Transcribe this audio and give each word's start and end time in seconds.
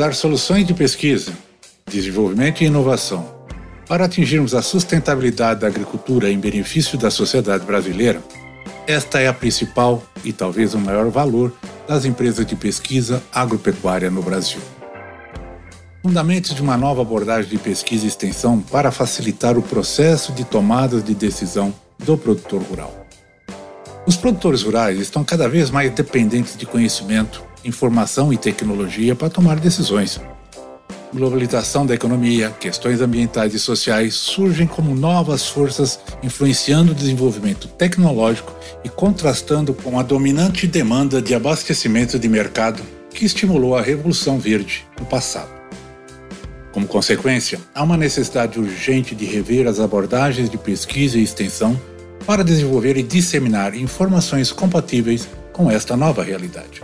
Viabilizar 0.00 0.14
soluções 0.14 0.66
de 0.66 0.72
pesquisa, 0.72 1.30
desenvolvimento 1.86 2.62
e 2.62 2.66
inovação 2.66 3.28
para 3.86 4.06
atingirmos 4.06 4.54
a 4.54 4.62
sustentabilidade 4.62 5.60
da 5.60 5.66
agricultura 5.66 6.30
em 6.30 6.38
benefício 6.38 6.96
da 6.96 7.10
sociedade 7.10 7.66
brasileira, 7.66 8.22
esta 8.86 9.20
é 9.20 9.28
a 9.28 9.34
principal 9.34 10.02
e 10.24 10.32
talvez 10.32 10.72
o 10.72 10.78
maior 10.78 11.10
valor 11.10 11.52
das 11.86 12.06
empresas 12.06 12.46
de 12.46 12.56
pesquisa 12.56 13.22
agropecuária 13.30 14.10
no 14.10 14.22
Brasil. 14.22 14.60
Fundamentos 16.02 16.54
de 16.54 16.62
uma 16.62 16.78
nova 16.78 17.02
abordagem 17.02 17.50
de 17.50 17.58
pesquisa 17.58 18.06
e 18.06 18.08
extensão 18.08 18.58
para 18.58 18.90
facilitar 18.90 19.58
o 19.58 19.62
processo 19.62 20.32
de 20.32 20.44
tomada 20.44 21.02
de 21.02 21.14
decisão 21.14 21.74
do 21.98 22.16
produtor 22.16 22.62
rural. 22.62 23.06
Os 24.06 24.16
produtores 24.16 24.62
rurais 24.62 24.98
estão 24.98 25.22
cada 25.22 25.46
vez 25.46 25.70
mais 25.70 25.90
dependentes 25.92 26.56
de 26.56 26.64
conhecimento, 26.64 27.49
informação 27.64 28.32
e 28.32 28.36
tecnologia 28.36 29.14
para 29.14 29.30
tomar 29.30 29.58
decisões 29.58 30.20
globalização 31.12 31.84
da 31.84 31.94
economia, 31.94 32.50
questões 32.60 33.00
ambientais 33.00 33.54
e 33.54 33.58
sociais 33.58 34.14
surgem 34.14 34.66
como 34.66 34.94
novas 34.94 35.46
forças 35.46 35.98
influenciando 36.22 36.92
o 36.92 36.94
desenvolvimento 36.94 37.68
tecnológico 37.68 38.54
e 38.84 38.88
contrastando 38.88 39.74
com 39.74 39.98
a 39.98 40.02
dominante 40.02 40.66
demanda 40.66 41.20
de 41.20 41.34
abastecimento 41.34 42.18
de 42.18 42.28
mercado 42.28 42.82
que 43.12 43.24
estimulou 43.24 43.76
a 43.76 43.82
Revolução 43.82 44.38
Verde 44.38 44.86
no 44.98 45.06
passado. 45.06 45.50
Como 46.72 46.86
consequência, 46.86 47.58
há 47.74 47.82
uma 47.82 47.96
necessidade 47.96 48.60
urgente 48.60 49.14
de 49.14 49.24
rever 49.24 49.66
as 49.66 49.80
abordagens 49.80 50.48
de 50.48 50.56
pesquisa 50.56 51.18
e 51.18 51.22
extensão 51.22 51.78
para 52.24 52.44
desenvolver 52.44 52.96
e 52.96 53.02
disseminar 53.02 53.74
informações 53.74 54.52
compatíveis 54.52 55.28
com 55.52 55.68
esta 55.68 55.96
nova 55.96 56.22
realidade. 56.22 56.80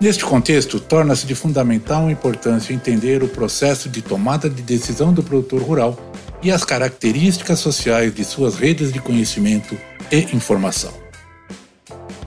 Neste 0.00 0.24
contexto, 0.24 0.78
torna-se 0.78 1.26
de 1.26 1.34
fundamental 1.34 2.08
importância 2.08 2.72
entender 2.72 3.20
o 3.24 3.28
processo 3.28 3.88
de 3.88 4.00
tomada 4.00 4.48
de 4.48 4.62
decisão 4.62 5.12
do 5.12 5.24
produtor 5.24 5.60
rural 5.60 5.98
e 6.40 6.52
as 6.52 6.62
características 6.62 7.58
sociais 7.58 8.14
de 8.14 8.24
suas 8.24 8.54
redes 8.54 8.92
de 8.92 9.00
conhecimento 9.00 9.76
e 10.12 10.18
informação. 10.36 10.92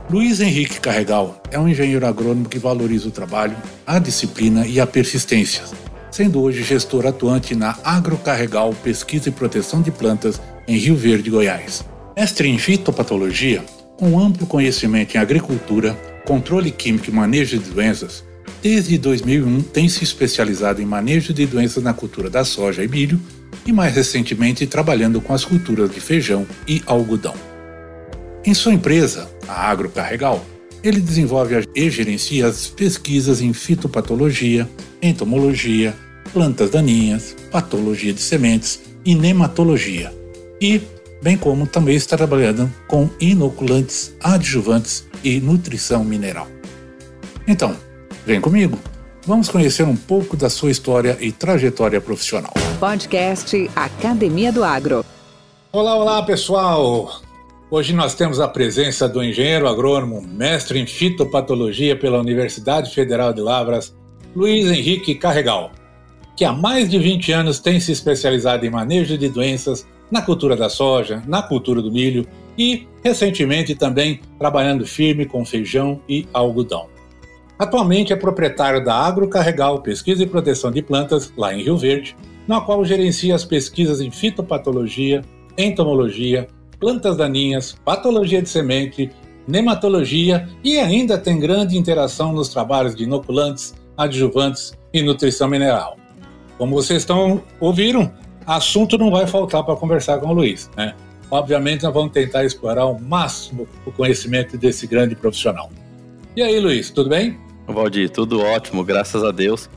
Luiz 0.09 0.41
Henrique 0.41 0.81
Carregal 0.81 1.41
é 1.49 1.57
um 1.57 1.69
engenheiro 1.69 2.05
agrônomo 2.05 2.49
que 2.49 2.59
valoriza 2.59 3.07
o 3.07 3.11
trabalho, 3.11 3.55
a 3.87 3.99
disciplina 3.99 4.67
e 4.67 4.77
a 4.77 4.85
persistência, 4.85 5.63
sendo 6.11 6.41
hoje 6.41 6.63
gestor 6.63 7.07
atuante 7.07 7.55
na 7.55 7.77
Agrocarregal 7.85 8.73
Pesquisa 8.83 9.29
e 9.29 9.31
Proteção 9.31 9.81
de 9.81 9.91
Plantas 9.91 10.41
em 10.67 10.75
Rio 10.75 10.97
Verde, 10.97 11.29
Goiás. 11.29 11.85
Mestre 12.17 12.49
em 12.49 12.57
fitopatologia, 12.57 13.63
com 13.97 14.19
amplo 14.19 14.45
conhecimento 14.45 15.15
em 15.15 15.21
agricultura, 15.21 15.97
controle 16.25 16.71
químico 16.71 17.09
e 17.09 17.13
manejo 17.13 17.57
de 17.57 17.69
doenças, 17.69 18.23
desde 18.61 18.97
2001 18.97 19.61
tem 19.63 19.89
se 19.89 20.03
especializado 20.03 20.81
em 20.81 20.85
manejo 20.85 21.33
de 21.33 21.45
doenças 21.45 21.83
na 21.83 21.93
cultura 21.93 22.29
da 22.29 22.45
soja 22.45 22.83
e 22.83 22.87
milho 22.87 23.19
e 23.65 23.71
mais 23.71 23.93
recentemente 23.93 24.65
trabalhando 24.67 25.21
com 25.21 25.33
as 25.33 25.45
culturas 25.45 25.91
de 25.91 25.99
feijão 25.99 26.45
e 26.67 26.81
algodão. 26.85 27.33
Em 28.43 28.53
sua 28.53 28.73
empresa, 28.73 29.29
a 29.47 29.69
Agrocarregal, 29.69 30.43
ele 30.83 30.99
desenvolve 30.99 31.67
e 31.75 31.89
gerencia 31.89 32.47
as 32.47 32.67
pesquisas 32.67 33.39
em 33.41 33.53
fitopatologia, 33.53 34.67
entomologia, 35.01 35.93
plantas 36.33 36.71
daninhas, 36.71 37.35
patologia 37.51 38.13
de 38.13 38.21
sementes 38.21 38.79
e 39.05 39.13
nematologia, 39.13 40.11
e 40.59 40.81
bem 41.21 41.37
como 41.37 41.67
também 41.67 41.95
está 41.95 42.17
trabalhando 42.17 42.71
com 42.87 43.09
inoculantes, 43.19 44.13
adjuvantes 44.19 45.05
e 45.23 45.39
nutrição 45.39 46.03
mineral. 46.03 46.47
Então, 47.47 47.75
vem 48.25 48.39
comigo. 48.39 48.77
Vamos 49.25 49.49
conhecer 49.49 49.83
um 49.83 49.95
pouco 49.95 50.35
da 50.35 50.49
sua 50.49 50.71
história 50.71 51.17
e 51.19 51.31
trajetória 51.31 52.01
profissional. 52.01 52.53
Podcast 52.79 53.69
Academia 53.75 54.51
do 54.51 54.63
Agro. 54.63 55.05
Olá, 55.71 55.95
olá, 55.95 56.23
pessoal. 56.23 57.21
Hoje 57.69 57.93
nós 57.93 58.15
temos 58.15 58.39
a 58.39 58.47
presença 58.47 59.07
do 59.07 59.23
engenheiro 59.23 59.67
agrônomo, 59.67 60.21
mestre 60.21 60.79
em 60.79 60.85
fitopatologia 60.85 61.95
pela 61.95 62.19
Universidade 62.19 62.93
Federal 62.93 63.31
de 63.31 63.39
Lavras, 63.39 63.95
Luiz 64.35 64.69
Henrique 64.69 65.15
Carregal, 65.15 65.71
que 66.35 66.43
há 66.43 66.51
mais 66.51 66.89
de 66.89 66.97
20 66.97 67.31
anos 67.31 67.59
tem 67.59 67.79
se 67.79 67.91
especializado 67.91 68.65
em 68.65 68.69
manejo 68.69 69.17
de 69.17 69.29
doenças 69.29 69.85
na 70.11 70.21
cultura 70.21 70.55
da 70.55 70.67
soja, 70.67 71.23
na 71.25 71.41
cultura 71.41 71.81
do 71.81 71.91
milho 71.91 72.27
e, 72.57 72.87
recentemente, 73.03 73.75
também 73.75 74.19
trabalhando 74.37 74.85
firme 74.85 75.25
com 75.25 75.45
feijão 75.45 76.01
e 76.07 76.27
algodão. 76.33 76.87
Atualmente 77.57 78.11
é 78.11 78.15
proprietário 78.15 78.83
da 78.83 78.95
Agrocarregal 78.95 79.81
Pesquisa 79.81 80.23
e 80.23 80.27
Proteção 80.27 80.71
de 80.71 80.81
Plantas, 80.81 81.31
lá 81.37 81.53
em 81.53 81.61
Rio 81.61 81.77
Verde, 81.77 82.15
na 82.47 82.59
qual 82.59 82.83
gerencia 82.83 83.35
as 83.35 83.45
pesquisas 83.45 84.01
em 84.01 84.09
fitopatologia, 84.09 85.21
entomologia, 85.57 86.47
plantas 86.79 87.15
daninhas, 87.15 87.75
patologia 87.85 88.41
de 88.41 88.49
semente, 88.49 89.11
nematologia 89.47 90.49
e 90.63 90.79
ainda 90.79 91.17
tem 91.17 91.39
grande 91.39 91.77
interação 91.77 92.33
nos 92.33 92.49
trabalhos 92.49 92.95
de 92.95 93.03
inoculantes, 93.03 93.75
adjuvantes 93.95 94.73
e 94.91 95.03
nutrição 95.03 95.47
mineral. 95.47 95.97
Como 96.57 96.75
vocês 96.75 97.03
estão 97.03 97.41
ouviram, 97.59 98.11
assunto 98.45 98.97
não 98.97 99.11
vai 99.11 99.27
faltar 99.27 99.63
para 99.63 99.75
conversar 99.75 100.19
com 100.19 100.29
o 100.29 100.33
Luiz, 100.33 100.69
né? 100.75 100.95
Obviamente, 101.31 101.83
nós 101.83 101.93
vamos 101.93 102.11
tentar 102.11 102.43
explorar 102.43 102.81
ao 102.81 102.99
máximo 102.99 103.65
o 103.85 103.91
conhecimento 103.91 104.57
desse 104.57 104.85
grande 104.85 105.15
profissional. 105.15 105.71
E 106.35 106.41
aí, 106.41 106.59
Luiz, 106.59 106.89
tudo 106.89 107.09
bem? 107.09 107.39
Valdir, 107.65 108.09
tudo 108.09 108.41
ótimo, 108.41 108.83
graças 108.83 109.23
a 109.23 109.31
Deus. 109.31 109.69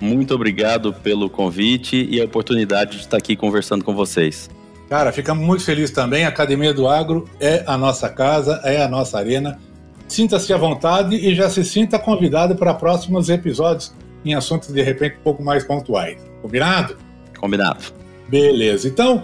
Muito 0.00 0.34
obrigado 0.34 0.92
pelo 0.92 1.28
convite 1.28 2.06
e 2.08 2.20
a 2.20 2.24
oportunidade 2.24 2.92
de 2.92 2.98
estar 2.98 3.16
aqui 3.16 3.34
conversando 3.34 3.84
com 3.84 3.94
vocês. 3.94 4.50
Cara, 4.88 5.10
ficamos 5.10 5.44
muito 5.44 5.64
felizes 5.64 5.90
também. 5.90 6.24
A 6.24 6.28
Academia 6.28 6.72
do 6.72 6.86
Agro 6.86 7.28
é 7.40 7.64
a 7.66 7.76
nossa 7.76 8.08
casa, 8.08 8.60
é 8.64 8.82
a 8.82 8.88
nossa 8.88 9.18
arena. 9.18 9.58
Sinta-se 10.06 10.52
à 10.52 10.56
vontade 10.56 11.16
e 11.16 11.34
já 11.34 11.50
se 11.50 11.64
sinta 11.64 11.98
convidado 11.98 12.54
para 12.54 12.72
próximos 12.74 13.28
episódios 13.28 13.92
em 14.24 14.34
assuntos 14.34 14.72
de 14.72 14.82
repente 14.82 15.16
um 15.20 15.22
pouco 15.22 15.42
mais 15.42 15.64
pontuais. 15.64 16.22
Combinado? 16.40 16.96
Combinado. 17.38 17.84
Beleza. 18.28 18.88
Então, 18.88 19.22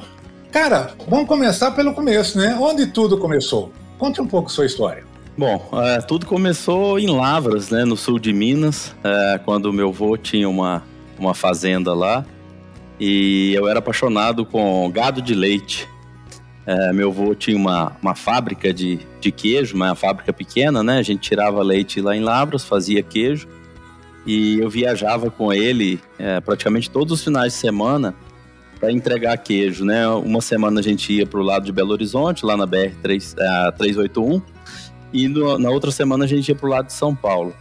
Cara, 0.55 0.93
vamos 1.09 1.27
começar 1.27 1.73
pelo 1.73 1.93
começo, 1.93 2.39
né? 2.39 2.57
Onde 2.61 2.87
tudo 2.87 3.19
começou? 3.19 3.73
Conte 3.99 4.21
um 4.21 4.27
pouco 4.29 4.49
sua 4.53 4.65
história. 4.65 5.05
Bom, 5.37 5.69
é, 5.83 6.01
tudo 6.01 6.27
começou 6.27 6.97
em 6.97 7.09
Lavras, 7.09 7.71
né, 7.71 7.85
no 7.85 7.97
sul 7.97 8.21
de 8.21 8.33
Minas, 8.33 8.95
é, 9.03 9.41
quando 9.45 9.73
meu 9.73 9.89
avô 9.89 10.17
tinha 10.17 10.49
uma, 10.49 10.85
uma 11.19 11.35
fazenda 11.35 11.93
lá 11.93 12.25
e 13.01 13.53
eu 13.53 13.67
era 13.67 13.81
apaixonado 13.81 14.47
com 14.47 14.89
gado 14.93 15.21
de 15.21 15.35
leite. 15.35 15.89
É, 16.65 16.93
meu 16.93 17.09
avô 17.11 17.35
tinha 17.35 17.57
uma, 17.57 17.91
uma 18.01 18.15
fábrica 18.15 18.73
de, 18.73 19.01
de 19.21 19.33
queijo, 19.33 19.75
uma 19.75 19.97
fábrica 19.97 20.33
pequena, 20.33 20.85
né? 20.85 20.99
A 20.99 21.03
gente 21.03 21.19
tirava 21.19 21.61
leite 21.65 22.01
lá 22.01 22.15
em 22.15 22.21
Lavras, 22.21 22.63
fazia 22.63 23.03
queijo. 23.03 23.49
e 24.25 24.61
eu 24.61 24.71
viajava 24.71 25.33
com 25.33 25.53
ele 25.53 26.01
é, 26.17 26.39
praticamente 26.41 26.89
todos 26.89 27.13
os 27.13 27.25
finais 27.25 27.55
de 27.55 27.59
semana 27.59 28.15
para 28.85 28.93
entregar 28.93 29.39
queijo, 29.39 29.83
né? 29.83 30.07
Uma 30.09 30.43
semana 30.43 30.81
a 30.81 30.83
gente 30.83 31.11
ia 31.11 31.27
para 31.27 31.41
o 31.41 31.43
lado 31.43 31.65
de 31.65 31.73
Belo 31.73 31.93
Horizonte, 31.93 32.45
lá 32.45 32.55
na 32.55 32.67
BR 32.67 32.93
3, 33.03 33.33
uh, 33.33 33.73
381, 33.79 34.43
e 35.11 35.27
no, 35.27 35.59
na 35.59 35.71
outra 35.71 35.91
semana 35.91 36.27
a 36.27 36.29
gente 36.29 36.51
ia 36.51 36.55
para 36.55 36.67
o 36.67 36.69
lado 36.69 36.89
de 36.89 36.93
São 36.93 37.15
Paulo. 37.15 37.55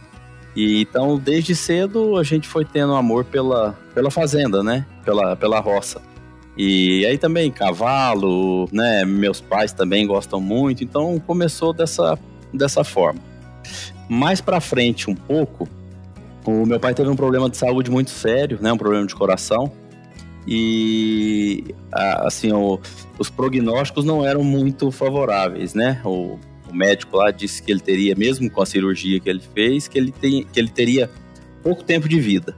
E 0.54 0.82
então, 0.82 1.18
desde 1.18 1.56
cedo, 1.56 2.18
a 2.18 2.22
gente 2.22 2.46
foi 2.46 2.62
tendo 2.66 2.94
amor 2.94 3.24
pela, 3.24 3.74
pela 3.94 4.10
fazenda, 4.10 4.62
né? 4.62 4.84
Pela, 5.02 5.34
pela 5.34 5.60
roça. 5.60 6.02
E 6.58 7.06
aí 7.06 7.16
também 7.16 7.50
cavalo, 7.50 8.68
né? 8.70 9.06
Meus 9.06 9.40
pais 9.40 9.72
também 9.72 10.06
gostam 10.06 10.42
muito, 10.42 10.84
então 10.84 11.18
começou 11.26 11.72
dessa, 11.72 12.18
dessa 12.52 12.84
forma. 12.84 13.20
Mais 14.10 14.42
para 14.42 14.60
frente 14.60 15.08
um 15.08 15.14
pouco, 15.14 15.66
o 16.44 16.66
meu 16.66 16.78
pai 16.78 16.92
teve 16.92 17.08
um 17.08 17.16
problema 17.16 17.48
de 17.48 17.56
saúde 17.56 17.90
muito 17.90 18.10
sério, 18.10 18.58
né? 18.60 18.70
Um 18.70 18.76
problema 18.76 19.06
de 19.06 19.14
coração. 19.14 19.72
E 20.46 21.74
assim, 21.92 22.52
o, 22.52 22.78
os 23.18 23.30
prognósticos 23.30 24.04
não 24.04 24.24
eram 24.24 24.44
muito 24.44 24.90
favoráveis, 24.90 25.74
né? 25.74 26.00
O, 26.04 26.38
o, 26.68 26.74
médico 26.74 27.16
lá 27.16 27.30
disse 27.30 27.62
que 27.62 27.72
ele 27.72 27.80
teria, 27.80 28.14
mesmo 28.14 28.50
com 28.50 28.60
a 28.60 28.66
cirurgia 28.66 29.18
que 29.20 29.28
ele 29.28 29.42
fez, 29.54 29.88
que 29.88 29.98
ele, 29.98 30.12
tem, 30.12 30.44
que 30.44 30.58
ele 30.60 30.68
teria 30.68 31.10
pouco 31.62 31.82
tempo 31.82 32.08
de 32.08 32.20
vida. 32.20 32.54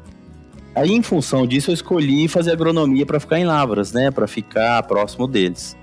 Aí, 0.75 0.91
em 0.91 1.03
função 1.03 1.47
disso, 1.47 1.71
eu 1.71 1.75
escolhi 1.75 2.29
fazer 2.29 2.53
agronomia 2.53 3.07
para 3.07 3.21
ficar 3.21 3.39
em 3.39 3.45
Lavras, 3.45 3.93
né? 3.93 4.11
Para 4.11 4.27
ficar 4.27 4.83
próximo 4.83 5.27
deles. 5.27 5.77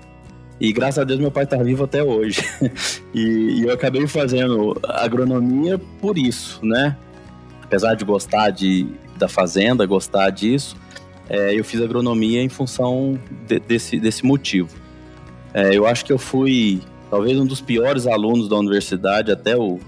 E 0.60 0.72
graças 0.72 0.98
a 1.00 1.04
Deus 1.04 1.18
meu 1.18 1.30
pai 1.30 1.44
está 1.44 1.56
vivo 1.56 1.84
até 1.84 2.02
hoje. 2.02 2.40
e, 3.12 3.20
e, 3.58 3.62
eu 3.64 3.72
acabei 3.72 4.06
fazendo 4.06 4.78
agronomia 4.84 5.78
por 6.00 6.16
isso, 6.16 6.64
né? 6.64 6.96
Apesar 7.62 7.94
de 7.94 8.04
gostar 8.04 8.50
de, 8.50 8.86
da 9.16 9.26
fazenda, 9.26 9.84
gostar 9.84 10.30
disso, 10.30 10.76
é, 11.28 11.58
eu 11.58 11.64
fiz 11.64 11.80
agronomia 11.80 12.42
em 12.42 12.48
função 12.48 13.18
de, 13.46 13.58
desse, 13.58 13.98
desse 13.98 14.24
motivo. 14.24 14.68
É, 15.52 15.76
eu 15.76 15.86
acho 15.86 16.04
que 16.04 16.12
eu 16.12 16.18
fui 16.18 16.80
talvez 17.10 17.38
um 17.38 17.46
dos 17.46 17.60
piores 17.60 18.06
alunos 18.06 18.48
da 18.48 18.56
universidade 18.56 19.30
até 19.30 19.56
o 19.56 19.78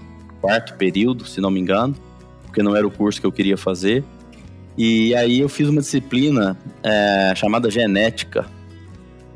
quarto 0.41 0.75
período, 0.75 1.25
se 1.25 1.41
não 1.41 1.51
me 1.51 1.59
engano, 1.59 1.95
porque 2.43 2.63
não 2.63 2.75
era 2.75 2.87
o 2.87 2.91
curso 2.91 3.19
que 3.19 3.27
eu 3.27 3.31
queria 3.31 3.57
fazer. 3.57 4.03
E 4.77 5.13
aí 5.15 5.39
eu 5.39 5.49
fiz 5.49 5.67
uma 5.67 5.81
disciplina 5.81 6.57
é, 6.83 7.33
chamada 7.35 7.69
genética. 7.69 8.45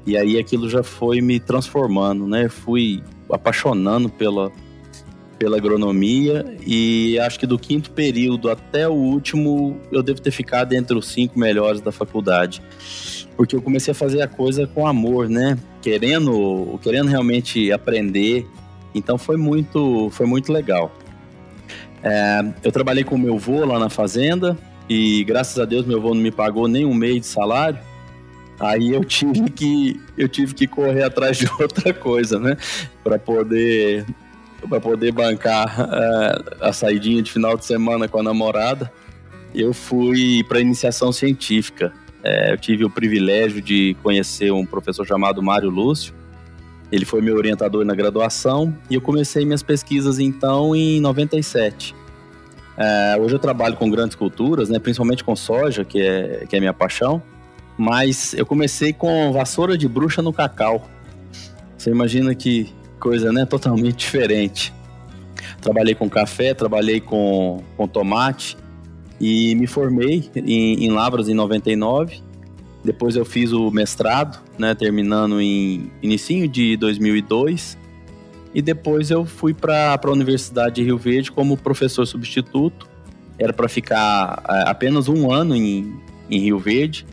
E 0.06 0.18
aí 0.18 0.40
aquilo 0.40 0.70
já 0.70 0.84
foi 0.84 1.22
me 1.22 1.40
transformando, 1.40 2.28
né? 2.28 2.48
Fui 2.48 3.04
apaixonando 3.32 4.10
pela, 4.10 4.52
pela 5.42 5.58
agronomia 5.58 6.56
e 6.64 7.18
acho 7.18 7.40
que 7.40 7.48
do 7.48 7.58
quinto 7.58 7.90
período 7.90 8.48
até 8.48 8.88
o 8.88 8.94
último 8.94 9.76
eu 9.92 10.04
devo 10.04 10.22
ter 10.22 10.30
ficado 10.30 10.74
entre 10.74 10.96
os 10.96 11.08
cinco 11.08 11.40
melhores 11.40 11.82
da 11.82 11.92
faculdade. 11.92 12.62
Porque 13.36 13.56
eu 13.56 13.62
comecei 13.62 13.92
a 13.92 13.96
fazer 13.96 14.22
a 14.22 14.28
coisa 14.28 14.68
com 14.68 14.86
amor, 14.86 15.28
né? 15.28 15.58
Querendo, 15.82 16.80
querendo 16.84 17.10
realmente 17.10 17.72
aprender. 17.72 18.46
Então 18.94 19.18
foi 19.18 19.36
muito, 19.36 20.12
foi 20.12 20.28
muito 20.28 20.54
legal. 20.54 20.96
É, 22.04 22.44
eu 22.64 22.72
trabalhei 22.72 23.04
com 23.04 23.18
meu 23.18 23.34
avô 23.34 23.66
lá 23.66 23.80
na 23.80 23.90
fazenda, 23.90 24.56
e 24.88 25.24
graças 25.24 25.58
a 25.58 25.66
Deus 25.66 25.88
meu 25.88 25.98
avô 25.98 26.14
não 26.14 26.22
me 26.22 26.32
pagou 26.32 26.68
nem 26.68 26.86
um 26.86 26.94
mês 26.94 27.22
de 27.22 27.26
salário. 27.26 27.80
Aí 28.60 28.92
eu 28.92 29.04
tive 29.06 29.50
que 29.50 30.00
eu 30.16 30.30
tive 30.30 30.54
que 30.54 30.68
correr 30.68 31.02
atrás 31.02 31.36
de 31.40 31.50
outra 31.60 31.92
coisa, 31.92 32.38
né, 32.38 32.56
para 33.04 33.18
poder 33.18 34.06
para 34.68 34.80
poder 34.80 35.12
bancar 35.12 35.82
uh, 35.82 36.56
a 36.62 36.74
saidinha 36.74 37.22
de 37.22 37.32
final 37.32 37.58
de 37.58 37.66
semana 37.66 38.08
com 38.08 38.20
a 38.20 38.24
namorada. 38.24 38.92
Eu 39.54 39.74
fui 39.74 40.44
para 40.48 40.60
iniciação 40.60 41.12
científica. 41.12 41.94
É, 42.24 42.54
eu 42.54 42.58
tive 42.58 42.86
o 42.86 42.90
privilégio 42.90 43.62
de 43.62 43.96
conhecer 44.04 44.52
um 44.52 44.66
professor 44.66 45.06
chamado 45.06 45.42
Mário 45.42 45.70
Lúcio. 45.70 46.14
Ele 46.92 47.06
foi 47.06 47.22
meu 47.22 47.36
orientador 47.36 47.84
na 47.84 47.96
graduação 47.96 48.76
e 48.90 48.96
eu 48.96 49.02
comecei 49.02 49.46
minhas 49.46 49.64
pesquisas 49.64 50.20
então 50.20 50.76
em 50.76 51.00
97. 51.02 51.96
É, 52.78 53.18
hoje 53.20 53.36
eu 53.36 53.40
trabalho 53.40 53.76
com 53.76 53.90
grandes 53.90 54.16
culturas, 54.16 54.70
né, 54.70 54.80
principalmente 54.80 55.24
com 55.24 55.36
soja, 55.36 55.84
que 55.84 56.02
é, 56.02 56.46
que 56.48 56.56
é 56.56 56.60
minha 56.60 56.74
paixão. 56.74 57.22
Mas 57.78 58.34
eu 58.34 58.46
comecei 58.46 58.94
com 58.94 59.32
vassoura 59.32 59.78
de 59.78 59.88
bruxa 59.88 60.22
no 60.22 60.32
cacau. 60.32 60.88
Você 61.78 61.90
imagina 61.90 62.36
que 62.36 62.72
coisa 63.02 63.34
né, 63.34 63.46
totalmente 63.46 63.98
diferente. 63.98 64.74
Trabalhei 65.60 65.96
com 65.96 66.10
café, 66.10 66.54
trabalhei 66.54 67.02
com, 67.02 67.62
com 67.76 67.88
tomate 67.88 68.56
e 69.20 69.56
me 69.56 69.68
formei 69.68 70.30
em, 70.36 70.86
em 70.86 70.90
Lavras 70.92 71.28
em 71.28 71.34
99. 71.34 72.22
Depois 72.84 73.16
eu 73.16 73.26
fiz 73.26 73.52
o 73.52 73.70
mestrado, 73.70 74.40
né, 74.58 74.74
terminando 74.74 75.42
em 75.42 75.92
início 76.02 76.48
de 76.48 76.78
2002 76.78 77.78
e 78.54 78.62
depois 78.62 79.10
eu 79.10 79.26
fui 79.26 79.54
para 79.54 80.00
a 80.02 80.10
Universidade 80.10 80.76
de 80.76 80.84
Rio 80.84 80.98
Verde 80.98 81.32
como 81.32 81.56
professor 81.56 82.06
substituto. 82.06 82.90
Era 83.40 83.54
para 83.54 83.70
ficar 83.70 84.44
é, 84.48 84.70
apenas 84.70 85.08
um 85.08 85.32
ano 85.32 85.56
em, 85.56 85.96
em 86.30 86.40
Rio 86.40 86.60
Verde, 86.60 87.06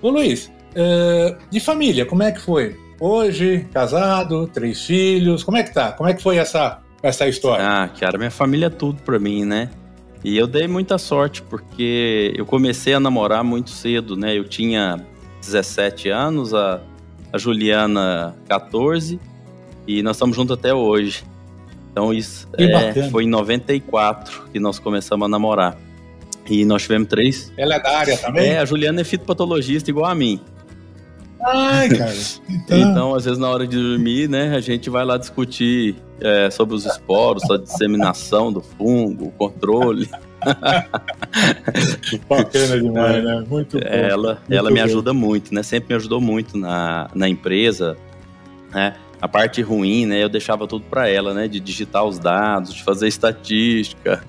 Ô 0.00 0.10
Luiz, 0.10 0.46
uh, 0.46 1.36
de 1.50 1.58
família, 1.58 2.06
como 2.06 2.22
é 2.22 2.30
que 2.30 2.40
foi? 2.40 2.76
Hoje, 3.00 3.66
casado, 3.72 4.46
três 4.46 4.84
filhos, 4.84 5.42
como 5.42 5.56
é 5.56 5.64
que 5.64 5.74
tá? 5.74 5.90
Como 5.90 6.08
é 6.08 6.14
que 6.14 6.22
foi 6.22 6.36
essa, 6.36 6.80
essa 7.02 7.26
história? 7.26 7.66
Ah, 7.66 7.88
cara, 7.88 8.16
minha 8.16 8.30
família 8.30 8.66
é 8.66 8.70
tudo 8.70 9.02
pra 9.02 9.18
mim, 9.18 9.44
né? 9.44 9.70
E 10.24 10.38
eu 10.38 10.46
dei 10.46 10.66
muita 10.66 10.96
sorte, 10.96 11.42
porque 11.42 12.32
eu 12.34 12.46
comecei 12.46 12.94
a 12.94 12.98
namorar 12.98 13.44
muito 13.44 13.68
cedo, 13.68 14.16
né? 14.16 14.36
Eu 14.36 14.44
tinha 14.44 15.04
17 15.42 16.08
anos, 16.08 16.54
a, 16.54 16.80
a 17.30 17.36
Juliana 17.36 18.34
14, 18.48 19.20
e 19.86 20.02
nós 20.02 20.16
estamos 20.16 20.34
juntos 20.34 20.56
até 20.56 20.72
hoje. 20.72 21.24
Então 21.92 22.12
isso 22.12 22.48
é, 22.56 23.08
foi 23.10 23.24
em 23.24 23.28
94 23.28 24.48
que 24.50 24.58
nós 24.58 24.78
começamos 24.78 25.26
a 25.26 25.28
namorar. 25.28 25.76
E 26.48 26.64
nós 26.64 26.82
tivemos 26.82 27.08
três. 27.08 27.52
Ela 27.56 27.76
é 27.76 27.80
da 27.80 27.98
área 27.98 28.16
também? 28.16 28.50
É, 28.50 28.58
a 28.58 28.64
Juliana 28.64 29.02
é 29.02 29.04
fitopatologista 29.04 29.90
igual 29.90 30.06
a 30.06 30.14
mim. 30.14 30.40
Ai, 31.44 31.88
cara. 31.88 32.14
Então... 32.48 32.78
então, 32.78 33.14
às 33.14 33.24
vezes, 33.24 33.38
na 33.38 33.48
hora 33.48 33.66
de 33.66 33.76
dormir, 33.76 34.28
né, 34.28 34.54
a 34.56 34.60
gente 34.60 34.88
vai 34.88 35.04
lá 35.04 35.16
discutir 35.16 35.96
é, 36.20 36.50
sobre 36.50 36.74
os 36.74 36.86
esporos, 36.86 37.48
a 37.50 37.58
disseminação 37.58 38.52
do 38.52 38.60
fungo, 38.60 39.26
o 39.26 39.30
controle. 39.32 40.08
Bacana 42.28 42.80
demais, 42.80 43.24
né? 43.24 43.44
Muito 43.48 43.78
bom. 43.78 43.86
Ela, 43.86 44.34
muito 44.34 44.52
ela 44.52 44.70
me 44.70 44.80
ajuda 44.80 45.12
muito, 45.12 45.54
né? 45.54 45.62
Sempre 45.62 45.90
me 45.90 45.96
ajudou 45.96 46.20
muito 46.20 46.56
na, 46.56 47.10
na 47.14 47.28
empresa, 47.28 47.96
né? 48.72 48.94
a 49.20 49.28
parte 49.28 49.62
ruim, 49.62 50.04
né, 50.04 50.22
eu 50.22 50.28
deixava 50.28 50.66
tudo 50.66 50.84
para 50.84 51.08
ela, 51.08 51.32
né, 51.32 51.48
de 51.48 51.58
digitar 51.58 52.04
os 52.04 52.18
dados, 52.18 52.74
de 52.74 52.84
fazer 52.84 53.08
estatística, 53.08 54.22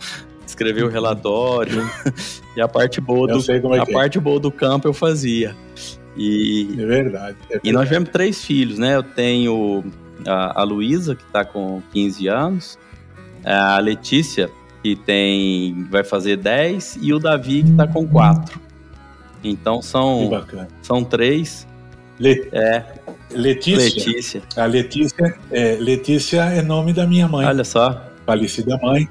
escrever 0.48 0.86
o 0.86 0.88
relatório. 0.88 1.84
e 2.56 2.62
a 2.62 2.68
parte 2.68 3.02
boa 3.02 3.28
do 3.28 3.52
é 3.52 3.80
a 3.80 3.84
é. 3.84 3.92
parte 3.92 4.18
boa 4.22 4.40
do 4.40 4.50
campo 4.50 4.88
eu 4.88 4.94
fazia. 4.94 5.54
E 6.16 6.70
é 6.74 6.86
verdade, 6.86 7.38
é 7.44 7.48
verdade. 7.48 7.62
E 7.64 7.72
nós 7.72 7.88
tivemos 7.88 8.10
três 8.10 8.44
filhos, 8.44 8.78
né? 8.78 8.96
Eu 8.96 9.04
tenho 9.04 9.84
a, 10.26 10.62
a 10.62 10.64
Luísa, 10.64 11.16
que 11.16 11.24
está 11.24 11.44
com 11.44 11.82
15 11.92 12.28
anos, 12.28 12.80
a 13.44 13.78
Letícia, 13.80 14.50
que 14.82 14.96
tem 14.96 15.86
vai 15.90 16.04
fazer 16.04 16.38
10 16.38 17.00
e 17.02 17.14
o 17.14 17.20
Davi 17.20 17.64
que 17.64 17.72
está 17.72 17.88
com 17.88 18.08
4. 18.08 18.60
Então 19.44 19.82
são 19.82 20.30
são 20.82 21.04
três. 21.04 21.68
Le... 22.20 22.48
É, 22.52 22.84
Letícia. 23.32 24.06
Letícia. 24.06 24.42
A 24.56 24.66
Letícia 24.66 25.36
é, 25.52 25.76
Letícia 25.76 26.44
é 26.44 26.62
nome 26.62 26.94
da 26.94 27.06
minha 27.06 27.28
mãe. 27.28 27.46
Olha 27.46 27.64
só. 27.64 28.10
Falecida 28.26 28.78
mãe. 28.82 29.08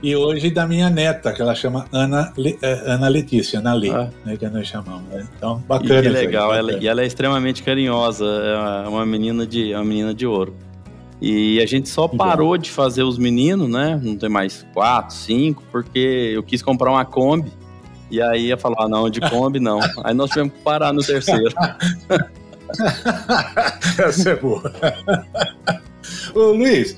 E 0.00 0.14
hoje 0.14 0.50
da 0.50 0.66
minha 0.66 0.88
neta, 0.88 1.32
que 1.32 1.42
ela 1.42 1.54
chama 1.54 1.86
Ana, 1.90 2.32
Le, 2.36 2.56
é, 2.62 2.92
Ana 2.92 3.08
Letícia, 3.08 3.58
Ana 3.58 3.74
Lê, 3.74 3.90
ah. 3.90 4.08
né, 4.24 4.36
que 4.36 4.48
nós 4.48 4.68
chamamos. 4.68 5.02
Né? 5.10 5.26
Então, 5.36 5.62
bacana. 5.66 5.98
E 5.98 6.02
que 6.02 6.08
legal, 6.08 6.54
ela, 6.54 6.72
e 6.72 6.86
ela 6.86 7.02
é 7.02 7.06
extremamente 7.06 7.64
carinhosa, 7.64 8.24
é 8.24 8.88
uma 8.88 9.04
menina 9.04 9.44
de, 9.44 9.74
uma 9.74 9.84
menina 9.84 10.14
de 10.14 10.24
ouro. 10.24 10.54
E 11.20 11.60
a 11.60 11.66
gente 11.66 11.88
só 11.88 12.06
parou 12.06 12.56
de 12.56 12.70
fazer 12.70 13.02
os 13.02 13.18
meninos, 13.18 13.68
né? 13.68 14.00
Não 14.00 14.16
tem 14.16 14.28
mais 14.28 14.64
quatro, 14.72 15.16
cinco, 15.16 15.64
porque 15.72 16.32
eu 16.32 16.44
quis 16.44 16.62
comprar 16.62 16.92
uma 16.92 17.04
Kombi. 17.04 17.52
E 18.08 18.22
aí 18.22 18.46
ia 18.46 18.56
falar, 18.56 18.84
ah, 18.84 18.88
não, 18.88 19.10
de 19.10 19.20
Kombi 19.20 19.58
não. 19.58 19.80
aí 20.04 20.14
nós 20.14 20.30
tivemos 20.30 20.54
que 20.54 20.60
parar 20.60 20.92
no 20.92 21.02
terceiro. 21.02 21.52
Essa 23.98 24.30
é 24.30 24.36
boa. 24.36 24.72
Ô 26.34 26.52
Luiz, 26.52 26.96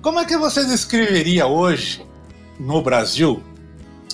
como 0.00 0.18
é 0.18 0.24
que 0.24 0.36
você 0.36 0.64
descreveria 0.64 1.46
hoje, 1.46 2.02
no 2.58 2.82
Brasil, 2.82 3.42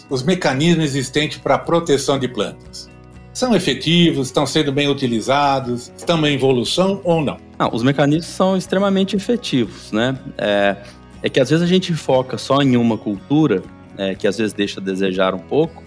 os 0.09 0.23
mecanismos 0.23 0.85
existentes 0.85 1.38
para 1.38 1.54
a 1.57 1.59
proteção 1.59 2.18
de 2.18 2.28
plantas? 2.28 2.88
São 3.33 3.54
efetivos, 3.54 4.28
estão 4.28 4.47
sendo 4.47 4.73
bem 4.73 4.88
utilizados, 4.88 5.92
estão 5.97 6.26
em 6.26 6.35
evolução 6.35 7.00
ou 7.04 7.23
não? 7.23 7.37
Não, 7.59 7.71
os 7.73 7.83
mecanismos 7.83 8.26
são 8.26 8.57
extremamente 8.57 9.14
efetivos, 9.14 9.92
né? 9.92 10.18
É, 10.37 10.76
é 11.23 11.28
que 11.28 11.38
às 11.38 11.50
vezes 11.50 11.62
a 11.62 11.68
gente 11.68 11.95
foca 11.95 12.37
só 12.37 12.61
em 12.62 12.76
uma 12.76 12.99
cultura, 12.99 13.62
é, 13.97 14.14
que 14.14 14.26
às 14.26 14.38
vezes 14.38 14.52
deixa 14.52 14.80
a 14.80 14.83
desejar 14.83 15.35
um 15.35 15.38
pouco, 15.38 15.83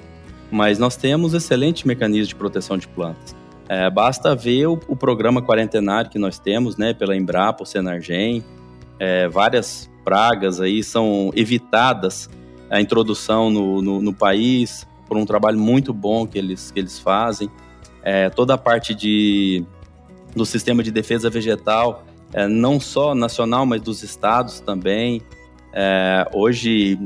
mas 0.49 0.77
nós 0.79 0.95
temos 0.95 1.33
excelentes 1.33 1.83
mecanismos 1.83 2.29
de 2.29 2.35
proteção 2.35 2.77
de 2.77 2.87
plantas. 2.87 3.35
É, 3.67 3.89
basta 3.89 4.35
ver 4.35 4.67
o, 4.67 4.79
o, 4.87 4.95
programa 4.95 5.41
quarentenário 5.41 6.09
que 6.09 6.19
nós 6.19 6.37
temos, 6.37 6.75
né, 6.75 6.93
pela 6.93 7.15
Embrapa, 7.15 7.63
o 7.63 7.65
Senargem, 7.65 8.43
é, 8.99 9.29
várias 9.29 9.89
pragas 10.03 10.59
aí 10.59 10.83
são 10.83 11.31
evitadas 11.35 12.29
a 12.71 12.79
introdução 12.79 13.49
no, 13.49 13.81
no, 13.81 14.01
no 14.01 14.13
país, 14.13 14.87
por 15.05 15.17
um 15.17 15.25
trabalho 15.25 15.59
muito 15.59 15.93
bom 15.93 16.25
que 16.25 16.37
eles, 16.37 16.71
que 16.71 16.79
eles 16.79 16.97
fazem. 16.97 17.51
É, 18.01 18.29
toda 18.29 18.53
a 18.53 18.57
parte 18.57 18.95
de, 18.95 19.65
do 20.33 20.45
sistema 20.45 20.81
de 20.81 20.89
defesa 20.89 21.29
vegetal, 21.29 22.05
é, 22.33 22.47
não 22.47 22.79
só 22.79 23.13
nacional, 23.13 23.65
mas 23.65 23.81
dos 23.81 24.03
estados 24.03 24.61
também. 24.61 25.21
É, 25.73 26.25
hoje, 26.33 26.97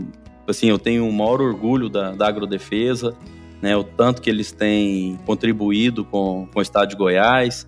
assim, 0.48 0.68
eu 0.68 0.78
tenho 0.78 1.10
o 1.10 1.12
maior 1.12 1.42
orgulho 1.42 1.90
da, 1.90 2.12
da 2.12 2.28
agrodefesa, 2.28 3.16
né, 3.60 3.76
o 3.76 3.84
tanto 3.84 4.22
que 4.22 4.30
eles 4.30 4.52
têm 4.52 5.18
contribuído 5.26 6.06
com, 6.06 6.48
com 6.54 6.60
o 6.60 6.62
estado 6.62 6.90
de 6.90 6.96
Goiás. 6.96 7.68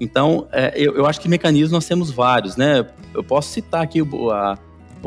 Então, 0.00 0.46
é, 0.52 0.72
eu, 0.76 0.94
eu, 0.94 1.06
acho 1.06 1.20
que 1.20 1.28
mecanismos 1.28 1.72
nós 1.72 1.86
temos 1.86 2.10
vários, 2.10 2.56
né? 2.56 2.86
Eu 3.12 3.24
posso 3.24 3.50
citar 3.50 3.82
aqui 3.82 4.00
a, 4.32 4.58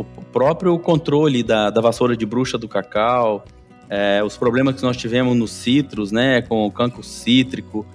o 0.01 0.03
próprio 0.03 0.77
controle 0.79 1.43
da, 1.43 1.69
da 1.69 1.81
vassoura 1.81 2.15
de 2.15 2.25
bruxa 2.25 2.57
do 2.57 2.67
cacau, 2.67 3.45
é, 3.89 4.23
os 4.23 4.37
problemas 4.37 4.75
que 4.75 4.83
nós 4.83 4.97
tivemos 4.97 5.35
nos 5.35 5.51
citros, 5.51 6.11
né, 6.11 6.41
com 6.41 6.65
o 6.65 6.71
cancro 6.71 7.03
cítrico. 7.03 7.85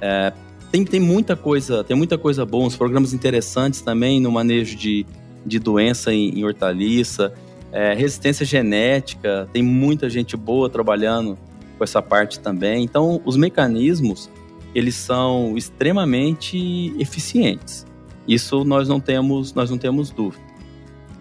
É, 0.00 0.32
tem, 0.70 0.84
tem 0.84 1.00
muita 1.00 1.34
coisa, 1.34 1.82
tem 1.82 1.96
muita 1.96 2.16
coisa 2.16 2.44
boa, 2.46 2.64
uns 2.64 2.76
programas 2.76 3.12
interessantes 3.12 3.80
também 3.80 4.20
no 4.20 4.30
manejo 4.30 4.76
de, 4.76 5.04
de 5.44 5.58
doença 5.58 6.12
em, 6.12 6.38
em 6.38 6.44
hortaliça, 6.44 7.32
é, 7.72 7.94
resistência 7.94 8.46
genética, 8.46 9.48
tem 9.52 9.62
muita 9.62 10.08
gente 10.08 10.36
boa 10.36 10.68
trabalhando 10.68 11.36
com 11.76 11.84
essa 11.84 12.00
parte 12.00 12.40
também. 12.40 12.84
Então, 12.84 13.20
os 13.24 13.36
mecanismos, 13.36 14.30
eles 14.74 14.94
são 14.94 15.56
extremamente 15.56 16.94
eficientes. 16.98 17.86
Isso 18.26 18.64
nós 18.64 18.88
não 18.88 19.00
temos, 19.00 19.54
nós 19.54 19.70
não 19.70 19.78
temos 19.78 20.10
dúvida. 20.10 20.49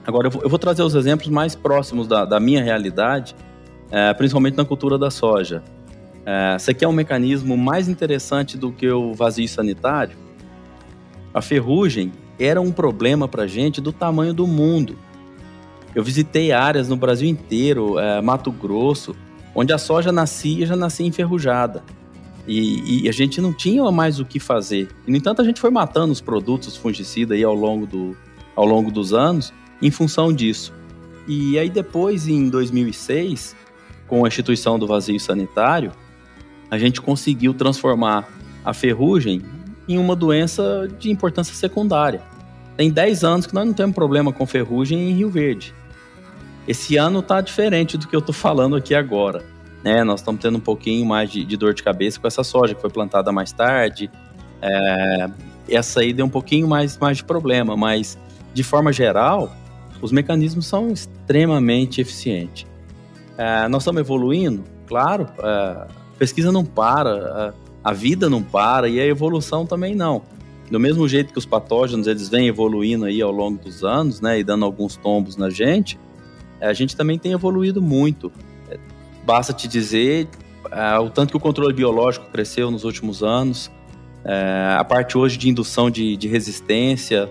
Agora, 0.09 0.25
eu 0.25 0.31
vou, 0.31 0.41
eu 0.41 0.49
vou 0.49 0.57
trazer 0.57 0.81
os 0.81 0.95
exemplos 0.95 1.29
mais 1.29 1.53
próximos 1.53 2.07
da, 2.07 2.25
da 2.25 2.39
minha 2.39 2.63
realidade, 2.63 3.35
é, 3.91 4.11
principalmente 4.15 4.57
na 4.57 4.65
cultura 4.65 4.97
da 4.97 5.11
soja. 5.11 5.63
É, 6.25 6.57
você 6.57 6.73
quer 6.73 6.87
um 6.87 6.91
mecanismo 6.91 7.55
mais 7.55 7.87
interessante 7.87 8.57
do 8.57 8.71
que 8.71 8.89
o 8.89 9.13
vazio 9.13 9.47
sanitário? 9.47 10.17
A 11.31 11.43
ferrugem 11.43 12.11
era 12.39 12.59
um 12.59 12.71
problema 12.71 13.27
para 13.27 13.45
gente 13.45 13.79
do 13.79 13.93
tamanho 13.93 14.33
do 14.33 14.47
mundo. 14.47 14.97
Eu 15.93 16.03
visitei 16.03 16.51
áreas 16.51 16.89
no 16.89 16.95
Brasil 16.95 17.29
inteiro, 17.29 17.99
é, 17.99 18.19
Mato 18.19 18.51
Grosso, 18.51 19.15
onde 19.53 19.71
a 19.73 19.77
soja 19.77 20.11
nascia 20.11 20.65
já 20.65 20.75
nascia 20.75 21.05
enferrujada. 21.05 21.83
E, 22.47 23.03
e, 23.03 23.09
a 23.09 23.11
gente 23.11 23.39
não 23.39 23.53
tinha 23.53 23.91
mais 23.91 24.19
o 24.19 24.25
que 24.25 24.39
fazer. 24.39 24.89
E, 25.05 25.11
no 25.11 25.17
entanto, 25.17 25.39
a 25.39 25.45
gente 25.45 25.61
foi 25.61 25.69
matando 25.69 26.11
os 26.11 26.19
produtos 26.19 26.75
fungicidas 26.75 27.37
aí 27.37 27.43
ao 27.43 27.53
longo, 27.53 27.85
do, 27.85 28.17
ao 28.55 28.65
longo 28.65 28.89
dos 28.89 29.13
anos 29.13 29.53
em 29.81 29.91
função 29.91 30.33
disso. 30.33 30.73
E 31.27 31.57
aí 31.59 31.69
depois, 31.69 32.27
em 32.27 32.49
2006, 32.49 33.55
com 34.07 34.25
a 34.25 34.27
instituição 34.27 34.79
do 34.79 34.87
vazio 34.87 35.19
sanitário, 35.19 35.91
a 36.69 36.77
gente 36.77 37.01
conseguiu 37.01 37.53
transformar 37.53 38.27
a 38.63 38.73
ferrugem 38.73 39.41
em 39.87 39.97
uma 39.97 40.15
doença 40.15 40.87
de 40.99 41.09
importância 41.09 41.53
secundária. 41.53 42.21
Tem 42.77 42.89
10 42.89 43.23
anos 43.23 43.45
que 43.45 43.53
nós 43.53 43.65
não 43.65 43.73
temos 43.73 43.95
problema 43.95 44.31
com 44.31 44.45
ferrugem 44.45 45.09
em 45.09 45.13
Rio 45.13 45.29
Verde. 45.29 45.73
Esse 46.67 46.97
ano 46.97 47.19
está 47.19 47.41
diferente 47.41 47.97
do 47.97 48.07
que 48.07 48.15
eu 48.15 48.19
estou 48.19 48.33
falando 48.33 48.75
aqui 48.75 48.93
agora. 48.93 49.43
Né? 49.83 50.03
Nós 50.03 50.19
estamos 50.19 50.41
tendo 50.41 50.57
um 50.57 50.61
pouquinho 50.61 51.05
mais 51.05 51.31
de, 51.31 51.43
de, 51.43 51.57
dor 51.57 51.73
de 51.73 51.81
cabeça 51.81 52.19
com 52.19 52.27
essa 52.27 52.43
soja 52.43 52.75
que 52.75 52.81
foi 52.81 52.89
plantada 52.89 53.31
mais 53.31 53.51
tarde. 53.51 54.09
É, 54.61 55.29
essa 55.67 56.01
aí 56.01 56.13
deu 56.13 56.25
um 56.25 56.29
pouquinho 56.29 56.67
mais, 56.67 56.97
mais 56.97 57.17
de 57.17 57.23
problema, 57.23 57.75
mas 57.75 58.17
de 58.53 58.63
forma 58.63 58.93
geral, 58.93 59.55
os 60.01 60.11
mecanismos 60.11 60.65
são 60.65 60.89
extremamente 60.89 62.01
eficientes. 62.01 62.65
É, 63.37 63.67
nós 63.67 63.83
estamos 63.83 64.01
evoluindo, 64.01 64.63
claro, 64.87 65.27
é, 65.39 65.43
a 65.45 65.87
pesquisa 66.17 66.51
não 66.51 66.65
para, 66.65 67.53
a, 67.83 67.89
a 67.89 67.93
vida 67.93 68.29
não 68.29 68.43
para 68.43 68.87
e 68.87 68.99
a 68.99 69.05
evolução 69.05 69.65
também 69.65 69.95
não. 69.95 70.21
Do 70.69 70.79
mesmo 70.79 71.07
jeito 71.07 71.33
que 71.33 71.39
os 71.39 71.45
patógenos 71.45 72.05
eles 72.05 72.29
vêm 72.29 72.47
evoluindo 72.47 73.05
aí 73.05 73.21
ao 73.21 73.31
longo 73.31 73.57
dos 73.63 73.83
anos, 73.83 74.21
né, 74.21 74.39
e 74.39 74.43
dando 74.43 74.65
alguns 74.65 74.95
tombos 74.95 75.35
na 75.35 75.49
gente, 75.49 75.99
é, 76.59 76.67
a 76.67 76.73
gente 76.73 76.95
também 76.95 77.17
tem 77.17 77.31
evoluído 77.31 77.81
muito. 77.81 78.31
É, 78.69 78.77
basta 79.25 79.53
te 79.53 79.67
dizer 79.67 80.27
é, 80.71 80.99
o 80.99 81.09
tanto 81.09 81.31
que 81.31 81.37
o 81.37 81.39
controle 81.39 81.73
biológico 81.73 82.29
cresceu 82.31 82.69
nos 82.69 82.83
últimos 82.83 83.23
anos, 83.23 83.71
é, 84.23 84.75
a 84.77 84.83
parte 84.83 85.17
hoje 85.17 85.37
de 85.37 85.49
indução 85.49 85.89
de, 85.89 86.15
de 86.17 86.27
resistência, 86.27 87.29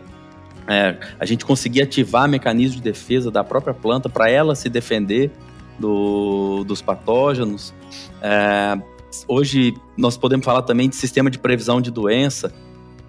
é, 0.68 0.98
a 1.18 1.24
gente 1.24 1.44
conseguir 1.46 1.82
ativar 1.82 2.28
mecanismos 2.28 2.76
de 2.76 2.82
defesa 2.82 3.30
da 3.30 3.42
própria 3.42 3.72
planta 3.72 4.08
para 4.08 4.30
ela 4.30 4.54
se 4.54 4.68
defender 4.68 5.30
do, 5.78 6.62
dos 6.64 6.82
patógenos. 6.82 7.74
É, 8.20 8.78
hoje 9.26 9.74
nós 9.96 10.18
podemos 10.18 10.44
falar 10.44 10.62
também 10.62 10.88
de 10.88 10.96
sistema 10.96 11.30
de 11.30 11.38
previsão 11.38 11.80
de 11.80 11.90
doença. 11.90 12.52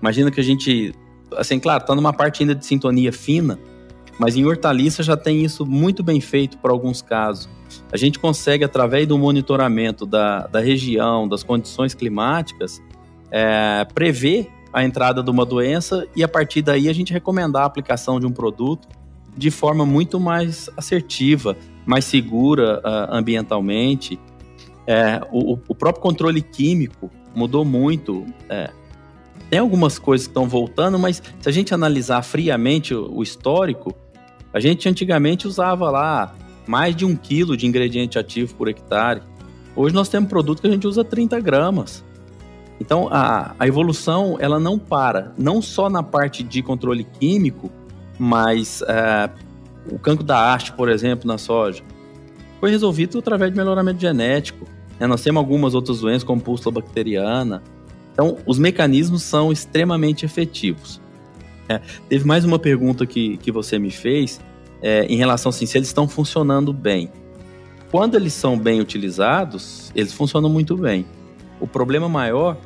Imagina 0.02 0.32
que 0.32 0.40
a 0.40 0.44
gente, 0.44 0.94
assim, 1.36 1.60
claro, 1.60 1.82
está 1.82 1.94
numa 1.94 2.14
parte 2.14 2.42
ainda 2.42 2.56
de 2.56 2.66
sintonia 2.66 3.12
fina, 3.12 3.60
mas 4.18 4.38
em 4.38 4.46
hortaliça 4.46 5.04
já 5.04 5.18
tem 5.18 5.44
isso 5.44 5.66
muito 5.66 6.02
bem 6.02 6.22
feito 6.22 6.58
para 6.60 6.72
alguns 6.72 7.02
casos. 7.02 7.50
A 7.92 7.98
gente 7.98 8.18
consegue, 8.18 8.64
através 8.64 9.06
do 9.06 9.18
monitoramento 9.18 10.06
da, 10.06 10.48
da 10.48 10.60
região, 10.62 11.28
das 11.28 11.44
condições 11.44 11.94
climáticas, 11.94 12.82
é, 13.30 13.86
prever 13.94 14.50
a 14.72 14.84
entrada 14.84 15.24
de 15.24 15.30
uma 15.30 15.46
doença 15.46 16.08
e 16.16 16.24
a 16.24 16.28
partir 16.28 16.62
daí 16.62 16.90
a 16.90 16.94
gente 16.94 17.12
recomendar 17.12 17.64
a 17.64 17.66
aplicação 17.66 18.20
de 18.20 18.26
um 18.26 18.32
produto 18.32 18.88
de 19.36 19.50
forma 19.50 19.86
muito 19.86 20.20
mais 20.20 20.70
assertiva, 20.76 21.56
mais 21.86 22.06
segura 22.06 22.80
uh, 22.80 23.16
ambientalmente. 23.16 24.20
É, 24.86 25.22
o, 25.32 25.54
o, 25.68 25.76
próprio 25.76 26.02
controle 26.02 26.42
químico 26.42 27.10
mudou 27.36 27.64
muito. 27.64 28.26
É, 28.50 28.70
tem 29.50 29.60
algumas 29.60 29.98
coisas 29.98 30.28
que 30.28 30.32
estão 30.32 30.48
voltando, 30.48 31.00
mas 31.00 31.22
se 31.40 31.48
a 31.48 31.52
gente 31.52 31.74
analisar 31.74 32.22
friamente 32.22 32.94
o, 32.94 33.10
o, 33.12 33.24
histórico, 33.24 33.96
a 34.54 34.60
gente 34.60 34.90
antigamente 34.90 35.48
usava 35.48 35.90
lá 35.90 36.36
mais 36.68 36.96
de 36.96 37.06
um 37.06 37.16
quilo 37.16 37.56
de 37.56 37.66
ingrediente 37.66 38.20
ativo 38.20 38.54
por 38.56 38.68
hectare. 38.68 39.22
Hoje 39.76 39.94
nós 39.96 40.10
temos 40.10 40.30
produto 40.30 40.62
que 40.62 40.68
a 40.68 40.72
gente 40.72 40.86
usa 40.86 41.04
30 41.04 41.40
gramas. 41.40 42.04
Então 42.80 43.10
a, 43.12 43.56
a 43.60 43.68
evolução 43.68 44.38
ela 44.40 44.60
não 44.60 44.80
para, 44.80 45.34
não 45.38 45.62
só 45.62 45.90
na 45.90 46.02
parte 46.02 46.44
de 46.44 46.62
controle 46.62 47.04
químico, 47.04 47.70
mas 48.18 48.82
é, 48.88 49.30
o 49.92 49.98
cancro 49.98 50.24
da 50.24 50.54
haste, 50.54 50.74
por 50.74 50.90
exemplo, 50.90 51.28
na 51.28 51.38
soja, 51.38 51.84
foi 52.60 52.70
resolvido 52.70 53.20
através 53.20 53.52
de 53.52 53.58
melhoramento 53.58 54.00
genético. 54.00 54.66
Né? 55.00 55.08
Nós 55.08 55.22
temos 55.22 55.40
algumas 55.40 55.74
outras 55.74 56.00
doenças, 56.00 56.24
como 56.24 56.42
pústula 56.42 56.82
bacteriana. 56.82 57.64
Então, 58.12 58.38
os 58.46 58.60
mecanismos 58.60 59.24
são 59.24 59.52
extremamente 59.52 60.26
efetivos. 60.26 61.00
É, 61.70 61.80
teve 62.10 62.26
mais 62.26 62.44
uma 62.44 62.60
pergunta 62.60 63.06
que, 63.06 63.38
que 63.38 63.52
você 63.52 63.80
me 63.80 63.92
fez 63.92 64.42
é, 64.82 65.06
em 65.06 65.16
relação 65.16 65.52
assim, 65.52 65.66
se 65.66 65.78
eles 65.78 65.88
estão 65.88 66.08
funcionando 66.08 66.74
bem. 66.74 67.10
Quando 67.92 68.16
eles 68.16 68.34
são 68.34 68.58
bem 68.58 68.82
utilizados, 68.82 69.92
eles 69.96 70.14
funcionam 70.14 70.50
muito 70.50 70.76
bem. 70.76 71.06
O 71.60 71.68
problema 71.68 72.10
maior 72.10 72.58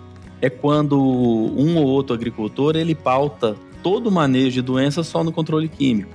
é 0.43 0.49
quando 0.49 0.99
um 0.99 1.77
ou 1.77 1.85
outro 1.85 2.13
agricultor 2.13 2.75
ele 2.75 2.93
pauta 2.93 3.55
todo 3.81 4.07
o 4.07 4.11
manejo 4.11 4.51
de 4.51 4.61
doenças 4.61 5.07
só 5.07 5.23
no 5.23 5.31
controle 5.31 5.69
químico. 5.69 6.11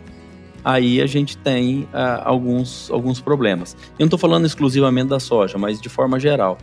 Aí 0.62 1.00
a 1.00 1.06
gente 1.06 1.35
tem 1.35 1.85
uh, 1.85 2.20
alguns, 2.25 2.90
alguns 2.90 3.23
problemas. 3.23 3.75
Eu 3.92 4.00
não 4.00 4.06
estou 4.06 4.18
falando 4.18 4.44
exclusivamente 4.44 5.08
da 5.08 5.18
soja, 5.18 5.56
mas 5.56 5.80
de 5.80 5.88
forma 5.88 6.20
geral. 6.20 6.58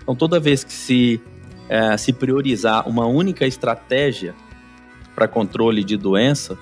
Então, 0.00 0.16
toda 0.16 0.40
vez 0.40 0.64
que 0.64 0.72
se, 0.72 1.20
uh, 1.66 1.98
se 1.98 2.10
priorizar 2.10 2.88
uma 2.88 3.04
única 3.04 3.46
estratégia 3.46 4.34
para 5.14 5.28
controle 5.28 5.84
de 5.84 5.98
doença, 5.98 6.54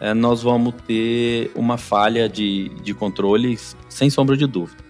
uh, 0.00 0.14
nós 0.14 0.44
vamos 0.44 0.74
ter 0.86 1.50
uma 1.56 1.76
falha 1.76 2.28
de, 2.28 2.68
de 2.84 2.94
controle 2.94 3.58
sem 3.88 4.08
sombra 4.10 4.36
de 4.36 4.46
dúvida. 4.46 4.87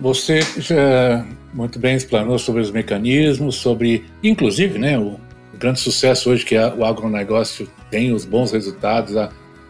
Você 0.00 0.40
já 0.56 1.26
muito 1.52 1.78
bem 1.78 1.96
explanou 1.96 2.38
sobre 2.38 2.62
os 2.62 2.70
mecanismos, 2.70 3.56
sobre, 3.56 4.04
inclusive, 4.22 4.78
né, 4.78 4.98
o, 4.98 5.18
grande 5.58 5.80
sucesso 5.80 6.30
hoje 6.30 6.44
que 6.44 6.56
a, 6.56 6.74
o 6.74 6.84
agronegócio 6.86 7.68
tem, 7.90 8.12
os 8.12 8.24
bons 8.24 8.50
resultados, 8.50 9.14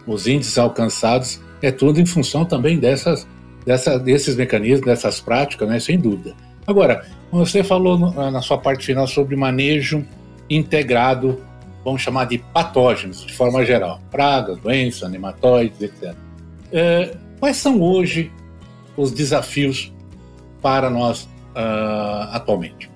os 0.07 0.25
índices 0.25 0.57
alcançados, 0.57 1.41
é 1.61 1.69
tudo 1.69 1.99
em 1.99 2.05
função 2.05 2.45
também 2.45 2.79
dessas, 2.79 3.27
dessa, 3.65 3.99
desses 3.99 4.37
mecanismos, 4.37 4.85
dessas 4.85 5.19
práticas, 5.19 5.67
né, 5.67 5.79
sem 5.81 5.99
dúvida. 5.99 6.33
Agora, 6.65 7.05
você 7.29 7.61
falou 7.61 7.97
na 7.97 8.41
sua 8.41 8.57
parte 8.57 8.85
final 8.85 9.05
sobre 9.05 9.35
manejo 9.35 10.05
integrado, 10.49 11.41
vamos 11.83 12.01
chamar 12.01 12.25
de 12.25 12.37
patógenos, 12.37 13.25
de 13.25 13.33
forma 13.33 13.65
geral, 13.65 13.99
pragas, 14.09 14.57
doenças, 14.59 15.11
nematóides, 15.11 15.81
etc. 15.81 16.15
É, 16.71 17.17
quais 17.37 17.57
são 17.57 17.81
hoje 17.81 18.31
os 18.95 19.11
desafios 19.11 19.91
para 20.61 20.89
nós 20.89 21.23
uh, 21.55 22.29
atualmente? 22.31 22.89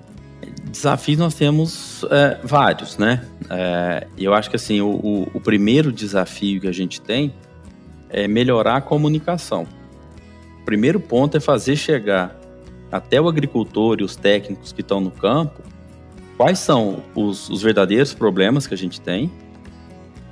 Desafios 0.70 1.18
nós 1.18 1.34
temos 1.34 2.04
é, 2.10 2.38
vários, 2.44 2.98
né? 2.98 3.26
É, 3.48 4.06
eu 4.18 4.34
acho 4.34 4.50
que 4.50 4.56
assim, 4.56 4.80
o, 4.80 4.88
o, 4.88 5.30
o, 5.34 5.40
primeiro 5.40 5.90
desafio 5.90 6.60
que 6.60 6.68
a 6.68 6.72
gente 6.72 7.00
tem 7.00 7.34
é 8.10 8.28
melhorar 8.28 8.76
a 8.76 8.80
comunicação. 8.80 9.66
O 10.60 10.64
primeiro 10.64 11.00
ponto 11.00 11.36
é 11.36 11.40
fazer 11.40 11.76
chegar 11.76 12.38
até 12.92 13.20
o 13.20 13.28
agricultor 13.28 13.98
e 14.00 14.04
os 14.04 14.16
técnicos 14.16 14.72
que 14.72 14.82
estão 14.82 15.00
no 15.00 15.10
campo 15.10 15.62
quais 16.36 16.58
são 16.58 17.02
os, 17.14 17.48
os 17.48 17.62
verdadeiros 17.62 18.12
problemas 18.12 18.66
que 18.66 18.74
a 18.74 18.76
gente 18.76 19.00
tem 19.00 19.30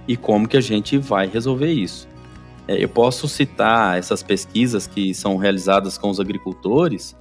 e 0.06 0.16
como 0.16 0.46
que 0.46 0.56
a 0.56 0.60
gente 0.60 0.98
vai 0.98 1.26
resolver 1.26 1.72
isso. 1.72 2.06
É, 2.68 2.82
eu 2.82 2.88
posso 2.88 3.26
citar 3.26 3.98
essas 3.98 4.22
pesquisas 4.22 4.86
que 4.86 5.14
são 5.14 5.36
realizadas 5.36 5.96
com 5.96 6.10
os 6.10 6.20
agricultores 6.20 7.16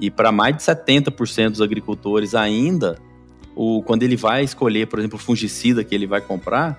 e 0.00 0.10
para 0.10 0.32
mais 0.32 0.56
de 0.56 0.62
70% 0.62 1.50
dos 1.50 1.60
agricultores 1.60 2.34
ainda, 2.34 2.98
o, 3.54 3.82
quando 3.82 4.02
ele 4.02 4.16
vai 4.16 4.42
escolher, 4.42 4.86
por 4.86 4.98
exemplo, 4.98 5.16
o 5.16 5.20
fungicida 5.20 5.84
que 5.84 5.94
ele 5.94 6.06
vai 6.06 6.20
comprar, 6.20 6.78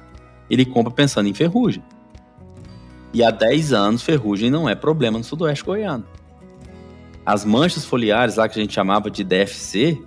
ele 0.50 0.65
compra 0.65 0.91
pensando 0.91 1.27
em 1.27 1.34
ferrugem. 1.34 1.84
E 3.13 3.24
há 3.24 3.29
10 3.29 3.74
anos, 3.74 4.01
ferrugem 4.01 4.50
não 4.50 4.67
é 4.67 4.75
problema 4.75 5.17
no 5.17 5.24
sudoeste 5.24 5.63
goiano. 5.63 6.03
As 7.25 7.46
manchas 7.46 7.86
foliares 7.86 8.36
lá 8.36 8.50
que 8.50 8.60
a 8.60 8.62
gente 8.62 8.74
chamava 8.74 9.10
de 9.10 9.24
DFC, 9.24 10.01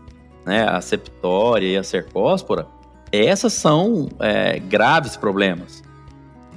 né, 0.45 0.69
a 0.69 0.81
septória 0.81 1.67
e 1.67 1.77
a 1.77 1.83
cercóspora, 1.83 2.67
essas 3.11 3.53
são 3.53 4.09
é, 4.19 4.59
graves 4.59 5.17
problemas. 5.17 5.83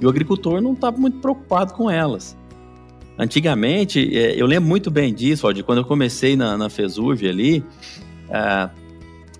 E 0.00 0.06
o 0.06 0.08
agricultor 0.08 0.60
não 0.60 0.72
estava 0.72 0.96
muito 0.96 1.18
preocupado 1.18 1.72
com 1.74 1.90
elas. 1.90 2.36
Antigamente, 3.20 4.16
é, 4.16 4.34
eu 4.34 4.46
lembro 4.46 4.66
muito 4.66 4.90
bem 4.90 5.12
disso, 5.12 5.52
de 5.52 5.62
quando 5.62 5.78
eu 5.78 5.84
comecei 5.84 6.36
na, 6.36 6.56
na 6.56 6.68
ali, 7.28 7.62
é, 8.30 8.70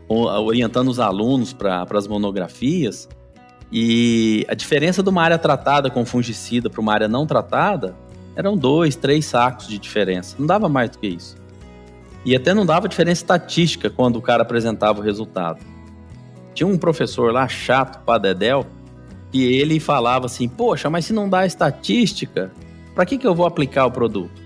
orientando 0.07 0.89
os 0.89 1.01
alunos 1.01 1.55
para 1.55 1.87
as 1.91 2.07
monografias, 2.07 3.09
e 3.73 4.45
a 4.49 4.55
diferença 4.55 5.03
de 5.03 5.09
uma 5.09 5.23
área 5.23 5.39
tratada 5.39 5.89
com 5.89 6.05
fungicida 6.05 6.69
para 6.69 6.79
uma 6.79 6.93
área 6.93 7.09
não 7.09 7.27
tratada 7.27 7.97
eram 8.37 8.55
dois, 8.55 8.97
três 8.97 9.25
sacos 9.25 9.67
de 9.67 9.79
diferença. 9.79 10.37
Não 10.39 10.47
dava 10.47 10.69
mais 10.69 10.91
do 10.91 10.99
que 10.99 11.07
isso. 11.07 11.37
E 12.23 12.37
até 12.37 12.53
não 12.53 12.67
dava 12.67 12.87
diferença 12.87 13.23
estatística 13.23 13.89
quando 13.89 14.17
o 14.17 14.23
cara 14.23 14.43
apresentava 14.43 15.01
o 15.01 15.03
resultado. 15.03 15.65
Tinha 16.53 16.67
um 16.67 16.77
professor 16.77 17.33
lá 17.33 17.49
chato, 17.49 18.05
Padedel, 18.05 18.67
que 19.33 19.43
ele 19.43 19.81
falava 19.81 20.27
assim: 20.27 20.49
Poxa, 20.49 20.91
mas 20.91 21.07
se 21.07 21.15
não 21.15 21.31
dá 21.31 21.47
estatística, 21.47 22.53
para 23.01 23.07
que, 23.07 23.17
que 23.17 23.27
eu 23.27 23.35
vou 23.35 23.47
aplicar 23.47 23.87
o 23.87 23.91
produto? 23.91 24.43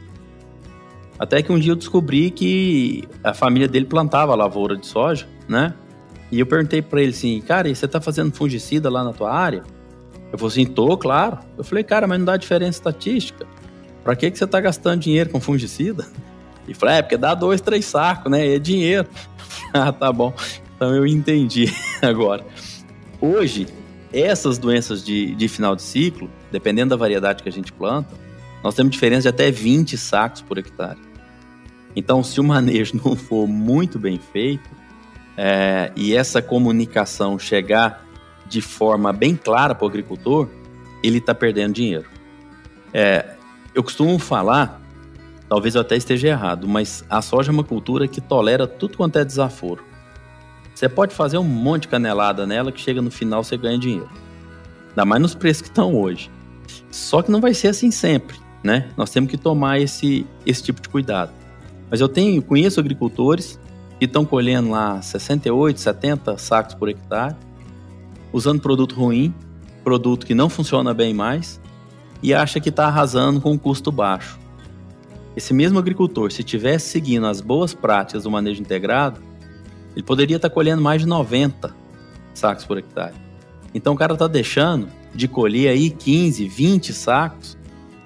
Até 1.18 1.42
que 1.42 1.50
um 1.50 1.58
dia 1.58 1.72
eu 1.72 1.76
descobri 1.76 2.30
que 2.30 3.02
a 3.24 3.34
família 3.34 3.66
dele 3.66 3.84
plantava 3.84 4.32
lavoura 4.36 4.76
de 4.76 4.86
soja, 4.86 5.26
né? 5.48 5.74
E 6.30 6.38
eu 6.38 6.46
perguntei 6.46 6.80
para 6.80 7.02
ele 7.02 7.10
assim, 7.10 7.40
cara, 7.40 7.68
e 7.68 7.74
você 7.74 7.88
tá 7.88 8.00
fazendo 8.00 8.32
fungicida 8.32 8.88
lá 8.88 9.02
na 9.02 9.12
tua 9.12 9.34
área? 9.34 9.64
Eu 10.30 10.38
falei 10.38 10.52
assim, 10.52 10.66
tô, 10.66 10.96
claro. 10.96 11.40
Eu 11.58 11.64
falei, 11.64 11.82
cara, 11.82 12.06
mas 12.06 12.16
não 12.16 12.26
dá 12.26 12.36
diferença 12.36 12.78
estatística. 12.78 13.44
Para 14.04 14.14
que, 14.14 14.30
que 14.30 14.38
você 14.38 14.46
tá 14.46 14.60
gastando 14.60 15.00
dinheiro 15.00 15.30
com 15.30 15.40
fungicida? 15.40 16.06
E 16.68 16.74
falei, 16.74 16.98
é, 16.98 17.02
porque 17.02 17.16
dá 17.16 17.34
dois, 17.34 17.60
três 17.60 17.84
sacos, 17.84 18.30
né? 18.30 18.46
E 18.46 18.54
é 18.54 18.58
dinheiro. 18.60 19.08
ah, 19.74 19.90
tá 19.90 20.12
bom. 20.12 20.32
Então 20.76 20.94
eu 20.94 21.04
entendi 21.04 21.74
agora. 22.00 22.46
Hoje, 23.20 23.66
essas 24.12 24.58
doenças 24.58 25.04
de, 25.04 25.34
de 25.34 25.48
final 25.48 25.74
de 25.74 25.82
ciclo, 25.82 26.30
dependendo 26.52 26.90
da 26.90 26.96
variedade 26.96 27.42
que 27.42 27.48
a 27.48 27.52
gente 27.52 27.72
planta, 27.72 28.22
nós 28.64 28.74
temos 28.74 28.92
diferença 28.92 29.22
de 29.22 29.28
até 29.28 29.50
20 29.50 29.98
sacos 29.98 30.40
por 30.40 30.56
hectare. 30.56 30.98
Então, 31.94 32.24
se 32.24 32.40
o 32.40 32.44
manejo 32.44 32.98
não 33.04 33.14
for 33.14 33.46
muito 33.46 33.98
bem 33.98 34.18
feito 34.18 34.70
é, 35.36 35.92
e 35.94 36.14
essa 36.14 36.40
comunicação 36.40 37.38
chegar 37.38 38.02
de 38.46 38.62
forma 38.62 39.12
bem 39.12 39.36
clara 39.36 39.74
para 39.74 39.84
o 39.84 39.88
agricultor, 39.88 40.48
ele 41.02 41.18
está 41.18 41.34
perdendo 41.34 41.74
dinheiro. 41.74 42.06
É, 42.92 43.34
eu 43.74 43.82
costumo 43.82 44.18
falar, 44.18 44.80
talvez 45.46 45.74
eu 45.74 45.82
até 45.82 45.96
esteja 45.96 46.28
errado, 46.28 46.66
mas 46.66 47.04
a 47.10 47.20
soja 47.20 47.50
é 47.50 47.52
uma 47.52 47.64
cultura 47.64 48.08
que 48.08 48.20
tolera 48.20 48.66
tudo 48.66 48.96
quanto 48.96 49.18
é 49.18 49.24
desaforo. 49.24 49.84
Você 50.74 50.88
pode 50.88 51.14
fazer 51.14 51.36
um 51.36 51.44
monte 51.44 51.82
de 51.82 51.88
canelada 51.88 52.46
nela 52.46 52.72
que 52.72 52.80
chega 52.80 53.02
no 53.02 53.10
final 53.10 53.44
você 53.44 53.58
ganha 53.58 53.78
dinheiro. 53.78 54.10
Ainda 54.88 55.04
mais 55.04 55.20
nos 55.20 55.34
preços 55.34 55.60
que 55.60 55.68
estão 55.68 55.94
hoje. 55.94 56.30
Só 56.90 57.20
que 57.20 57.30
não 57.30 57.42
vai 57.42 57.52
ser 57.52 57.68
assim 57.68 57.90
sempre 57.90 58.43
né? 58.64 58.88
Nós 58.96 59.10
temos 59.10 59.30
que 59.30 59.36
tomar 59.36 59.78
esse, 59.78 60.26
esse 60.46 60.62
tipo 60.62 60.80
de 60.80 60.88
cuidado. 60.88 61.30
Mas 61.90 62.00
eu 62.00 62.08
tenho, 62.08 62.42
conheço 62.42 62.80
agricultores 62.80 63.60
que 63.98 64.06
estão 64.06 64.24
colhendo 64.24 64.70
lá 64.70 65.00
68, 65.02 65.78
70 65.78 66.38
sacos 66.38 66.74
por 66.74 66.88
hectare, 66.88 67.36
usando 68.32 68.60
produto 68.60 68.94
ruim, 68.94 69.32
produto 69.84 70.24
que 70.26 70.34
não 70.34 70.48
funciona 70.48 70.94
bem 70.94 71.12
mais, 71.12 71.60
e 72.22 72.32
acha 72.32 72.58
que 72.58 72.70
está 72.70 72.86
arrasando 72.86 73.38
com 73.38 73.52
um 73.52 73.58
custo 73.58 73.92
baixo. 73.92 74.40
Esse 75.36 75.52
mesmo 75.52 75.78
agricultor, 75.78 76.32
se 76.32 76.42
tivesse 76.42 76.88
seguindo 76.88 77.26
as 77.26 77.40
boas 77.42 77.74
práticas 77.74 78.22
do 78.22 78.30
manejo 78.30 78.62
integrado, 78.62 79.20
ele 79.94 80.02
poderia 80.02 80.36
estar 80.36 80.48
tá 80.48 80.54
colhendo 80.54 80.80
mais 80.80 81.02
de 81.02 81.06
90 81.06 81.74
sacos 82.32 82.64
por 82.64 82.78
hectare. 82.78 83.14
Então 83.74 83.92
o 83.92 83.96
cara 83.96 84.14
está 84.14 84.26
deixando 84.26 84.88
de 85.14 85.28
colher 85.28 85.68
aí 85.68 85.90
15, 85.90 86.48
20 86.48 86.92
sacos 86.92 87.58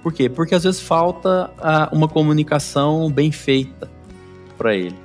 por 0.08 0.14
quê? 0.14 0.26
Porque 0.26 0.54
às 0.54 0.64
vezes 0.64 0.80
falta 0.80 1.50
ah, 1.58 1.90
uma 1.92 2.08
comunicação 2.08 3.10
bem 3.10 3.30
feita 3.30 3.90
para 4.56 4.74
ele. 4.74 4.96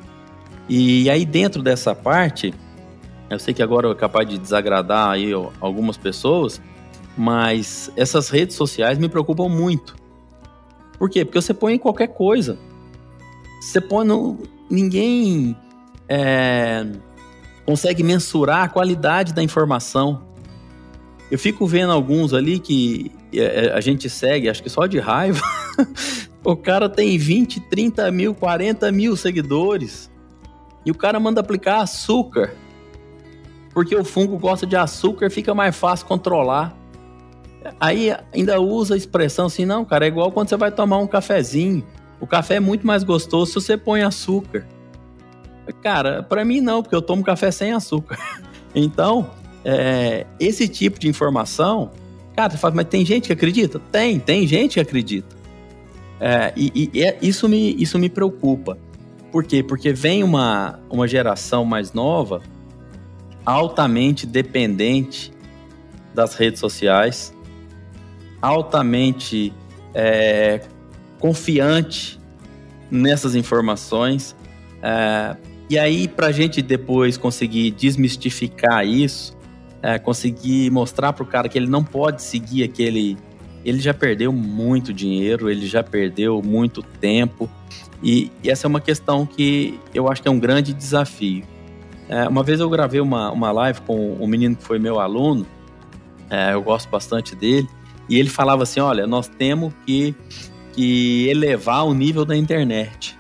E 0.70 1.10
aí 1.10 1.26
dentro 1.26 1.62
dessa 1.62 1.94
parte, 1.94 2.54
eu 3.30 3.38
sei 3.38 3.54
que 3.54 3.62
agora 3.62 3.92
é 3.92 3.96
capaz 3.96 4.30
de 4.30 4.38
desagradar 4.38 5.10
aí 5.10 5.32
algumas 5.60 5.98
pessoas, 5.98 6.62
mas 7.18 7.92
essas 7.98 8.30
redes 8.30 8.56
sociais 8.56 8.98
me 8.98 9.10
preocupam 9.10 9.50
muito. 9.50 9.94
Por 10.98 11.10
quê? 11.10 11.26
Porque 11.26 11.42
você 11.42 11.54
põe 11.54 11.78
qualquer 11.78 12.08
coisa. 12.08 12.58
Você 13.60 13.82
põe 13.82 14.08
no. 14.08 14.38
Ninguém 14.70 15.54
é, 16.08 16.88
consegue 17.66 18.04
mensurar 18.04 18.64
a 18.64 18.70
qualidade 18.70 19.34
da 19.34 19.44
informação. 19.44 20.24
Eu 21.34 21.40
fico 21.40 21.66
vendo 21.66 21.92
alguns 21.92 22.32
ali 22.32 22.60
que 22.60 23.12
é, 23.34 23.72
a 23.74 23.82
gente 23.82 24.08
segue, 24.08 24.48
acho 24.48 24.62
que 24.62 24.70
só 24.70 24.86
de 24.86 25.00
raiva. 25.00 25.42
o 26.46 26.56
cara 26.56 26.88
tem 26.88 27.18
20, 27.18 27.60
30 27.60 28.12
mil, 28.12 28.36
40 28.36 28.92
mil 28.92 29.16
seguidores. 29.18 30.12
E 30.86 30.92
o 30.92 30.94
cara 30.94 31.20
manda 31.20 31.42
aplicar 31.42 31.82
açúcar. 31.82 32.54
Porque 33.74 33.96
o 33.96 34.06
fungo 34.06 34.38
gosta 34.38 34.68
de 34.68 34.76
açúcar, 34.76 35.32
fica 35.32 35.56
mais 35.56 35.76
fácil 35.76 36.06
controlar. 36.06 36.78
Aí 37.80 38.16
ainda 38.32 38.62
usa 38.62 38.94
a 38.94 38.98
expressão 38.98 39.48
assim, 39.48 39.66
não, 39.66 39.84
cara, 39.84 40.06
é 40.06 40.10
igual 40.10 40.32
quando 40.32 40.50
você 40.50 40.56
vai 40.56 40.72
tomar 40.72 41.00
um 41.00 41.08
cafezinho. 41.08 41.84
O 42.22 42.28
café 42.28 42.58
é 42.58 42.60
muito 42.60 42.86
mais 42.86 43.04
gostoso 43.04 43.48
se 43.48 43.56
você 43.56 43.76
põe 43.76 44.04
açúcar. 44.04 44.68
Cara, 45.82 46.22
para 46.22 46.46
mim 46.46 46.62
não, 46.62 46.84
porque 46.84 46.96
eu 46.96 47.02
tomo 47.02 47.24
café 47.24 47.50
sem 47.50 47.74
açúcar. 47.74 48.20
Então, 48.76 49.30
é, 49.64 50.26
esse 50.40 50.68
tipo 50.68 51.00
de 51.00 51.08
informação 51.08 51.92
Cara, 52.36 52.50
você 52.50 52.58
fala, 52.58 52.76
mas 52.76 52.88
tem 52.88 53.06
gente 53.06 53.28
que 53.28 53.34
acredita? 53.34 53.80
Tem, 53.92 54.20
tem 54.20 54.48
gente 54.48 54.74
que 54.74 54.80
acredita. 54.80 55.36
É, 56.20 56.52
e, 56.56 56.90
e 56.94 57.04
é, 57.04 57.18
isso, 57.22 57.48
me, 57.48 57.76
isso 57.76 58.00
me 58.00 58.10
preocupa. 58.10 58.78
Por 59.32 59.44
quê? 59.44 59.62
Porque 59.62 59.94
vem 59.94 60.24
uma, 60.24 60.80
uma 60.90 61.08
geração 61.08 61.64
mais 61.66 61.94
nova 61.94 62.42
altamente 63.46 64.26
dependente 64.26 65.32
das 66.14 66.34
redes 66.36 66.60
sociais, 66.60 67.34
altamente 68.42 69.54
é, 69.94 70.62
confiante 71.20 72.20
nessas 72.90 73.36
informações. 73.36 74.36
É, 74.82 75.36
e 75.70 75.78
aí, 75.78 76.08
para 76.08 76.28
a 76.28 76.32
gente 76.32 76.62
depois 76.62 77.18
conseguir 77.18 77.72
desmistificar 77.72 78.88
isso, 78.88 79.36
é, 79.84 80.00
conseguir 80.00 80.72
mostrar 80.72 81.12
para 81.12 81.24
o 81.24 81.26
cara 81.28 81.50
que 81.50 81.58
ele 81.58 81.68
não 81.68 81.84
pode 81.84 82.24
seguir 82.24 82.64
aquele. 82.64 83.18
Ele 83.66 83.80
já 83.80 83.94
perdeu 83.94 84.32
muito 84.32 84.94
dinheiro, 84.94 85.50
ele 85.50 85.68
já 85.68 85.84
perdeu 85.84 86.42
muito 86.42 86.82
tempo. 86.82 87.50
E, 88.02 88.32
e 88.42 88.50
essa 88.50 88.66
é 88.66 88.70
uma 88.70 88.82
questão 88.82 89.26
que 89.26 89.78
eu 89.94 90.10
acho 90.10 90.22
que 90.22 90.28
é 90.28 90.32
um 90.32 90.40
grande 90.40 90.74
desafio. 90.74 91.44
É, 92.08 92.28
uma 92.28 92.44
vez 92.44 92.62
eu 92.62 92.70
gravei 92.70 93.02
uma, 93.02 93.32
uma 93.32 93.52
live 93.52 93.82
com 93.82 94.18
um 94.20 94.28
menino 94.28 94.56
que 94.56 94.64
foi 94.64 94.80
meu 94.80 95.00
aluno, 95.00 95.46
é, 96.30 96.54
eu 96.54 96.62
gosto 96.62 96.90
bastante 96.90 97.36
dele, 97.36 97.68
e 98.10 98.18
ele 98.18 98.30
falava 98.30 98.64
assim: 98.64 98.80
olha, 98.80 99.06
nós 99.06 99.28
temos 99.28 99.74
que, 99.86 100.16
que 100.74 101.28
elevar 101.30 101.86
o 101.86 101.94
nível 101.94 102.26
da 102.26 102.36
internet. 102.36 103.18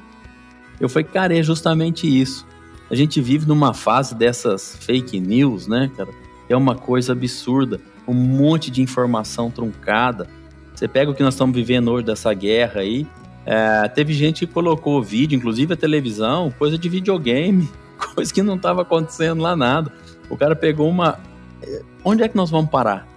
Eu 0.79 0.89
falei, 0.89 1.07
cara, 1.07 1.37
é 1.37 1.43
justamente 1.43 2.07
isso. 2.07 2.45
A 2.89 2.95
gente 2.95 3.21
vive 3.21 3.47
numa 3.47 3.73
fase 3.73 4.13
dessas 4.13 4.77
fake 4.81 5.19
news, 5.19 5.67
né, 5.67 5.89
cara? 5.95 6.22
É 6.49 6.55
uma 6.55 6.75
coisa 6.75 7.13
absurda. 7.13 7.79
Um 8.07 8.13
monte 8.13 8.69
de 8.69 8.81
informação 8.81 9.49
truncada. 9.49 10.27
Você 10.73 10.87
pega 10.87 11.11
o 11.11 11.13
que 11.13 11.23
nós 11.23 11.33
estamos 11.33 11.55
vivendo 11.55 11.91
hoje 11.91 12.05
dessa 12.05 12.33
guerra 12.33 12.81
aí. 12.81 13.07
É, 13.45 13.87
teve 13.89 14.13
gente 14.13 14.45
que 14.45 14.53
colocou 14.53 15.01
vídeo, 15.01 15.35
inclusive 15.35 15.73
a 15.73 15.77
televisão, 15.77 16.53
coisa 16.57 16.77
de 16.77 16.87
videogame, 16.87 17.69
coisa 18.15 18.33
que 18.33 18.41
não 18.41 18.55
estava 18.55 18.81
acontecendo 18.81 19.41
lá 19.41 19.55
nada. 19.55 19.91
O 20.29 20.37
cara 20.37 20.55
pegou 20.55 20.89
uma. 20.89 21.19
É, 21.61 21.81
onde 22.03 22.23
é 22.23 22.27
que 22.27 22.35
nós 22.35 22.49
vamos 22.49 22.69
parar? 22.69 23.07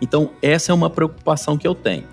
Então, 0.00 0.30
essa 0.42 0.72
é 0.72 0.74
uma 0.74 0.90
preocupação 0.90 1.56
que 1.56 1.66
eu 1.66 1.74
tenho. 1.74 2.04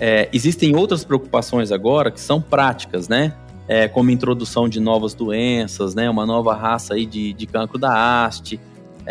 É, 0.00 0.28
existem 0.32 0.74
outras 0.76 1.04
preocupações 1.04 1.72
agora 1.72 2.10
que 2.10 2.20
são 2.20 2.40
práticas, 2.40 3.08
né? 3.08 3.34
é, 3.68 3.86
como 3.86 4.10
introdução 4.10 4.66
de 4.66 4.80
novas 4.80 5.12
doenças, 5.12 5.94
né, 5.94 6.08
uma 6.08 6.24
nova 6.24 6.54
raça 6.54 6.94
aí 6.94 7.04
de, 7.04 7.34
de 7.34 7.46
cancro 7.46 7.78
da 7.78 8.24
haste. 8.24 8.58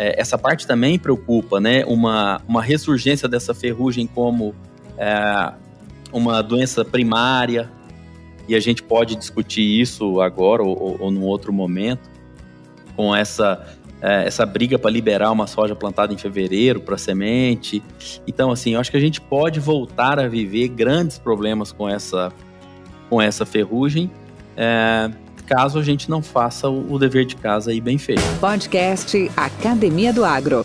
É, 0.00 0.20
essa 0.20 0.38
parte 0.38 0.64
também 0.64 0.96
preocupa, 0.96 1.58
né, 1.58 1.84
uma, 1.84 2.40
uma 2.46 2.62
ressurgência 2.62 3.28
dessa 3.28 3.52
ferrugem 3.52 4.06
como 4.06 4.54
é, 4.96 5.52
uma 6.12 6.40
doença 6.40 6.84
primária, 6.84 7.68
e 8.46 8.54
a 8.54 8.60
gente 8.60 8.80
pode 8.80 9.16
discutir 9.16 9.62
isso 9.62 10.20
agora 10.20 10.62
ou, 10.62 10.98
ou, 11.00 11.10
num 11.10 11.24
outro 11.24 11.52
momento, 11.52 12.08
com 12.94 13.14
essa, 13.14 13.66
é, 14.00 14.24
essa 14.24 14.46
briga 14.46 14.78
para 14.78 14.88
liberar 14.88 15.32
uma 15.32 15.48
soja 15.48 15.74
plantada 15.74 16.14
em 16.14 16.16
fevereiro 16.16 16.80
para 16.80 16.96
semente. 16.96 17.82
Então, 18.24 18.52
assim, 18.52 18.74
eu 18.74 18.80
acho 18.80 18.92
que 18.92 18.96
a 18.96 19.00
gente 19.00 19.20
pode 19.20 19.58
voltar 19.58 20.20
a 20.20 20.28
viver 20.28 20.68
grandes 20.68 21.18
problemas 21.18 21.72
com 21.72 21.88
essa, 21.88 22.32
com 23.10 23.20
essa 23.20 23.44
ferrugem. 23.44 24.08
É, 24.56 25.10
caso 25.48 25.78
a 25.78 25.82
gente 25.82 26.10
não 26.10 26.22
faça 26.22 26.68
o, 26.68 26.92
o 26.92 26.98
dever 26.98 27.24
de 27.24 27.34
casa 27.36 27.70
aí 27.70 27.80
bem 27.80 27.96
feito. 27.96 28.22
Podcast 28.38 29.30
Academia 29.34 30.12
do 30.12 30.24
Agro. 30.24 30.64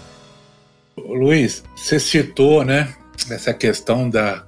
Luiz, 0.98 1.64
você 1.76 2.00
citou, 2.00 2.66
né, 2.66 2.94
essa 3.30 3.54
questão 3.54 4.10
da 4.10 4.44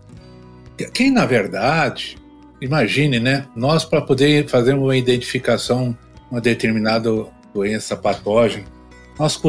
quem 0.93 1.09
na 1.09 1.25
verdade, 1.25 2.17
imagine, 2.61 3.17
né, 3.17 3.47
nós 3.55 3.85
para 3.85 4.01
poder 4.01 4.47
fazer 4.49 4.73
uma 4.73 4.97
identificação 4.97 5.97
uma 6.29 6.41
determinada 6.41 7.09
doença 7.53 7.95
patógena, 7.95 8.65
nós 9.17 9.39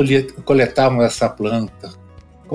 coletávamos 0.44 1.04
essa 1.04 1.28
planta, 1.28 1.90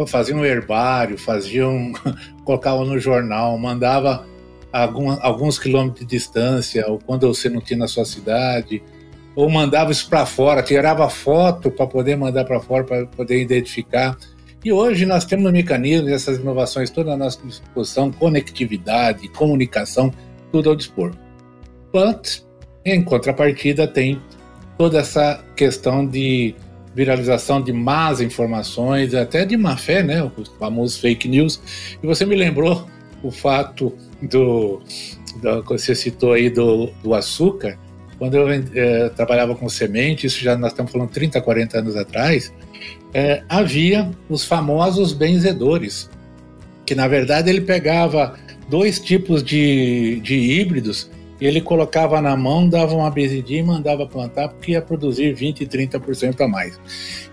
faziam 0.08 0.40
um 0.40 0.46
herbário, 0.46 1.18
faziam, 1.18 1.92
colocavam 2.46 2.86
no 2.86 2.98
jornal, 2.98 3.58
mandava 3.58 4.26
alguns 4.72 5.60
quilômetros 5.60 6.00
de 6.02 6.06
distância, 6.06 6.86
ou 6.88 7.00
quando 7.00 7.28
você 7.28 7.50
não 7.50 7.62
tinha 7.62 7.80
na 7.80 7.88
sua 7.88 8.06
cidade, 8.06 8.82
ou 9.36 9.50
mandava 9.50 9.92
isso 9.92 10.10
para 10.10 10.26
fora, 10.26 10.62
tirava 10.62 11.10
foto 11.10 11.72
para 11.72 11.88
poder 11.88 12.16
mandar 12.16 12.46
para 12.46 12.60
fora, 12.60 12.84
para 12.84 13.06
poder 13.06 13.42
identificar. 13.42 14.18
E 14.64 14.72
hoje 14.72 15.06
nós 15.06 15.26
temos 15.26 15.52
mecanismos, 15.52 16.12
essas 16.12 16.38
inovações 16.38 16.90
todas 16.90 17.14
à 17.14 17.18
nossa 17.18 17.40
disposição, 17.46 18.12
conectividade, 18.12 19.28
comunicação, 19.30 20.14
tudo 20.52 20.70
ao 20.70 20.76
dispor. 20.76 21.12
But, 21.92 22.44
em 22.86 23.02
contrapartida, 23.02 23.88
tem 23.88 24.22
toda 24.78 25.00
essa 25.00 25.44
questão 25.56 26.06
de 26.06 26.56
viralização 26.94 27.62
de 27.62 27.72
más 27.72 28.22
informações, 28.22 29.14
até 29.16 29.46
de 29.46 29.56
má 29.58 29.78
fé, 29.78 30.04
né? 30.04 30.24
Os 30.38 30.50
famosos 30.60 30.98
fake 30.98 31.28
news. 31.28 31.62
E 32.02 32.06
você 32.06 32.26
me 32.26 32.36
lembrou 32.36 32.86
o 33.24 33.32
fato 33.32 33.96
do, 34.22 34.82
do 35.42 35.64
você 35.64 35.96
citou 35.96 36.34
aí 36.34 36.50
do, 36.50 36.88
do 37.04 37.14
açúcar, 37.14 37.78
quando 38.18 38.36
eu 38.36 38.48
é, 38.50 39.10
trabalhava 39.10 39.56
com 39.56 39.68
semente, 39.68 40.28
isso 40.28 40.42
já 40.42 40.56
nós 40.56 40.72
estamos 40.72 40.92
falando 40.92 41.10
30, 41.10 41.42
40 41.42 41.80
anos 41.80 41.96
atrás, 41.96 42.54
é, 43.14 43.44
havia 43.50 44.12
os 44.30 44.46
famosos 44.46 45.14
benzedores, 45.14 46.10
que 46.86 46.94
na 46.94 47.08
verdade 47.08 47.50
ele 47.50 47.62
pegava 47.62 48.38
dois 48.70 49.00
tipos 49.00 49.44
de, 49.44 50.20
de 50.22 50.36
híbridos 50.36 51.10
ele 51.42 51.60
colocava 51.60 52.22
na 52.22 52.38
mão, 52.38 52.70
dava 52.70 52.94
uma 52.94 53.10
benzidinha 53.10 53.62
e 53.62 53.64
mandava 53.64 54.06
plantar 54.06 54.50
porque 54.50 54.74
ia 54.74 54.82
produzir 54.82 55.34
20, 55.34 55.66
30% 55.66 56.40
a 56.42 56.48
mais. 56.48 56.80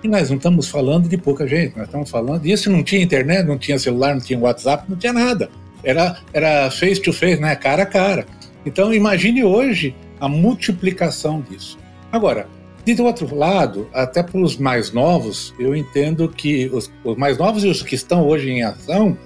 E 0.02 0.08
nós 0.08 0.30
não 0.30 0.38
estamos 0.38 0.68
falando 0.68 1.08
de 1.08 1.18
pouca 1.18 1.46
gente, 1.46 1.76
nós 1.76 1.86
estamos 1.86 2.10
falando, 2.10 2.46
isso 2.46 2.70
não 2.70 2.82
tinha 2.82 3.02
internet, 3.02 3.46
não 3.46 3.58
tinha 3.58 3.78
celular, 3.78 4.14
não 4.14 4.22
tinha 4.22 4.38
WhatsApp, 4.38 4.84
não 4.88 4.96
tinha 4.96 5.12
nada. 5.12 5.50
Era, 5.82 6.18
era 6.32 6.70
face 6.70 7.00
to 7.00 7.12
face, 7.12 7.40
né? 7.40 7.54
cara 7.56 7.84
a 7.84 7.86
cara. 7.86 8.26
Então 8.66 8.92
imagine 8.92 9.44
hoje 9.44 9.94
a 10.20 10.28
multiplicação 10.28 11.40
disso. 11.40 11.78
Agora, 12.10 12.46
de 12.84 13.02
outro 13.02 13.34
lado, 13.34 13.88
até 13.92 14.22
para 14.22 14.40
os 14.40 14.56
mais 14.56 14.92
novos, 14.92 15.54
eu 15.58 15.76
entendo 15.76 16.28
que 16.28 16.70
os, 16.72 16.90
os, 17.04 17.16
mais 17.16 17.36
novos 17.36 17.64
e 17.64 17.68
os 17.68 17.82
que 17.82 17.94
estão 17.94 18.26
hoje 18.26 18.50
em 18.50 18.62
ação 18.62 19.16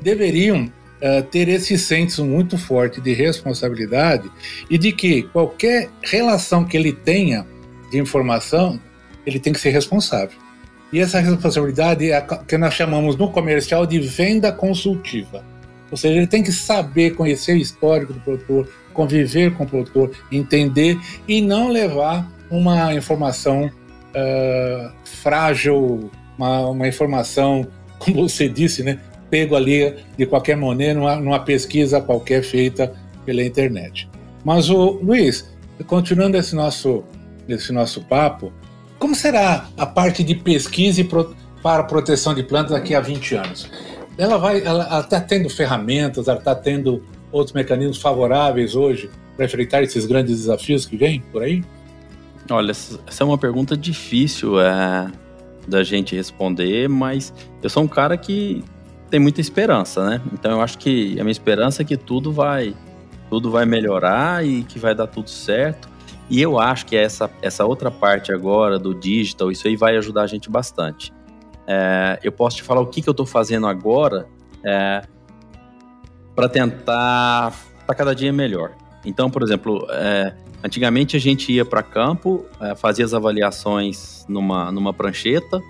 deveriam 0.00 0.64
uh, 0.64 1.22
ter 1.30 1.48
esse 1.48 1.78
senso 1.78 2.24
muito 2.24 2.58
forte 2.58 3.00
de 3.00 3.12
responsabilidade 3.12 4.30
e 4.68 4.76
de 4.76 4.92
que 4.92 5.22
qualquer 5.24 5.88
relação 6.02 6.64
que 6.64 6.76
ele 6.76 6.92
tenha 6.92 7.46
de 7.90 7.98
informação, 7.98 8.80
ele 9.24 9.38
tem 9.38 9.52
que 9.52 9.60
ser 9.60 9.70
responsável. 9.70 10.36
E 10.92 11.00
essa 11.00 11.20
responsabilidade 11.20 12.10
é 12.10 12.16
a 12.16 12.22
que 12.22 12.58
nós 12.58 12.74
chamamos 12.74 13.16
no 13.16 13.30
comercial 13.30 13.86
de 13.86 13.98
venda 14.00 14.52
consultiva. 14.52 15.44
Ou 15.92 15.96
seja, 15.96 16.16
ele 16.16 16.26
tem 16.26 16.42
que 16.42 16.50
saber 16.50 17.14
conhecer 17.14 17.52
o 17.52 17.58
histórico 17.58 18.14
do 18.14 18.20
produtor, 18.20 18.68
conviver 18.94 19.54
com 19.54 19.64
o 19.64 19.68
produtor, 19.68 20.10
entender 20.32 20.98
e 21.28 21.42
não 21.42 21.68
levar 21.68 22.26
uma 22.50 22.94
informação 22.94 23.66
uh, 23.66 24.90
frágil, 25.04 26.10
uma, 26.36 26.60
uma, 26.70 26.88
informação, 26.88 27.66
como 28.00 28.26
você 28.26 28.48
disse, 28.48 28.82
né, 28.82 28.98
pego 29.30 29.54
ali 29.54 29.94
de 30.16 30.24
qualquer 30.24 30.56
maneira 30.56 30.98
numa, 30.98 31.16
numa 31.16 31.40
pesquisa 31.40 32.00
qualquer 32.00 32.42
feita 32.42 32.92
pela 33.26 33.42
internet. 33.42 34.08
Mas 34.42 34.70
o 34.70 34.98
Luiz, 35.02 35.54
continuando 35.86 36.36
esse 36.38 36.54
nosso 36.54 37.04
esse 37.48 37.72
nosso 37.72 38.02
papo, 38.02 38.52
como 38.98 39.14
será 39.14 39.68
a 39.76 39.84
parte 39.84 40.22
de 40.22 40.34
pesquisa 40.34 41.04
pro, 41.04 41.34
para 41.62 41.82
proteção 41.82 42.34
de 42.34 42.42
plantas 42.42 42.72
daqui 42.72 42.94
a 42.94 43.00
20 43.00 43.34
anos? 43.34 43.70
Ela 44.16 44.38
vai, 44.38 44.62
ela 44.62 45.00
está 45.00 45.20
tendo 45.20 45.48
ferramentas, 45.48 46.28
ela 46.28 46.38
está 46.38 46.54
tendo 46.54 47.02
outros 47.30 47.54
mecanismos 47.54 47.98
favoráveis 47.98 48.74
hoje 48.74 49.10
para 49.36 49.46
enfrentar 49.46 49.82
esses 49.82 50.06
grandes 50.06 50.38
desafios 50.38 50.84
que 50.84 50.96
vêm 50.96 51.22
por 51.32 51.42
aí? 51.42 51.64
Olha, 52.50 52.72
essa 52.72 53.00
é 53.20 53.24
uma 53.24 53.38
pergunta 53.38 53.76
difícil 53.76 54.60
é, 54.60 55.10
da 55.66 55.82
gente 55.82 56.14
responder, 56.14 56.88
mas 56.88 57.32
eu 57.62 57.70
sou 57.70 57.82
um 57.82 57.88
cara 57.88 58.16
que 58.16 58.62
tem 59.08 59.20
muita 59.20 59.40
esperança, 59.40 60.08
né? 60.08 60.20
Então 60.32 60.52
eu 60.52 60.60
acho 60.60 60.78
que 60.78 61.18
a 61.20 61.22
minha 61.22 61.32
esperança 61.32 61.82
é 61.82 61.84
que 61.84 61.96
tudo 61.96 62.32
vai, 62.32 62.74
tudo 63.30 63.50
vai 63.50 63.64
melhorar 63.64 64.44
e 64.44 64.64
que 64.64 64.78
vai 64.78 64.94
dar 64.94 65.06
tudo 65.06 65.30
certo. 65.30 65.88
E 66.28 66.40
eu 66.40 66.58
acho 66.58 66.86
que 66.86 66.96
essa, 66.96 67.30
essa 67.42 67.64
outra 67.64 67.90
parte 67.90 68.32
agora 68.32 68.78
do 68.78 68.94
digital, 68.94 69.52
isso 69.52 69.68
aí 69.68 69.76
vai 69.76 69.96
ajudar 69.96 70.22
a 70.22 70.26
gente 70.26 70.50
bastante. 70.50 71.12
É, 71.66 72.18
eu 72.22 72.32
posso 72.32 72.56
te 72.56 72.62
falar 72.62 72.80
o 72.80 72.86
que, 72.86 73.00
que 73.02 73.08
eu 73.08 73.12
estou 73.12 73.26
fazendo 73.26 73.66
agora 73.66 74.26
é, 74.64 75.02
para 76.34 76.48
tentar 76.48 77.52
para 77.86 77.94
cada 77.94 78.14
dia 78.14 78.32
melhor. 78.32 78.72
Então, 79.04 79.30
por 79.30 79.42
exemplo, 79.42 79.86
é, 79.90 80.34
antigamente 80.62 81.16
a 81.16 81.20
gente 81.20 81.52
ia 81.52 81.64
para 81.64 81.82
campo, 81.82 82.44
é, 82.60 82.74
fazia 82.74 83.04
as 83.04 83.12
avaliações 83.12 84.24
numa, 84.28 84.70
numa 84.70 84.92
prancheta. 84.92 85.60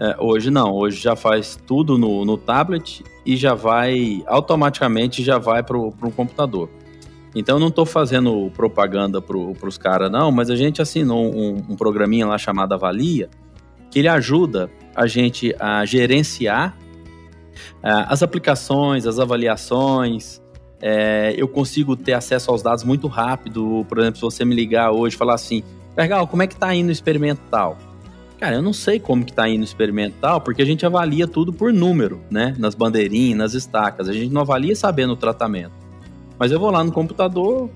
É, 0.00 0.16
hoje 0.18 0.50
não, 0.50 0.72
hoje 0.72 1.00
já 1.00 1.14
faz 1.14 1.58
tudo 1.66 1.96
no, 1.96 2.24
no 2.24 2.36
tablet 2.36 3.04
e 3.24 3.36
já 3.36 3.54
vai 3.54 4.22
automaticamente 4.26 5.22
já 5.22 5.38
vai 5.38 5.62
para 5.62 5.76
o 5.76 5.92
computador. 6.14 6.68
Então, 7.34 7.58
não 7.58 7.66
estou 7.66 7.84
fazendo 7.84 8.48
propaganda 8.54 9.20
para 9.20 9.36
os 9.36 9.76
caras, 9.76 10.08
não, 10.10 10.30
mas 10.30 10.50
a 10.50 10.56
gente 10.56 10.80
assinou 10.80 11.34
um, 11.34 11.56
um 11.68 11.76
programinha 11.76 12.26
lá 12.26 12.38
chamado 12.38 12.74
Avalia, 12.74 13.28
que 13.90 13.98
ele 13.98 14.06
ajuda 14.06 14.70
a 14.94 15.06
gente 15.06 15.54
a 15.58 15.84
gerenciar 15.84 16.76
uh, 17.82 18.06
as 18.08 18.22
aplicações, 18.22 19.06
as 19.06 19.18
avaliações. 19.18 20.42
É, 20.80 21.34
eu 21.36 21.48
consigo 21.48 21.96
ter 21.96 22.12
acesso 22.12 22.50
aos 22.50 22.62
dados 22.62 22.84
muito 22.84 23.06
rápido. 23.06 23.86
Por 23.88 23.98
exemplo, 23.98 24.16
se 24.16 24.22
você 24.22 24.44
me 24.44 24.54
ligar 24.54 24.90
hoje 24.90 25.14
e 25.14 25.18
falar 25.18 25.34
assim, 25.34 25.62
Pergal, 25.94 26.26
como 26.26 26.42
é 26.42 26.46
que 26.46 26.54
está 26.54 26.74
indo 26.74 26.88
o 26.88 26.92
experimental? 26.92 27.78
Cara, 28.40 28.56
eu 28.56 28.62
não 28.62 28.72
sei 28.72 28.98
como 28.98 29.24
que 29.24 29.32
tá 29.32 29.48
indo 29.48 29.60
o 29.60 29.64
experimental, 29.64 30.40
porque 30.40 30.60
a 30.60 30.64
gente 30.64 30.84
avalia 30.84 31.26
tudo 31.26 31.52
por 31.52 31.72
número, 31.72 32.20
né? 32.28 32.54
Nas 32.58 32.74
bandeirinhas, 32.74 33.38
nas 33.38 33.54
estacas. 33.54 34.08
A 34.08 34.12
gente 34.12 34.32
não 34.32 34.40
avalia 34.42 34.74
sabendo 34.74 35.12
o 35.12 35.16
tratamento. 35.16 35.72
Mas 36.36 36.50
eu 36.50 36.58
vou 36.58 36.70
lá 36.70 36.82
no 36.82 36.90
computador, 36.90 37.70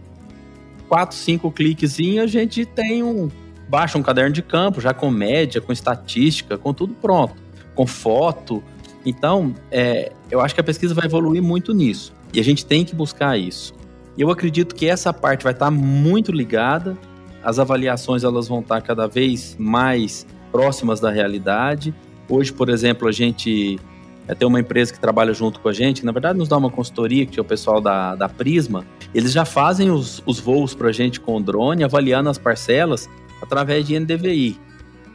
quatro, 0.88 1.16
cinco 1.16 1.50
cliques 1.52 1.98
e 2.00 2.18
a 2.18 2.26
gente 2.26 2.66
tem 2.66 3.04
um. 3.04 3.31
Baixa 3.68 3.98
um 3.98 4.02
caderno 4.02 4.33
de 4.33 4.42
campo, 4.42 4.81
já 4.81 4.94
com 4.94 5.11
média, 5.11 5.61
com 5.61 5.72
estatística, 5.72 6.57
com 6.57 6.72
tudo 6.72 6.94
pronto, 6.94 7.35
com 7.74 7.87
foto. 7.87 8.62
Então, 9.04 9.54
é, 9.70 10.12
eu 10.31 10.40
acho 10.40 10.54
que 10.54 10.61
a 10.61 10.64
pesquisa 10.64 10.94
vai 10.94 11.07
evoluir 11.07 11.42
muito 11.42 11.74
nisso. 11.74 12.12
E 12.33 12.40
a 12.40 12.44
gente 12.44 12.64
tem 12.64 12.85
que 12.85 12.94
buscar 12.94 13.38
isso. 13.38 13.74
Eu 14.16 14.31
acredito 14.31 14.74
que 14.74 14.87
essa 14.87 15.12
parte 15.12 15.44
vai 15.44 15.52
estar 15.52 15.70
muito 15.70 16.33
ligada. 16.33 16.96
As 17.42 17.59
avaliações 17.59 18.24
elas 18.24 18.48
vão 18.48 18.61
estar 18.61 18.81
cada 18.81 19.07
vez 19.07 19.54
mais 19.59 20.26
próximas 20.50 20.98
da 20.98 21.11
realidade. 21.11 21.94
Hoje, 22.28 22.52
por 22.52 22.68
exemplo, 22.68 23.07
a 23.07 23.12
gente 23.12 23.78
é, 24.26 24.35
tem 24.35 24.46
uma 24.46 24.61
empresa 24.61 24.92
que 24.92 25.00
trabalha 25.00 25.33
junto 25.33 25.61
com 25.61 25.68
a 25.68 25.72
gente, 25.72 26.00
que 26.00 26.07
na 26.07 26.12
verdade 26.12 26.38
nos 26.38 26.48
dá 26.48 26.57
uma 26.57 26.70
consultoria, 26.70 27.24
que 27.24 27.38
é 27.38 27.42
o 27.42 27.44
pessoal 27.44 27.81
da, 27.81 28.14
da 28.14 28.28
Prisma. 28.28 28.85
Eles 29.14 29.33
já 29.33 29.44
fazem 29.44 29.90
os, 29.90 30.22
os 30.26 30.40
voos 30.40 30.74
para 30.74 30.88
a 30.88 30.92
gente 30.92 31.20
com 31.20 31.37
o 31.37 31.40
drone, 31.40 31.85
avaliando 31.85 32.28
as 32.28 32.37
parcelas 32.37 33.09
através 33.42 33.87
de 33.87 33.98
NDVI. 33.98 34.59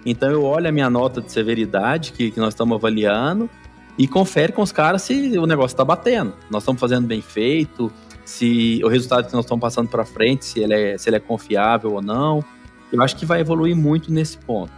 Então 0.06 0.30
eu 0.30 0.44
olho 0.44 0.68
a 0.68 0.72
minha 0.72 0.90
nota 0.90 1.22
de 1.22 1.32
severidade 1.32 2.12
que, 2.12 2.32
que 2.32 2.40
nós 2.40 2.54
estamos 2.54 2.76
avaliando 2.76 3.50
e 3.98 4.08
confere 4.08 4.52
com 4.52 4.62
os 4.62 4.72
caras 4.72 5.02
se 5.04 5.38
o 5.38 5.46
negócio 5.46 5.74
está 5.74 5.86
batendo. 5.86 6.34
Nós 6.50 6.64
estamos 6.64 6.80
fazendo 6.80 7.08
bem 7.08 7.22
feito, 7.22 7.92
se 8.26 8.82
o 8.84 8.88
resultado 8.88 9.28
que 9.28 9.34
nós 9.34 9.46
estamos 9.46 9.62
passando 9.62 9.90
para 9.90 10.06
frente, 10.06 10.46
se 10.46 10.60
ele, 10.60 10.74
é, 10.74 10.98
se 10.98 11.10
ele 11.10 11.18
é 11.18 11.20
confiável 11.20 11.94
ou 11.94 12.02
não. 12.02 12.44
Eu 12.92 13.02
acho 13.02 13.16
que 13.16 13.26
vai 13.26 13.40
evoluir 13.40 13.76
muito 13.76 14.12
nesse 14.12 14.38
ponto. 14.38 14.72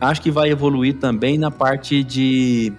Acho 0.00 0.22
que 0.22 0.30
vai 0.30 0.50
evoluir 0.50 0.94
também 0.94 1.36
na 1.36 1.50
parte 1.50 2.04
de 2.04 2.72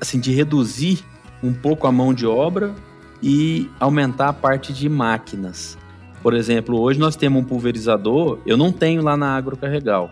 assim, 0.00 0.20
de 0.20 0.32
reduzir 0.32 1.04
um 1.42 1.52
pouco 1.52 1.86
a 1.86 1.92
mão 1.92 2.12
de 2.12 2.26
obra 2.26 2.74
e 3.22 3.70
aumentar 3.78 4.28
a 4.28 4.32
parte 4.32 4.72
de 4.72 4.88
máquinas. 4.88 5.78
Por 6.26 6.34
exemplo, 6.34 6.80
hoje 6.80 6.98
nós 6.98 7.14
temos 7.14 7.40
um 7.40 7.44
pulverizador, 7.44 8.40
eu 8.44 8.56
não 8.56 8.72
tenho 8.72 9.00
lá 9.00 9.16
na 9.16 9.36
Agrocarregal, 9.36 10.10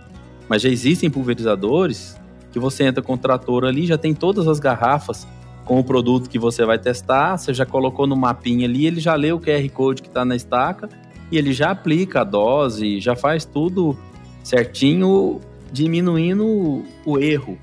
mas 0.49 0.63
já 0.63 0.69
existem 0.69 1.11
pulverizadores 1.11 2.17
que 2.53 2.59
você 2.61 2.85
entra 2.85 3.03
com 3.03 3.15
o 3.15 3.19
trator 3.19 3.65
ali, 3.65 3.85
já 3.85 3.99
tem 3.99 4.15
todas 4.15 4.47
as 4.47 4.61
garrafas 4.61 5.27
com 5.65 5.81
o 5.81 5.83
produto 5.83 6.31
que 6.31 6.39
você 6.39 6.65
vai 6.65 6.79
testar, 6.79 7.37
você 7.37 7.53
já 7.53 7.67
colocou 7.67 8.07
no 8.07 8.15
mapinha 8.15 8.65
ali, 8.65 8.87
ele 8.87 9.01
já 9.01 9.17
lê 9.17 9.33
o 9.33 9.41
QR 9.41 9.69
Code 9.71 10.03
que 10.03 10.09
está 10.09 10.25
na 10.25 10.37
estaca 10.37 10.89
e 11.33 11.37
ele 11.37 11.53
já 11.53 11.73
aplica 11.73 12.21
a 12.21 12.25
dose, 12.25 13.01
já 13.01 13.17
faz 13.17 13.45
tudo 13.45 13.99
certinho, 14.45 15.41
diminuindo 15.73 16.85
o 17.05 17.19
erro. 17.19 17.59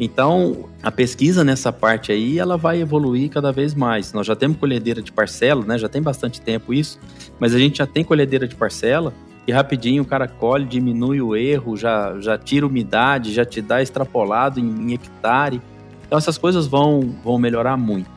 Então, 0.00 0.68
a 0.82 0.90
pesquisa 0.90 1.44
nessa 1.44 1.72
parte 1.72 2.10
aí, 2.10 2.38
ela 2.38 2.56
vai 2.56 2.80
evoluir 2.80 3.30
cada 3.30 3.52
vez 3.52 3.74
mais. 3.74 4.12
Nós 4.12 4.26
já 4.26 4.34
temos 4.34 4.56
colhedeira 4.56 5.02
de 5.02 5.12
parcela, 5.12 5.64
né? 5.64 5.78
Já 5.78 5.88
tem 5.88 6.02
bastante 6.02 6.40
tempo 6.40 6.72
isso, 6.72 6.98
mas 7.38 7.54
a 7.54 7.58
gente 7.58 7.78
já 7.78 7.86
tem 7.86 8.02
colhedeira 8.02 8.48
de 8.48 8.54
parcela 8.54 9.12
e 9.46 9.52
rapidinho 9.52 10.02
o 10.02 10.06
cara 10.06 10.28
colhe, 10.28 10.64
diminui 10.64 11.20
o 11.20 11.34
erro, 11.34 11.76
já, 11.76 12.18
já 12.20 12.38
tira 12.38 12.66
umidade, 12.66 13.32
já 13.32 13.44
te 13.44 13.60
dá 13.60 13.82
extrapolado 13.82 14.60
em, 14.60 14.64
em 14.64 14.94
hectare. 14.94 15.60
Então 16.06 16.16
essas 16.16 16.38
coisas 16.38 16.66
vão, 16.66 17.14
vão 17.24 17.38
melhorar 17.38 17.76
muito, 17.76 18.08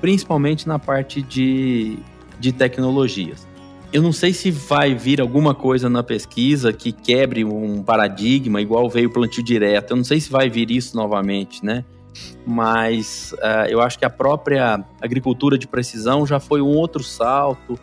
principalmente 0.00 0.66
na 0.66 0.78
parte 0.78 1.20
de, 1.20 1.98
de 2.38 2.52
tecnologias. 2.52 3.46
Eu 3.92 4.00
não 4.00 4.12
sei 4.12 4.32
se 4.32 4.50
vai 4.50 4.94
vir 4.94 5.20
alguma 5.20 5.54
coisa 5.54 5.90
na 5.90 6.02
pesquisa 6.02 6.72
que 6.72 6.92
quebre 6.92 7.44
um 7.44 7.82
paradigma, 7.82 8.58
igual 8.58 8.88
veio 8.88 9.10
o 9.10 9.12
plantio 9.12 9.42
direto. 9.42 9.90
Eu 9.90 9.98
não 9.98 10.04
sei 10.04 10.18
se 10.18 10.30
vai 10.30 10.48
vir 10.48 10.70
isso 10.70 10.96
novamente, 10.96 11.62
né? 11.62 11.84
Mas 12.46 13.34
uh, 13.34 13.68
eu 13.68 13.82
acho 13.82 13.98
que 13.98 14.04
a 14.06 14.10
própria 14.10 14.82
agricultura 14.98 15.58
de 15.58 15.68
precisão 15.68 16.26
já 16.26 16.40
foi 16.40 16.62
um 16.62 16.74
outro 16.74 17.02
salto, 17.02 17.78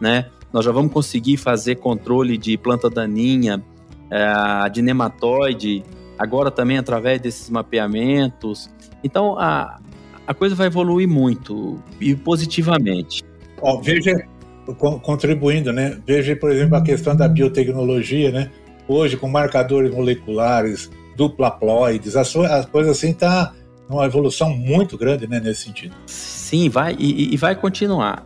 né? 0.00 0.30
Nós 0.50 0.64
já 0.64 0.72
vamos 0.72 0.92
conseguir 0.92 1.36
fazer 1.36 1.76
controle 1.76 2.38
de 2.38 2.56
planta 2.56 2.88
daninha, 2.88 3.62
uh, 4.06 4.70
de 4.70 4.80
nematóide, 4.80 5.84
agora 6.18 6.50
também 6.50 6.78
através 6.78 7.20
desses 7.20 7.50
mapeamentos. 7.50 8.70
Então 9.04 9.38
a, 9.38 9.78
a 10.26 10.32
coisa 10.32 10.54
vai 10.54 10.68
evoluir 10.68 11.06
muito 11.06 11.78
e 12.00 12.14
positivamente. 12.14 13.22
Ó, 13.60 13.78
veja, 13.78 14.26
contribuindo, 14.74 15.72
né? 15.72 15.98
Veja, 16.06 16.34
por 16.36 16.50
exemplo, 16.50 16.76
a 16.76 16.82
questão 16.82 17.16
da 17.16 17.28
biotecnologia, 17.28 18.30
né? 18.30 18.50
Hoje, 18.88 19.16
com 19.16 19.28
marcadores 19.28 19.94
moleculares, 19.94 20.90
duplaploides, 21.16 22.16
as, 22.16 22.34
as 22.34 22.66
coisas 22.66 22.96
assim 22.96 23.12
tá 23.12 23.52
uma 23.88 24.04
evolução 24.06 24.50
muito 24.50 24.96
grande, 24.96 25.26
né, 25.26 25.40
nesse 25.40 25.64
sentido. 25.64 25.94
Sim, 26.06 26.68
vai 26.68 26.96
e, 26.98 27.34
e 27.34 27.36
vai 27.36 27.54
continuar. 27.54 28.24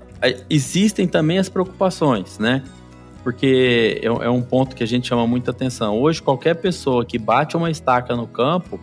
Existem 0.49 1.07
também 1.07 1.39
as 1.39 1.49
preocupações, 1.49 2.39
né? 2.39 2.63
Porque 3.23 4.01
é, 4.03 4.07
é 4.07 4.31
um 4.31 4.43
ponto 4.43 4.77
que 4.77 4.83
a 4.83 4.87
gente 4.87 5.09
chama 5.09 5.27
muita 5.27 5.51
atenção. 5.51 5.99
Hoje, 5.99 6.23
qualquer 6.23 6.55
pessoa 6.55 7.05
que 7.05 7.19
bate 7.19 7.57
uma 7.57 7.71
estaca 7.71 8.15
no 8.15 8.27
campo, 8.27 8.79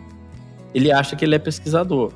ele 0.74 0.90
acha 0.90 1.14
que 1.14 1.24
ele 1.24 1.34
é 1.34 1.38
pesquisador, 1.38 2.12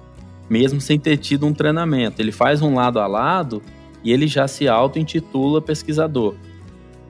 mesmo 0.50 0.80
sem 0.80 0.98
ter 0.98 1.16
tido 1.16 1.46
um 1.46 1.52
treinamento. 1.52 2.20
Ele 2.20 2.32
faz 2.32 2.60
um 2.62 2.74
lado 2.74 2.98
a 2.98 3.06
lado 3.06 3.62
e 4.06 4.12
ele 4.12 4.28
já 4.28 4.46
se 4.46 4.68
auto-intitula 4.68 5.60
pesquisador. 5.60 6.36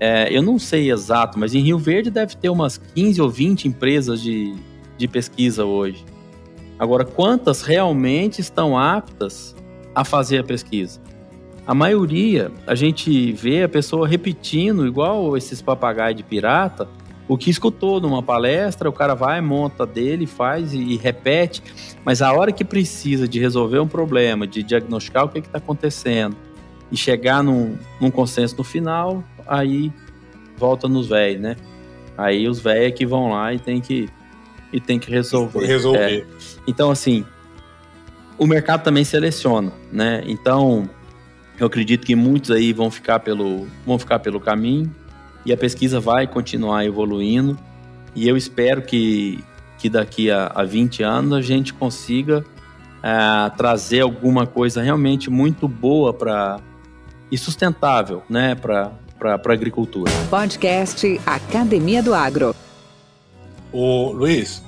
É, 0.00 0.34
eu 0.34 0.40
não 0.40 0.58
sei 0.58 0.90
exato, 0.90 1.38
mas 1.38 1.54
em 1.54 1.60
Rio 1.60 1.78
Verde 1.78 2.10
deve 2.10 2.34
ter 2.36 2.48
umas 2.48 2.78
15 2.78 3.20
ou 3.20 3.28
20 3.28 3.68
empresas 3.68 4.22
de, 4.22 4.54
de 4.96 5.06
pesquisa 5.06 5.66
hoje. 5.66 6.02
Agora, 6.78 7.04
quantas 7.04 7.60
realmente 7.60 8.40
estão 8.40 8.78
aptas 8.78 9.54
a 9.94 10.06
fazer 10.06 10.38
a 10.38 10.44
pesquisa? 10.44 10.98
A 11.66 11.74
maioria, 11.74 12.50
a 12.66 12.74
gente 12.74 13.30
vê 13.32 13.64
a 13.64 13.68
pessoa 13.68 14.08
repetindo, 14.08 14.86
igual 14.86 15.36
esses 15.36 15.60
papagaios 15.60 16.16
de 16.16 16.22
pirata, 16.22 16.88
o 17.28 17.36
que 17.36 17.50
escutou 17.50 18.00
numa 18.00 18.22
palestra, 18.22 18.88
o 18.88 18.92
cara 18.92 19.12
vai, 19.12 19.42
monta 19.42 19.84
dele, 19.84 20.26
faz 20.26 20.72
e, 20.72 20.78
e 20.78 20.96
repete, 20.96 21.62
mas 22.06 22.22
a 22.22 22.32
hora 22.32 22.52
que 22.52 22.64
precisa 22.64 23.28
de 23.28 23.38
resolver 23.38 23.80
um 23.80 23.88
problema, 23.88 24.46
de 24.46 24.62
diagnosticar 24.62 25.26
o 25.26 25.28
que 25.28 25.40
está 25.40 25.58
acontecendo, 25.58 26.45
e 26.90 26.96
chegar 26.96 27.42
num, 27.42 27.76
num 28.00 28.10
consenso 28.10 28.56
no 28.56 28.64
final, 28.64 29.24
aí 29.46 29.92
volta 30.56 30.88
nos 30.88 31.08
velhos, 31.08 31.40
né? 31.40 31.56
Aí 32.16 32.48
os 32.48 32.60
velhos 32.60 32.86
é 32.86 32.90
que 32.90 33.04
vão 33.04 33.30
lá 33.30 33.52
e 33.52 33.58
tem 33.58 33.80
que, 33.80 34.08
e 34.72 34.80
tem 34.80 34.98
que 34.98 35.10
resolver. 35.10 35.66
resolver. 35.66 36.20
É. 36.20 36.26
Então, 36.66 36.90
assim, 36.90 37.24
o 38.38 38.46
mercado 38.46 38.82
também 38.82 39.04
seleciona, 39.04 39.72
né? 39.92 40.22
Então, 40.26 40.88
eu 41.58 41.66
acredito 41.66 42.06
que 42.06 42.14
muitos 42.14 42.50
aí 42.50 42.72
vão 42.72 42.90
ficar 42.90 43.20
pelo, 43.20 43.66
vão 43.84 43.98
ficar 43.98 44.18
pelo 44.18 44.40
caminho 44.40 44.90
e 45.44 45.52
a 45.52 45.56
pesquisa 45.56 46.00
vai 46.00 46.26
continuar 46.26 46.84
evoluindo. 46.84 47.58
E 48.14 48.28
eu 48.28 48.36
espero 48.36 48.82
que, 48.82 49.44
que 49.78 49.88
daqui 49.88 50.30
a, 50.30 50.50
a 50.54 50.64
20 50.64 51.02
anos 51.02 51.32
a 51.34 51.40
gente 51.40 51.74
consiga 51.74 52.44
é, 53.02 53.50
trazer 53.56 54.00
alguma 54.00 54.46
coisa 54.46 54.82
realmente 54.82 55.30
muito 55.30 55.68
boa 55.68 56.12
para 56.12 56.60
e 57.30 57.38
sustentável 57.38 58.22
né, 58.28 58.54
para 58.54 58.92
a 59.22 59.52
agricultura. 59.52 60.10
Podcast 60.30 61.20
Academia 61.26 62.02
do 62.02 62.14
Agro. 62.14 62.54
O 63.72 64.12
Luiz, 64.12 64.62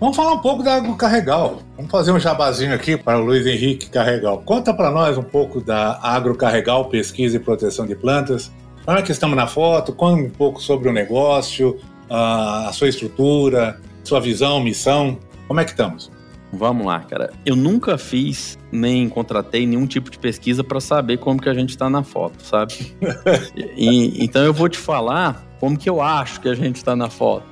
vamos 0.00 0.16
falar 0.16 0.32
um 0.32 0.38
pouco 0.38 0.62
da 0.62 0.74
Agro 0.74 0.96
Carregal. 0.96 1.62
Vamos 1.76 1.90
fazer 1.90 2.12
um 2.12 2.18
jabazinho 2.18 2.74
aqui 2.74 2.96
para 2.96 3.18
o 3.18 3.24
Luiz 3.24 3.46
Henrique 3.46 3.88
Carregal. 3.88 4.42
Conta 4.42 4.74
para 4.74 4.90
nós 4.90 5.16
um 5.16 5.22
pouco 5.22 5.60
da 5.60 5.98
Agro 6.02 6.34
Carregal 6.34 6.86
Pesquisa 6.86 7.36
e 7.36 7.40
Proteção 7.40 7.86
de 7.86 7.94
Plantas. 7.94 8.50
Olha 8.86 9.02
que 9.02 9.12
estamos 9.12 9.36
na 9.36 9.46
foto, 9.46 9.92
conta 9.92 10.20
um 10.20 10.30
pouco 10.30 10.60
sobre 10.60 10.88
o 10.88 10.92
negócio, 10.92 11.78
a 12.10 12.70
sua 12.72 12.88
estrutura, 12.88 13.80
sua 14.02 14.20
visão, 14.20 14.60
missão. 14.60 15.18
Como 15.46 15.60
é 15.60 15.64
que 15.64 15.70
estamos? 15.70 16.10
Vamos 16.52 16.84
lá, 16.86 17.00
cara. 17.00 17.32
Eu 17.46 17.56
nunca 17.56 17.96
fiz 17.96 18.58
nem 18.70 19.08
contratei 19.08 19.66
nenhum 19.66 19.86
tipo 19.86 20.10
de 20.10 20.18
pesquisa 20.18 20.62
para 20.62 20.80
saber 20.80 21.16
como 21.18 21.40
que 21.40 21.48
a 21.48 21.54
gente 21.54 21.70
está 21.70 21.88
na 21.88 22.02
foto, 22.02 22.42
sabe? 22.42 22.94
e, 23.76 24.22
então 24.22 24.42
eu 24.44 24.52
vou 24.52 24.68
te 24.68 24.76
falar 24.76 25.42
como 25.58 25.78
que 25.78 25.88
eu 25.88 26.02
acho 26.02 26.40
que 26.40 26.48
a 26.48 26.54
gente 26.54 26.76
está 26.76 26.94
na 26.94 27.08
foto. 27.08 27.46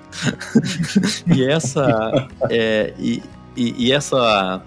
e 1.35 1.45
essa 1.45 2.29
é, 2.51 2.93
e, 2.99 3.23
e, 3.57 3.87
e, 3.87 3.93
essa 3.93 4.63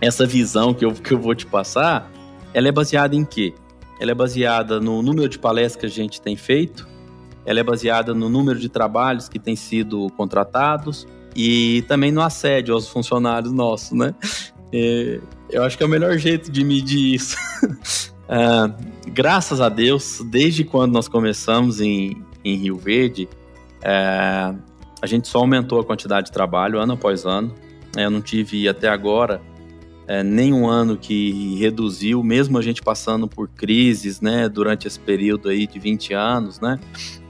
essa 0.00 0.24
visão 0.24 0.72
que 0.72 0.84
eu, 0.84 0.92
que 0.92 1.12
eu 1.12 1.18
vou 1.18 1.34
te 1.34 1.44
passar, 1.44 2.10
ela 2.54 2.68
é 2.68 2.72
baseada 2.72 3.14
em 3.14 3.24
quê? 3.24 3.52
Ela 4.00 4.12
é 4.12 4.14
baseada 4.14 4.80
no 4.80 5.02
número 5.02 5.28
de 5.28 5.38
palestras 5.38 5.80
que 5.80 5.86
a 5.86 5.90
gente 5.90 6.22
tem 6.22 6.36
feito, 6.36 6.88
ela 7.44 7.60
é 7.60 7.62
baseada 7.62 8.14
no 8.14 8.30
número 8.30 8.58
de 8.58 8.70
trabalhos 8.70 9.28
que 9.28 9.38
têm 9.38 9.56
sido 9.56 10.08
contratados, 10.16 11.06
e 11.34 11.82
também 11.88 12.10
no 12.10 12.20
assédio 12.20 12.74
aos 12.74 12.88
funcionários 12.88 13.52
nossos, 13.52 13.92
né? 13.92 14.14
E 14.72 15.20
eu 15.50 15.62
acho 15.62 15.76
que 15.76 15.82
é 15.82 15.86
o 15.86 15.88
melhor 15.88 16.16
jeito 16.18 16.50
de 16.50 16.64
medir 16.64 17.14
isso. 17.14 17.36
uh, 17.64 18.72
graças 19.10 19.60
a 19.60 19.68
Deus, 19.68 20.22
desde 20.30 20.64
quando 20.64 20.92
nós 20.92 21.08
começamos 21.08 21.80
em, 21.80 22.22
em 22.44 22.56
Rio 22.56 22.76
Verde, 22.76 23.28
uh, 23.78 24.58
a 25.02 25.06
gente 25.06 25.28
só 25.28 25.38
aumentou 25.38 25.80
a 25.80 25.84
quantidade 25.84 26.26
de 26.26 26.32
trabalho 26.32 26.78
ano 26.78 26.92
após 26.94 27.24
ano. 27.24 27.54
Eu 27.96 28.10
não 28.10 28.20
tive 28.20 28.68
até 28.68 28.88
agora 28.88 29.40
é, 30.10 30.24
nenhum 30.24 30.68
ano 30.68 30.96
que 30.96 31.54
reduziu, 31.60 32.20
mesmo 32.20 32.58
a 32.58 32.62
gente 32.62 32.82
passando 32.82 33.28
por 33.28 33.48
crises, 33.48 34.20
né, 34.20 34.48
durante 34.48 34.88
esse 34.88 34.98
período 34.98 35.48
aí 35.48 35.68
de 35.68 35.78
20 35.78 36.12
anos, 36.14 36.58
né, 36.58 36.80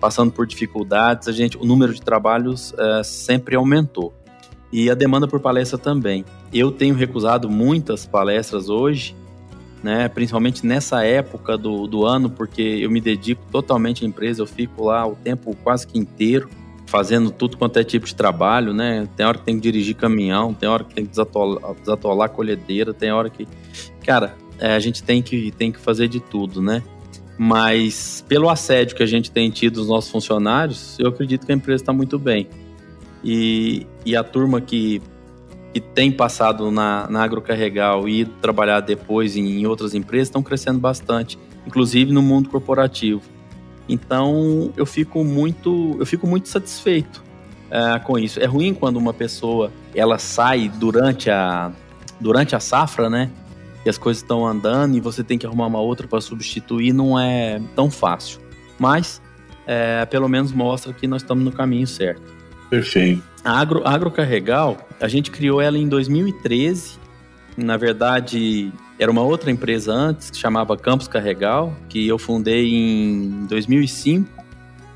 passando 0.00 0.32
por 0.32 0.46
dificuldades, 0.46 1.28
a 1.28 1.32
gente, 1.32 1.58
o 1.58 1.66
número 1.66 1.92
de 1.92 2.00
trabalhos 2.00 2.72
é, 2.78 3.02
sempre 3.02 3.54
aumentou. 3.54 4.14
E 4.72 4.88
a 4.88 4.94
demanda 4.94 5.28
por 5.28 5.40
palestra 5.40 5.76
também. 5.76 6.24
Eu 6.54 6.70
tenho 6.72 6.94
recusado 6.94 7.50
muitas 7.50 8.06
palestras 8.06 8.70
hoje, 8.70 9.14
né, 9.82 10.08
principalmente 10.08 10.64
nessa 10.64 11.04
época 11.04 11.58
do, 11.58 11.86
do 11.86 12.06
ano, 12.06 12.30
porque 12.30 12.62
eu 12.62 12.90
me 12.90 13.00
dedico 13.02 13.42
totalmente 13.52 14.06
à 14.06 14.08
empresa, 14.08 14.40
eu 14.40 14.46
fico 14.46 14.84
lá 14.84 15.06
o 15.06 15.14
tempo 15.16 15.54
quase 15.62 15.86
que 15.86 15.98
inteiro, 15.98 16.48
fazendo 16.90 17.30
tudo 17.30 17.56
quanto 17.56 17.78
é 17.78 17.84
tipo 17.84 18.04
de 18.04 18.14
trabalho, 18.14 18.74
né? 18.74 19.08
Tem 19.16 19.24
hora 19.24 19.38
que 19.38 19.44
tem 19.44 19.54
que 19.54 19.62
dirigir 19.62 19.94
caminhão, 19.94 20.52
tem 20.52 20.68
hora 20.68 20.82
que 20.82 20.92
tem 20.92 21.04
que 21.04 21.10
desatolar, 21.10 21.74
desatolar 21.74 22.30
colhedeira, 22.30 22.92
tem 22.92 23.12
hora 23.12 23.30
que. 23.30 23.46
Cara, 24.04 24.34
é, 24.58 24.74
a 24.74 24.78
gente 24.80 25.00
tem 25.00 25.22
que, 25.22 25.52
tem 25.52 25.70
que 25.70 25.78
fazer 25.78 26.08
de 26.08 26.18
tudo, 26.18 26.60
né? 26.60 26.82
Mas 27.38 28.24
pelo 28.28 28.50
assédio 28.50 28.96
que 28.96 29.04
a 29.04 29.06
gente 29.06 29.30
tem 29.30 29.48
tido 29.50 29.74
dos 29.74 29.88
nossos 29.88 30.10
funcionários, 30.10 30.98
eu 30.98 31.08
acredito 31.08 31.46
que 31.46 31.52
a 31.52 31.54
empresa 31.54 31.84
está 31.84 31.92
muito 31.92 32.18
bem. 32.18 32.48
E, 33.22 33.86
e 34.04 34.16
a 34.16 34.24
turma 34.24 34.60
que, 34.60 35.00
que 35.72 35.80
tem 35.80 36.10
passado 36.10 36.72
na, 36.72 37.06
na 37.08 37.22
Agrocarregal 37.22 38.08
e 38.08 38.24
trabalhar 38.24 38.80
depois 38.80 39.36
em, 39.36 39.60
em 39.60 39.66
outras 39.66 39.94
empresas 39.94 40.26
estão 40.26 40.42
crescendo 40.42 40.80
bastante, 40.80 41.38
inclusive 41.64 42.12
no 42.12 42.20
mundo 42.20 42.50
corporativo. 42.50 43.22
Então 43.90 44.72
eu 44.76 44.86
fico 44.86 45.24
muito, 45.24 45.96
eu 45.98 46.06
fico 46.06 46.26
muito 46.26 46.48
satisfeito 46.48 47.22
uh, 47.66 48.02
com 48.04 48.16
isso. 48.16 48.38
É 48.38 48.46
ruim 48.46 48.72
quando 48.72 48.96
uma 48.96 49.12
pessoa 49.12 49.72
ela 49.92 50.16
sai 50.16 50.68
durante 50.68 51.28
a, 51.28 51.72
durante 52.20 52.54
a 52.54 52.60
safra, 52.60 53.10
né? 53.10 53.30
E 53.84 53.90
as 53.90 53.98
coisas 53.98 54.22
estão 54.22 54.46
andando 54.46 54.96
e 54.96 55.00
você 55.00 55.24
tem 55.24 55.36
que 55.36 55.44
arrumar 55.44 55.66
uma 55.66 55.80
outra 55.80 56.06
para 56.06 56.20
substituir, 56.20 56.92
não 56.92 57.18
é 57.18 57.60
tão 57.74 57.90
fácil. 57.90 58.40
Mas 58.78 59.20
é, 59.66 60.06
pelo 60.06 60.28
menos 60.28 60.52
mostra 60.52 60.92
que 60.92 61.08
nós 61.08 61.22
estamos 61.22 61.44
no 61.44 61.50
caminho 61.50 61.86
certo. 61.86 62.22
Perfeito. 62.68 63.22
A 63.42 63.58
Agro, 63.58 63.82
a 63.84 63.92
Agrocarregal, 63.92 64.76
a 65.00 65.08
gente 65.08 65.32
criou 65.32 65.60
ela 65.60 65.76
em 65.76 65.88
2013. 65.88 66.99
Na 67.56 67.76
verdade, 67.76 68.72
era 68.98 69.10
uma 69.10 69.22
outra 69.22 69.50
empresa 69.50 69.92
antes, 69.92 70.30
que 70.30 70.36
chamava 70.36 70.76
Campos 70.76 71.08
Carregal, 71.08 71.74
que 71.88 72.06
eu 72.06 72.18
fundei 72.18 72.74
em 72.74 73.46
2005, 73.46 74.28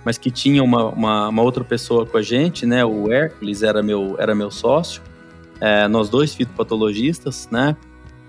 mas 0.05 0.19
que 0.19 0.31
tinha 0.31 0.63
uma, 0.63 0.91
uma, 0.91 1.29
uma 1.29 1.43
outra 1.43 1.65
pessoa 1.65 2.05
com 2.05 2.19
a 2.19 2.23
gente, 2.23 2.67
né? 2.67 2.85
O 2.85 3.11
Hércules 3.13 3.63
era 3.63 3.83
meu, 3.83 4.17
era 4.19 4.35
meu 4.35 4.51
sócio. 4.51 5.03
É, 5.61 5.89
nós 5.89 6.09
dois 6.09 6.35
fitopatologistas, 6.35 7.49
né? 7.51 7.77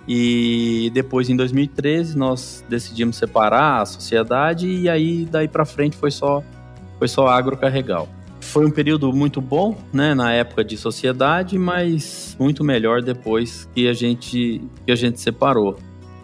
E 0.07 0.91
depois, 0.93 1.29
em 1.29 1.35
2013, 1.35 2.17
nós 2.17 2.63
decidimos 2.69 3.17
separar 3.17 3.81
a 3.81 3.85
sociedade 3.85 4.67
e 4.67 4.88
aí, 4.88 5.25
daí 5.25 5.47
para 5.47 5.65
frente, 5.65 5.97
foi 5.97 6.11
só, 6.11 6.43
foi 6.99 7.07
só 7.07 7.27
agrocarregal. 7.27 8.07
Foi 8.55 8.65
um 8.65 8.71
período 8.71 9.11
muito 9.11 9.41
bom, 9.41 9.77
né, 9.91 10.13
na 10.13 10.31
época 10.31 10.63
de 10.63 10.77
sociedade, 10.77 11.59
mas 11.59 12.37
muito 12.39 12.63
melhor 12.63 13.01
depois 13.01 13.69
que 13.75 13.85
a 13.85 13.91
gente, 13.91 14.61
que 14.85 14.93
a 14.93 14.95
gente 14.95 15.19
separou. 15.19 15.77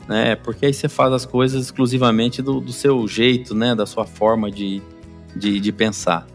Né? 0.08 0.38
Porque 0.38 0.65
aí 0.65 0.74
você 0.74 0.88
faz 0.88 1.12
as 1.12 1.26
coisas 1.26 1.65
exclusivamente 1.65 2.41
do, 2.41 2.62
do 2.62 2.72
seu 2.72 3.06
jeito, 3.06 3.54
né? 3.54 3.76
Da 3.76 3.86
sua 3.86 4.06
forma 4.06 4.50
de, 4.50 4.82
de, 5.36 5.60
de 5.60 5.72
pensar. 5.74 6.26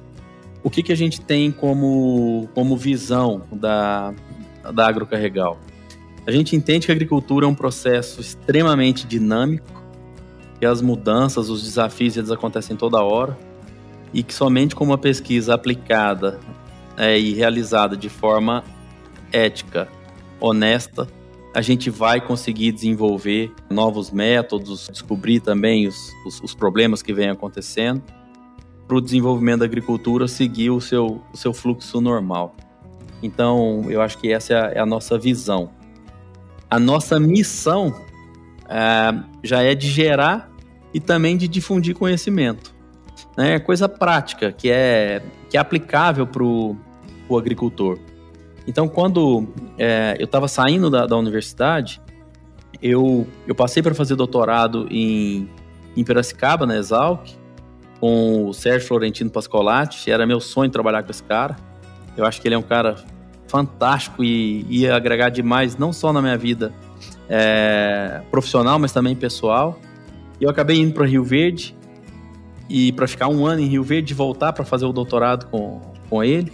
O 0.62 0.68
que, 0.68 0.82
que 0.82 0.92
a 0.92 0.94
gente 0.94 1.18
tem 1.18 1.50
como, 1.50 2.46
como 2.54 2.76
visão 2.76 3.44
da, 3.50 4.12
da 4.74 4.88
agrocarregal? 4.88 5.59
A 6.26 6.30
gente 6.30 6.54
entende 6.54 6.85
que 6.85 6.92
a 6.92 6.94
agricultura 6.94 7.46
é 7.46 7.48
um 7.48 7.54
processo 7.54 8.20
extremamente 8.20 9.06
dinâmico, 9.06 9.82
que 10.61 10.66
as 10.66 10.82
mudanças, 10.82 11.48
os 11.48 11.62
desafios, 11.62 12.18
eles 12.18 12.30
acontecem 12.30 12.76
toda 12.76 13.02
hora 13.02 13.45
e 14.16 14.22
que 14.22 14.33
somente 14.33 14.74
com 14.74 14.83
uma 14.83 14.96
pesquisa 14.96 15.52
aplicada 15.52 16.40
é, 16.96 17.18
e 17.20 17.35
realizada 17.35 17.94
de 17.94 18.09
forma 18.09 18.64
ética, 19.31 19.88
honesta, 20.40 21.07
a 21.55 21.61
gente 21.61 21.90
vai 21.90 22.18
conseguir 22.18 22.72
desenvolver 22.72 23.52
novos 23.68 24.11
métodos, 24.11 24.88
descobrir 24.90 25.40
também 25.40 25.87
os, 25.87 26.11
os, 26.24 26.40
os 26.40 26.55
problemas 26.55 27.02
que 27.02 27.12
vêm 27.12 27.29
acontecendo, 27.29 28.02
para 28.88 28.96
o 28.96 29.02
desenvolvimento 29.02 29.59
da 29.59 29.66
agricultura 29.66 30.26
seguir 30.26 30.70
o 30.70 30.81
seu, 30.81 31.20
o 31.31 31.37
seu 31.37 31.52
fluxo 31.52 32.00
normal. 32.00 32.57
Então, 33.22 33.85
eu 33.90 34.00
acho 34.00 34.16
que 34.16 34.33
essa 34.33 34.55
é 34.55 34.57
a, 34.57 34.72
é 34.76 34.79
a 34.79 34.87
nossa 34.87 35.18
visão. 35.18 35.68
A 36.70 36.79
nossa 36.79 37.20
missão 37.20 37.94
é, 38.66 39.14
já 39.42 39.62
é 39.62 39.74
de 39.74 39.90
gerar 39.90 40.50
e 40.94 41.00
também 41.00 41.37
de 41.37 41.46
difundir 41.46 41.94
conhecimento 41.94 42.75
né, 43.37 43.59
coisa 43.59 43.88
prática, 43.88 44.51
que 44.51 44.70
é, 44.70 45.22
que 45.51 45.57
é 45.57 45.61
aplicável 45.61 46.27
para 46.27 46.42
o 46.42 46.77
agricultor. 47.37 47.99
Então, 48.66 48.88
quando 48.88 49.46
é, 49.79 50.16
eu 50.18 50.25
estava 50.25 50.49
saindo 50.49 50.90
da, 50.90 51.07
da, 51.07 51.16
universidade, 51.16 52.01
eu, 52.83 53.27
eu 53.46 53.55
passei 53.55 53.83
para 53.83 53.94
fazer 53.94 54.16
doutorado 54.16 54.88
em, 54.90 55.49
em 55.96 56.03
Piracicaba, 56.03 56.66
na 56.66 56.77
Exalc, 56.77 57.29
com 58.01 58.46
o 58.46 58.53
Sérgio 58.53 58.88
Florentino 58.88 59.31
Pascolati. 59.31 60.11
Era 60.11 60.27
meu 60.27 60.40
sonho 60.40 60.70
trabalhar 60.70 61.03
com 61.05 61.11
esse 61.11 61.22
cara. 61.22 61.57
Eu 62.16 62.25
acho 62.25 62.40
que 62.40 62.49
ele 62.49 62.55
é 62.55 62.59
um 62.59 62.62
cara 62.62 62.96
fantástico 63.46 64.25
e 64.25 64.66
ia 64.68 64.96
agregar 64.96 65.29
demais, 65.29 65.77
não 65.77 65.92
só 65.92 66.12
na 66.12 66.20
minha 66.20 66.37
vida 66.37 66.72
é, 67.29 68.22
profissional, 68.31 68.79
mas 68.79 68.92
também 68.92 69.14
pessoal. 69.14 69.79
E 70.40 70.44
eu 70.44 70.51
acabei 70.51 70.79
indo 70.79 70.92
para 70.92 71.07
Rio 71.07 71.22
Verde, 71.22 71.77
e 72.68 72.92
para 72.92 73.07
ficar 73.07 73.29
um 73.29 73.46
ano 73.46 73.61
em 73.61 73.66
Rio 73.66 73.83
Verde 73.83 74.12
e 74.12 74.16
voltar 74.16 74.52
para 74.52 74.64
fazer 74.64 74.87
o 74.87 74.92
doutorado 74.92 75.46
com, 75.46 75.81
com 76.09 76.22
ele. 76.22 76.52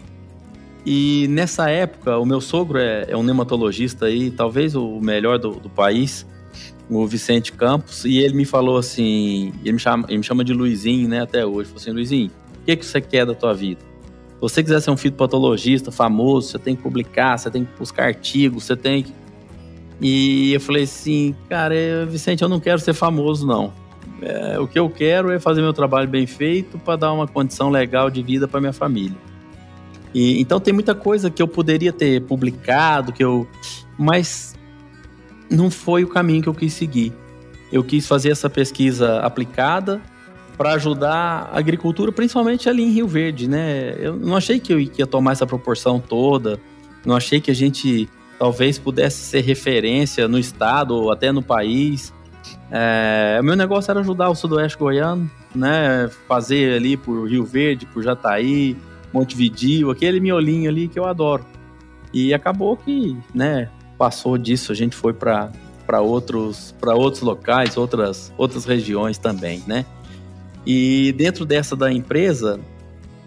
E 0.84 1.26
nessa 1.28 1.70
época, 1.70 2.18
o 2.18 2.26
meu 2.26 2.40
sogro 2.40 2.78
é, 2.78 3.06
é 3.08 3.16
um 3.16 3.22
nematologista 3.22 4.06
aí, 4.06 4.30
talvez 4.30 4.74
o 4.74 5.00
melhor 5.00 5.38
do, 5.38 5.52
do, 5.52 5.70
país, 5.70 6.26
o 6.90 7.06
Vicente 7.06 7.52
Campos, 7.52 8.04
e 8.04 8.18
ele 8.18 8.34
me 8.34 8.44
falou 8.44 8.76
assim, 8.76 9.52
ele 9.62 9.74
me 9.74 9.78
chama, 9.78 10.04
ele 10.08 10.18
me 10.18 10.24
chama 10.24 10.44
de 10.44 10.52
Luizinho, 10.52 11.08
né, 11.08 11.22
até 11.22 11.46
hoje, 11.46 11.68
falou 11.68 11.80
assim, 11.80 11.92
Luizinho, 11.92 12.30
o 12.60 12.64
que, 12.64 12.76
que 12.76 12.84
você 12.84 13.00
quer 13.00 13.24
da 13.24 13.34
tua 13.34 13.54
vida? 13.54 13.80
Se 13.80 14.40
você 14.40 14.62
quiser 14.62 14.80
ser 14.80 14.90
um 14.90 14.96
fitopatologista 14.96 15.92
famoso, 15.92 16.48
você 16.48 16.58
tem 16.58 16.74
que 16.74 16.82
publicar, 16.82 17.38
você 17.38 17.48
tem 17.48 17.64
que 17.64 17.78
buscar 17.78 18.06
artigos, 18.06 18.64
você 18.64 18.74
tem 18.74 19.04
que... 19.04 19.12
E 20.00 20.52
eu 20.52 20.60
falei 20.60 20.82
assim, 20.82 21.32
cara, 21.48 21.74
Vicente, 22.06 22.42
eu 22.42 22.48
não 22.48 22.58
quero 22.58 22.80
ser 22.80 22.92
famoso, 22.92 23.46
não. 23.46 23.72
É, 24.22 24.58
o 24.58 24.68
que 24.68 24.78
eu 24.78 24.88
quero 24.88 25.30
é 25.30 25.38
fazer 25.38 25.60
meu 25.60 25.72
trabalho 25.72 26.08
bem 26.08 26.26
feito 26.26 26.78
para 26.78 26.96
dar 26.96 27.12
uma 27.12 27.26
condição 27.26 27.68
legal 27.68 28.08
de 28.08 28.22
vida 28.22 28.46
para 28.46 28.60
minha 28.60 28.72
família. 28.72 29.16
E, 30.14 30.40
então 30.40 30.60
tem 30.60 30.72
muita 30.72 30.94
coisa 30.94 31.30
que 31.30 31.42
eu 31.42 31.48
poderia 31.48 31.92
ter 31.92 32.22
publicado, 32.22 33.12
que 33.12 33.24
eu, 33.24 33.46
mas 33.98 34.54
não 35.50 35.70
foi 35.70 36.04
o 36.04 36.08
caminho 36.08 36.42
que 36.42 36.48
eu 36.48 36.54
quis 36.54 36.72
seguir. 36.72 37.12
Eu 37.72 37.82
quis 37.82 38.06
fazer 38.06 38.30
essa 38.30 38.48
pesquisa 38.48 39.20
aplicada 39.20 40.00
para 40.56 40.74
ajudar 40.74 41.50
a 41.52 41.58
agricultura, 41.58 42.12
principalmente 42.12 42.68
ali 42.68 42.82
em 42.82 42.90
Rio 42.90 43.08
Verde, 43.08 43.48
né? 43.48 43.96
Eu 43.98 44.16
não 44.16 44.36
achei 44.36 44.60
que 44.60 44.72
eu 44.72 44.78
ia 44.78 45.06
tomar 45.06 45.32
essa 45.32 45.46
proporção 45.46 45.98
toda, 45.98 46.60
não 47.04 47.16
achei 47.16 47.40
que 47.40 47.50
a 47.50 47.54
gente 47.54 48.08
talvez 48.38 48.78
pudesse 48.78 49.24
ser 49.24 49.40
referência 49.40 50.28
no 50.28 50.38
estado 50.38 50.94
ou 50.94 51.10
até 51.10 51.32
no 51.32 51.42
país. 51.42 52.12
É, 52.74 53.36
o 53.38 53.44
meu 53.44 53.54
negócio 53.54 53.90
era 53.90 54.00
ajudar 54.00 54.30
o 54.30 54.34
sudoeste 54.34 54.78
goiano, 54.78 55.30
né? 55.54 56.08
Fazer 56.26 56.76
ali 56.76 56.96
por 56.96 57.28
Rio 57.28 57.44
Verde, 57.44 57.84
por 57.84 58.02
Jataí, 58.02 58.74
Montevidio, 59.12 59.90
aquele 59.90 60.18
miolinho 60.20 60.70
ali 60.70 60.88
que 60.88 60.98
eu 60.98 61.04
adoro. 61.04 61.44
E 62.14 62.32
acabou 62.32 62.74
que, 62.74 63.14
né, 63.34 63.68
passou 63.98 64.38
disso, 64.38 64.72
a 64.72 64.74
gente 64.74 64.96
foi 64.96 65.12
para 65.12 65.52
para 65.86 66.00
outros 66.00 66.74
para 66.80 66.94
outros 66.94 67.22
locais, 67.22 67.76
outras 67.76 68.32
outras 68.38 68.64
regiões 68.64 69.18
também, 69.18 69.62
né? 69.66 69.84
E 70.64 71.12
dentro 71.12 71.44
dessa 71.44 71.76
da 71.76 71.92
empresa, 71.92 72.58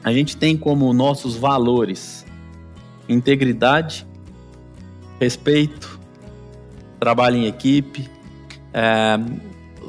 a 0.04 0.12
gente 0.12 0.36
tem 0.36 0.58
como 0.58 0.92
nossos 0.92 1.36
valores 1.36 2.26
integridade, 3.08 4.08
respeito, 5.20 6.00
trabalho 7.00 7.36
em 7.36 7.46
equipe, 7.46 8.10
é, 8.76 9.18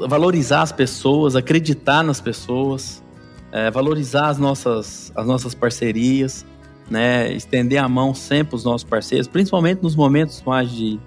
valorizar 0.08 0.62
as 0.62 0.70
pessoas, 0.70 1.34
acreditar 1.34 2.04
nas 2.04 2.20
pessoas, 2.20 3.02
é, 3.50 3.68
valorizar 3.68 4.28
as 4.28 4.38
nossas, 4.38 5.12
as 5.16 5.26
nossas 5.26 5.54
parcerias. 5.54 6.46
né? 6.88 7.32
Estender 7.32 7.82
a 7.82 7.88
mão 7.88 8.14
sempre 8.14 8.50
para 8.50 8.56
os 8.56 8.64
nossos 8.64 8.88
parceiros, 8.88 9.26
principalmente 9.26 9.82
nos 9.82 9.96
momentos 9.96 10.40
mais 10.46 10.70
de, 10.70 11.00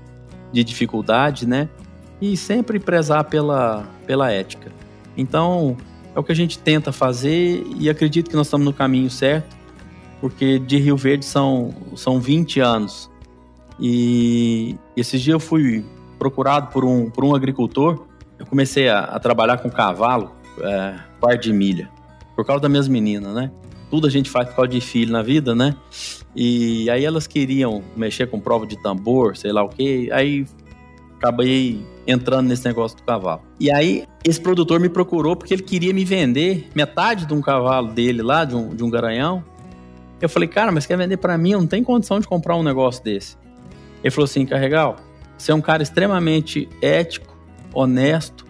de 0.51 0.61
dificuldade, 0.61 1.47
né? 1.47 1.69
E 2.19 2.35
sempre 2.35 2.79
prezar 2.79 3.23
pela, 3.23 3.87
pela 4.05 4.29
ética. 4.29 4.73
Então, 5.15 5.77
é 6.13 6.19
o 6.19 6.23
que 6.23 6.33
a 6.33 6.35
gente 6.35 6.59
tenta 6.59 6.91
fazer 6.91 7.65
e 7.77 7.89
acredito 7.89 8.29
que 8.29 8.35
nós 8.35 8.47
estamos 8.47 8.65
no 8.65 8.73
caminho 8.73 9.09
certo, 9.09 9.55
porque 10.19 10.59
de 10.59 10.77
Rio 10.79 10.97
Verde 10.97 11.23
são, 11.23 11.73
são 11.95 12.19
20 12.19 12.59
anos. 12.59 13.09
E 13.79 14.75
esses 14.97 15.21
dias 15.21 15.35
eu 15.35 15.39
fui 15.39 15.85
procurado 16.19 16.67
por 16.71 16.85
um, 16.85 17.09
por 17.09 17.23
um 17.23 17.33
agricultor, 17.33 18.05
eu 18.37 18.45
comecei 18.45 18.89
a, 18.89 18.99
a 18.99 19.19
trabalhar 19.19 19.57
com 19.57 19.69
cavalo, 19.69 20.31
é, 20.61 20.95
par 21.19 21.37
de 21.37 21.51
milha, 21.51 21.89
por 22.35 22.45
causa 22.45 22.61
das 22.61 22.69
minhas 22.69 22.87
meninas, 22.87 23.33
né? 23.33 23.49
Tudo 23.89 24.05
a 24.05 24.09
gente 24.09 24.29
faz 24.29 24.49
por 24.49 24.55
causa 24.57 24.69
de 24.69 24.81
filho 24.81 25.11
na 25.11 25.23
vida, 25.23 25.55
né? 25.55 25.75
E 26.35 26.89
aí 26.89 27.03
elas 27.03 27.25
queriam 27.25 27.81
mexer 27.97 28.27
com 28.27 28.39
prova 28.39 28.67
de 28.67 28.77
tambor, 28.81 29.35
sei 29.35 29.51
lá 29.51 29.63
o 29.63 29.69
quê. 29.69 30.09
Aí 30.11 30.45
acabei 31.17 31.83
entrando 32.07 32.47
nesse 32.47 32.65
negócio 32.65 32.97
do 32.97 33.03
cavalo. 33.03 33.41
E 33.59 33.71
aí, 33.71 34.05
esse 34.23 34.39
produtor 34.39 34.79
me 34.79 34.89
procurou 34.89 35.35
porque 35.35 35.53
ele 35.53 35.63
queria 35.63 35.93
me 35.93 36.05
vender 36.05 36.69
metade 36.75 37.25
de 37.25 37.33
um 37.33 37.41
cavalo 37.41 37.89
dele 37.89 38.21
lá, 38.21 38.45
de 38.45 38.55
um, 38.55 38.75
de 38.75 38.83
um 38.83 38.89
garanhão. 38.89 39.43
Eu 40.21 40.29
falei, 40.29 40.47
cara, 40.47 40.71
mas 40.71 40.85
quer 40.85 40.97
vender 40.97 41.17
para 41.17 41.37
mim? 41.37 41.51
Eu 41.51 41.59
não 41.59 41.67
tenho 41.67 41.83
condição 41.83 42.19
de 42.19 42.27
comprar 42.27 42.55
um 42.55 42.63
negócio 42.63 43.03
desse. 43.03 43.37
Ele 44.03 44.11
falou 44.11 44.25
assim, 44.25 44.45
Carregal, 44.45 44.97
você 45.39 45.51
é 45.51 45.55
um 45.55 45.61
cara 45.61 45.81
extremamente 45.81 46.67
ético, 46.81 47.35
honesto, 47.73 48.45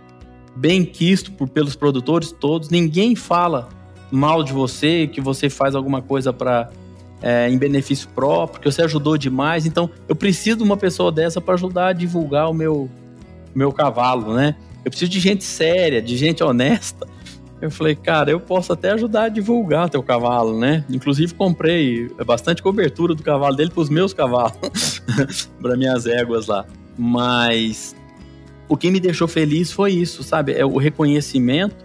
bem 0.56 0.84
quisto 0.84 1.32
por, 1.32 1.48
pelos 1.48 1.76
produtores 1.76 2.32
todos. 2.32 2.70
Ninguém 2.70 3.16
fala 3.16 3.70
mal 4.12 4.44
de 4.44 4.52
você, 4.52 5.08
que 5.08 5.22
você 5.22 5.50
faz 5.50 5.76
alguma 5.76 6.02
coisa 6.02 6.34
para 6.34 6.70
é, 7.22 7.48
em 7.48 7.58
benefício 7.58 8.10
próprio, 8.10 8.60
que 8.62 8.72
você 8.72 8.82
ajudou 8.82 9.18
demais. 9.18 9.66
Então, 9.66 9.90
eu 10.08 10.16
preciso 10.16 10.58
de 10.58 10.64
uma 10.64 10.78
pessoa 10.78 11.12
dessa 11.12 11.40
para 11.40 11.54
ajudar 11.54 11.88
a 11.90 11.94
divulgar 11.94 12.50
o 12.50 12.54
meu, 12.54 12.90
meu 13.54 13.72
cavalo, 13.72 14.34
né? 14.34 14.56
Eu 14.84 14.90
preciso 14.90 15.12
de 15.12 15.20
gente 15.20 15.44
séria, 15.44 16.02
de 16.02 16.18
gente 16.18 16.44
honesta. 16.44 17.08
Eu 17.62 17.70
falei, 17.70 17.94
cara, 17.94 18.32
eu 18.32 18.40
posso 18.40 18.72
até 18.72 18.92
ajudar 18.92 19.24
a 19.24 19.30
divulgar 19.30 19.90
teu 19.90 20.02
cavalo, 20.02 20.58
né? 20.58 20.86
Inclusive 20.90 21.34
comprei 21.34 22.10
bastante 22.26 22.64
cobertura 22.64 23.14
do 23.14 23.22
cavalo 23.22 23.56
dele 23.56 23.70
para 23.70 23.82
os 23.82 23.90
meus 23.90 24.14
cavalos, 24.14 25.02
para 25.62 25.76
minhas 25.76 26.06
éguas 26.06 26.48
lá. 26.48 26.66
Mas 26.98 27.96
o 28.68 28.78
que 28.78 28.90
me 28.90 29.00
deixou 29.00 29.28
feliz 29.28 29.72
foi 29.72 29.92
isso, 29.92 30.24
sabe? 30.24 30.54
É 30.54 30.66
o 30.66 30.78
reconhecimento 30.78 31.76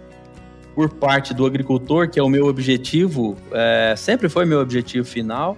por 0.73 0.89
parte 0.89 1.33
do 1.33 1.45
agricultor, 1.45 2.09
que 2.09 2.19
é 2.19 2.23
o 2.23 2.29
meu 2.29 2.47
objetivo, 2.47 3.35
é, 3.51 3.95
sempre 3.97 4.29
foi 4.29 4.45
meu 4.45 4.59
objetivo 4.59 5.07
final, 5.07 5.57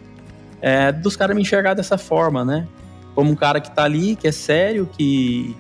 é, 0.62 0.92
dos 0.92 1.16
caras 1.16 1.36
me 1.36 1.42
enxergar 1.42 1.74
dessa 1.74 1.98
forma, 1.98 2.46
né? 2.46 2.68
Como 3.14 3.32
um 3.32 3.36
cara 3.36 3.60
que 3.60 3.72
tá 3.72 3.84
ali, 3.84 4.16
que 4.16 4.28
é 4.28 4.32
sério, 4.32 4.88
que 4.96 5.56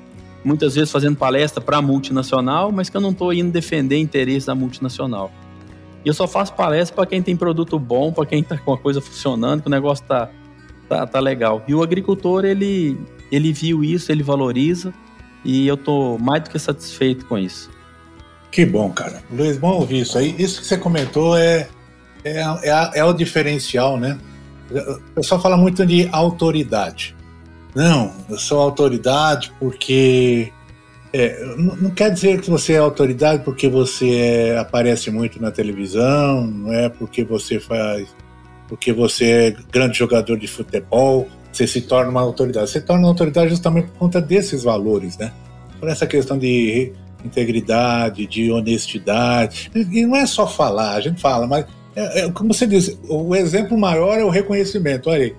muitas 0.48 0.76
vezes 0.76 0.90
fazendo 0.90 1.18
palestra 1.18 1.60
para 1.60 1.82
multinacional, 1.82 2.72
mas 2.72 2.90
que 2.90 2.96
eu 2.96 3.02
não 3.02 3.12
estou 3.12 3.34
indo 3.34 3.52
defender 3.52 3.98
interesse 3.98 4.48
da 4.48 4.56
multinacional. 4.56 5.30
E 6.06 6.08
eu 6.08 6.14
só 6.14 6.26
faço 6.26 6.54
palestra 6.54 6.96
para 6.96 7.06
quem 7.06 7.22
tem 7.22 7.36
produto 7.36 7.78
bom, 7.78 8.14
para 8.14 8.26
quem 8.26 8.40
está 8.40 8.58
com 8.58 8.72
a 8.72 8.78
coisa 8.78 9.02
funcionando, 9.02 9.62
que 9.62 9.68
o 9.68 9.72
negócio 9.72 10.06
tá, 10.06 10.30
tá, 10.88 11.06
tá 11.06 11.20
legal. 11.20 11.62
E 11.68 11.76
o 11.76 11.84
agricultor, 11.84 12.46
ele, 12.46 12.98
ele 13.30 13.52
viu 13.52 13.84
isso, 13.84 14.10
ele 14.10 14.24
valoriza, 14.24 14.94
e 15.44 15.68
eu 15.68 15.76
tô 15.76 16.18
mais 16.18 16.44
do 16.44 16.50
que 16.50 16.58
satisfeito 16.58 17.26
com 17.26 17.38
isso. 17.38 17.70
Que 18.50 18.66
bom, 18.66 18.90
cara. 18.90 19.22
Luiz, 19.30 19.58
bom 19.58 19.74
ouvir 19.74 20.00
isso 20.00 20.18
aí. 20.18 20.34
Isso 20.40 20.62
que 20.62 20.68
você 20.68 20.78
comentou 20.78 21.38
é, 21.38 21.68
é, 22.24 22.40
é, 22.40 23.00
é 23.00 23.04
o 23.04 23.12
diferencial, 23.12 24.00
né? 24.00 24.18
O 24.72 25.16
pessoal 25.16 25.42
fala 25.42 25.58
muito 25.58 25.86
de 25.86 26.08
autoridade. 26.14 27.17
Não, 27.78 28.12
eu 28.28 28.40
sou 28.40 28.60
autoridade 28.60 29.54
porque. 29.60 30.52
É, 31.14 31.56
não 31.56 31.92
quer 31.92 32.12
dizer 32.12 32.42
que 32.42 32.50
você 32.50 32.74
é 32.74 32.78
autoridade 32.80 33.44
porque 33.44 33.70
você 33.70 34.16
é, 34.16 34.58
aparece 34.58 35.12
muito 35.12 35.40
na 35.40 35.52
televisão, 35.52 36.46
não 36.48 36.74
é 36.74 36.90
porque 36.90 37.24
você 37.24 37.60
faz. 37.60 38.08
porque 38.68 38.92
você 38.92 39.26
é 39.26 39.56
grande 39.72 39.96
jogador 39.96 40.38
de 40.40 40.48
futebol, 40.48 41.28
você 41.52 41.68
se 41.68 41.82
torna 41.82 42.10
uma 42.10 42.22
autoridade. 42.22 42.68
Você 42.68 42.82
torna 42.82 43.04
uma 43.04 43.10
autoridade 43.10 43.52
justamente 43.52 43.90
por 43.90 44.00
conta 44.00 44.20
desses 44.20 44.64
valores, 44.64 45.16
né? 45.16 45.32
Por 45.80 45.88
essa 45.88 46.08
questão 46.08 46.36
de 46.36 46.92
integridade, 47.24 48.26
de 48.26 48.52
honestidade. 48.52 49.70
E 49.76 50.04
não 50.04 50.16
é 50.16 50.26
só 50.26 50.48
falar, 50.48 50.96
a 50.96 51.02
gente 51.02 51.22
fala, 51.22 51.46
mas 51.46 51.68
é, 51.96 52.22
é, 52.22 52.32
como 52.32 52.52
você 52.52 52.66
diz, 52.66 52.98
o 53.08 53.36
exemplo 53.36 53.78
maior 53.78 54.18
é 54.18 54.24
o 54.24 54.30
reconhecimento. 54.30 55.12
Olha 55.12 55.26
aí, 55.26 55.36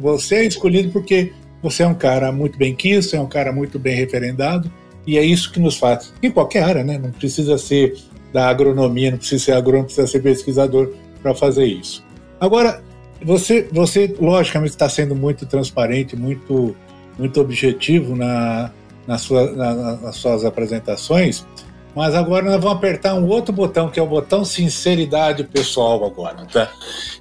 você 0.00 0.36
é 0.36 0.44
escolhido 0.44 0.92
porque 0.92 1.32
você 1.64 1.82
é 1.82 1.86
um 1.86 1.94
cara 1.94 2.30
muito 2.30 2.58
bem 2.58 2.74
quisto, 2.74 3.16
é 3.16 3.20
um 3.20 3.26
cara 3.26 3.50
muito 3.50 3.78
bem 3.78 3.96
referendado, 3.96 4.70
e 5.06 5.16
é 5.16 5.24
isso 5.24 5.50
que 5.50 5.58
nos 5.58 5.78
faz. 5.78 6.12
Em 6.22 6.30
qualquer 6.30 6.62
área, 6.62 6.84
né? 6.84 6.98
Não 6.98 7.10
precisa 7.10 7.56
ser 7.56 7.96
da 8.34 8.48
agronomia, 8.48 9.10
não 9.10 9.16
precisa 9.16 9.42
ser 9.42 9.52
agrônomo, 9.52 9.86
precisa 9.86 10.06
ser 10.06 10.20
pesquisador 10.20 10.92
para 11.22 11.34
fazer 11.34 11.64
isso. 11.64 12.04
Agora, 12.38 12.82
você, 13.24 13.66
você 13.72 14.14
logicamente 14.20 14.72
está 14.72 14.90
sendo 14.90 15.16
muito 15.16 15.46
transparente, 15.46 16.14
muito, 16.14 16.76
muito 17.18 17.40
objetivo 17.40 18.14
na, 18.14 18.70
na 19.06 19.16
sua, 19.16 19.50
na, 19.52 19.96
nas 19.96 20.16
suas 20.16 20.44
apresentações, 20.44 21.46
mas 21.96 22.14
agora 22.14 22.44
nós 22.44 22.60
vamos 22.60 22.76
apertar 22.76 23.14
um 23.14 23.26
outro 23.26 23.54
botão, 23.54 23.88
que 23.88 23.98
é 23.98 24.02
o 24.02 24.06
botão 24.06 24.44
sinceridade 24.44 25.44
pessoal 25.44 26.04
agora, 26.04 26.44
tá? 26.44 26.70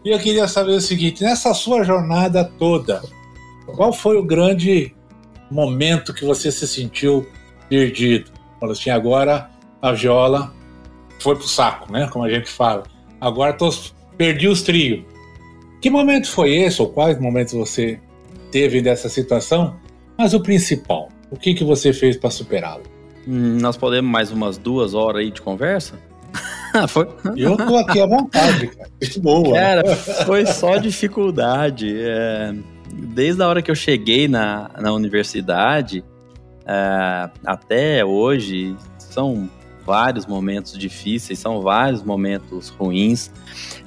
E 0.04 0.10
eu 0.10 0.20
queria 0.20 0.50
saber 0.50 0.74
o 0.74 0.82
seguinte, 0.82 1.24
nessa 1.24 1.54
sua 1.54 1.86
jornada 1.86 2.44
toda, 2.44 3.02
qual 3.66 3.94
foi 3.94 4.18
o 4.18 4.24
grande 4.24 4.94
momento 5.50 6.14
que 6.14 6.26
você 6.26 6.52
se 6.52 6.68
sentiu 6.68 7.28
perdido? 7.70 8.32
Falou 8.60 8.74
assim, 8.74 8.90
agora 8.90 9.50
a 9.82 9.92
viola 9.92 10.54
foi 11.20 11.36
pro 11.36 11.48
saco, 11.48 11.92
né? 11.92 12.08
Como 12.12 12.26
a 12.26 12.30
gente 12.30 12.50
fala. 12.50 12.84
Agora 13.20 13.54
tô, 13.54 13.70
perdi 14.18 14.48
os 14.48 14.62
trios. 14.62 15.04
Que 15.82 15.90
momento 15.90 16.30
foi 16.30 16.54
esse, 16.54 16.82
ou 16.82 16.90
quais 16.90 17.20
momentos 17.20 17.54
você 17.54 18.00
teve 18.52 18.82
dessa 18.82 19.10
situação? 19.10 19.76
Mas 20.18 20.34
o 20.34 20.40
principal, 20.40 21.10
o 21.30 21.36
que, 21.36 21.54
que 21.54 21.64
você 21.64 21.92
fez 21.92 22.16
para 22.16 22.30
superá-lo? 22.30 22.84
Hum, 23.28 23.58
nós 23.60 23.78
podemos 23.78 24.10
mais 24.10 24.32
umas 24.32 24.58
duas 24.58 24.94
horas 24.94 25.22
aí 25.22 25.32
de 25.32 25.42
conversa? 25.42 26.00
foi... 26.88 27.08
Eu 27.36 27.58
tô 27.58 27.78
aqui 27.78 28.00
à 28.00 28.06
vontade, 28.06 28.68
cara. 28.68 28.90
Boa. 29.20 29.54
Cara, 29.54 29.96
foi 29.96 30.46
só 30.46 30.78
dificuldade. 30.78 31.94
É 31.98 32.54
desde 32.94 33.42
a 33.42 33.48
hora 33.48 33.62
que 33.62 33.72
eu 33.72 33.76
cheguei 33.76 34.28
na, 34.28 34.70
na 34.80 34.94
universidade 34.94 36.04
é, 36.66 37.30
até 37.46 38.06
hoje, 38.06 38.76
são 38.98 39.50
vários 39.86 40.26
momentos 40.26 40.78
difíceis, 40.78 41.40
são 41.40 41.62
vários 41.62 42.04
momentos 42.04 42.70
ruins, 42.70 43.32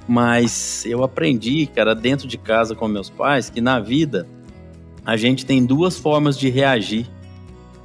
mas 0.07 0.85
eu 0.85 1.03
aprendi, 1.03 1.67
cara, 1.67 1.95
dentro 1.95 2.29
de 2.29 2.37
casa 2.37 2.75
com 2.75 2.87
meus 2.87 3.09
pais, 3.09 3.49
que 3.49 3.61
na 3.61 3.81
vida 3.81 4.27
a 5.05 5.17
gente 5.17 5.47
tem 5.47 5.65
duas 5.65 5.99
formas 5.99 6.39
de 6.39 6.51
reagir 6.51 7.09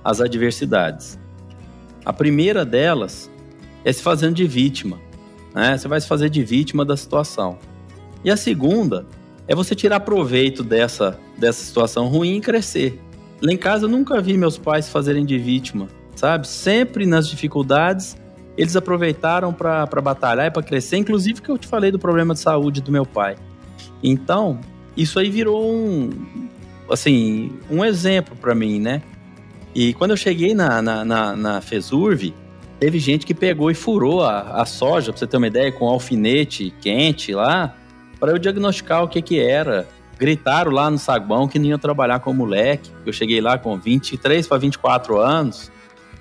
às 0.04 0.20
adversidades. 0.20 1.20
A 2.04 2.12
primeira 2.12 2.66
delas 2.66 3.32
é 3.86 3.94
se 3.94 4.02
fazendo 4.02 4.36
de 4.36 4.46
vítima, 4.46 5.00
né? 5.54 5.78
Você 5.78 5.88
vai 5.88 6.02
se 6.02 6.08
fazer 6.08 6.30
de 6.30 6.44
vítima 6.44 6.84
da 6.84 6.98
situação. 6.98 7.60
E 8.24 8.32
a 8.32 8.38
segunda 8.38 9.06
é 9.48 9.56
você 9.56 9.76
tirar 9.76 10.00
proveito 10.02 10.64
dessa, 10.64 11.20
dessa 11.38 11.64
situação 11.64 12.08
ruim 12.08 12.38
e 12.38 12.42
crescer. 12.42 13.00
Lá 13.42 13.52
em 13.52 13.58
casa 13.58 13.86
eu 13.86 13.90
nunca 13.90 14.22
vi 14.22 14.38
meus 14.38 14.58
pais 14.58 14.90
fazerem 14.90 15.26
de 15.26 15.38
vítima, 15.38 15.88
sabe? 16.16 16.48
Sempre 16.48 17.06
nas 17.06 17.28
dificuldades 17.28 18.16
eles 18.58 18.76
aproveitaram 18.76 19.54
para 19.54 19.86
batalhar 20.02 20.46
e 20.48 20.52
para 20.52 20.62
crescer, 20.62 20.98
inclusive 20.98 21.42
que 21.42 21.50
eu 21.50 21.58
te 21.58 21.68
falei 21.68 21.90
do 21.90 21.98
problema 21.98 22.34
de 22.34 22.40
saúde 22.40 22.82
do 22.82 22.92
meu 22.92 23.06
pai. 23.06 23.36
Então, 24.04 24.60
isso 24.96 25.18
aí 25.20 25.30
virou 25.30 25.64
um 25.64 26.10
assim, 26.90 27.52
um 27.70 27.84
exemplo 27.84 28.36
para 28.36 28.54
mim, 28.54 28.80
né? 28.80 29.02
E 29.74 29.94
quando 29.94 30.12
eu 30.12 30.18
cheguei 30.18 30.54
na, 30.54 30.82
na, 30.82 31.06
na, 31.06 31.36
na 31.36 31.62
Fesurv, 31.62 32.34
teve 32.80 33.00
gente 33.00 33.26
que 33.26 33.34
pegou 33.34 33.72
e 33.72 33.74
furou 33.74 34.22
a, 34.24 34.62
a 34.62 34.66
soja, 34.66 35.12
para 35.12 35.20
você 35.20 35.28
ter 35.28 35.38
uma 35.38 35.48
ideia, 35.48 35.72
com 35.72 35.88
alfinete 35.88 36.74
quente 36.82 37.34
lá, 37.34 37.74
para 38.22 38.32
eu 38.32 38.38
diagnosticar 38.38 39.04
o 39.04 39.08
que 39.08 39.20
que 39.20 39.40
era. 39.40 39.88
Gritaram 40.20 40.72
lá 40.72 40.92
no 40.92 41.00
sagbão 41.00 41.48
que 41.48 41.58
não 41.58 41.66
ia 41.66 41.80
trabalhar 41.80 42.20
com 42.20 42.32
moleque. 42.32 42.92
Eu 43.04 43.12
cheguei 43.12 43.42
lá 43.42 43.58
com 43.58 43.76
23 43.76 44.46
para 44.46 44.60
24 44.60 45.18
anos, 45.20 45.72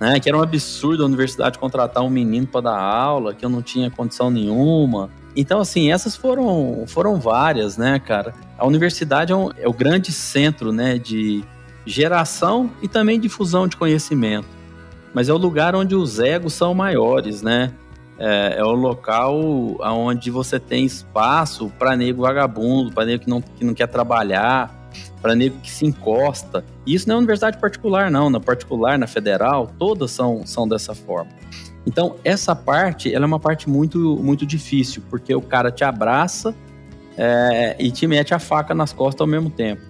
né? 0.00 0.18
Que 0.18 0.30
era 0.30 0.38
um 0.38 0.40
absurdo 0.40 1.02
a 1.02 1.06
universidade 1.06 1.58
contratar 1.58 2.02
um 2.02 2.08
menino 2.08 2.46
para 2.46 2.62
dar 2.62 2.78
aula, 2.80 3.34
que 3.34 3.44
eu 3.44 3.50
não 3.50 3.60
tinha 3.60 3.90
condição 3.90 4.30
nenhuma. 4.30 5.10
Então, 5.36 5.60
assim, 5.60 5.92
essas 5.92 6.16
foram, 6.16 6.84
foram 6.86 7.20
várias, 7.20 7.76
né, 7.76 7.98
cara? 7.98 8.32
A 8.58 8.66
universidade 8.66 9.30
é, 9.30 9.36
um, 9.36 9.50
é 9.58 9.68
o 9.68 9.72
grande 9.72 10.10
centro, 10.10 10.72
né, 10.72 10.96
de 10.96 11.44
geração 11.84 12.70
e 12.80 12.88
também 12.88 13.20
difusão 13.20 13.68
de 13.68 13.76
conhecimento. 13.76 14.48
Mas 15.12 15.28
é 15.28 15.32
o 15.34 15.36
lugar 15.36 15.74
onde 15.76 15.94
os 15.94 16.18
egos 16.18 16.54
são 16.54 16.72
maiores, 16.72 17.42
né? 17.42 17.74
É, 18.22 18.56
é 18.58 18.64
o 18.64 18.72
local 18.72 19.40
onde 19.80 20.30
você 20.30 20.60
tem 20.60 20.84
espaço 20.84 21.72
para 21.78 21.96
nego 21.96 22.22
vagabundo, 22.22 22.92
para 22.92 23.06
nego 23.06 23.24
que 23.24 23.30
não, 23.30 23.40
que 23.40 23.64
não 23.64 23.72
quer 23.72 23.86
trabalhar, 23.86 24.88
para 25.22 25.34
nego 25.34 25.58
que 25.60 25.70
se 25.70 25.86
encosta. 25.86 26.62
E 26.86 26.94
isso 26.94 27.08
não 27.08 27.16
é 27.16 27.18
universidade 27.18 27.58
particular, 27.58 28.10
não. 28.10 28.28
Na 28.28 28.38
particular, 28.38 28.98
na 28.98 29.06
federal, 29.06 29.70
todas 29.78 30.10
são, 30.10 30.46
são 30.46 30.68
dessa 30.68 30.94
forma. 30.94 31.30
Então, 31.86 32.16
essa 32.22 32.54
parte, 32.54 33.12
ela 33.12 33.24
é 33.24 33.26
uma 33.26 33.40
parte 33.40 33.68
muito, 33.68 34.18
muito 34.22 34.44
difícil, 34.44 35.02
porque 35.08 35.34
o 35.34 35.40
cara 35.40 35.70
te 35.70 35.82
abraça 35.82 36.54
é, 37.16 37.74
e 37.78 37.90
te 37.90 38.06
mete 38.06 38.34
a 38.34 38.38
faca 38.38 38.74
nas 38.74 38.92
costas 38.92 39.22
ao 39.22 39.26
mesmo 39.26 39.48
tempo. 39.50 39.82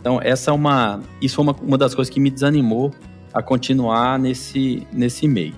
Então, 0.00 0.20
essa 0.22 0.50
é 0.50 0.54
uma, 0.54 1.00
isso 1.20 1.36
foi 1.36 1.44
uma, 1.44 1.56
uma 1.62 1.78
das 1.78 1.94
coisas 1.94 2.12
que 2.12 2.20
me 2.20 2.30
desanimou 2.30 2.92
a 3.32 3.42
continuar 3.42 4.18
nesse, 4.18 4.86
nesse 4.92 5.26
meio. 5.26 5.54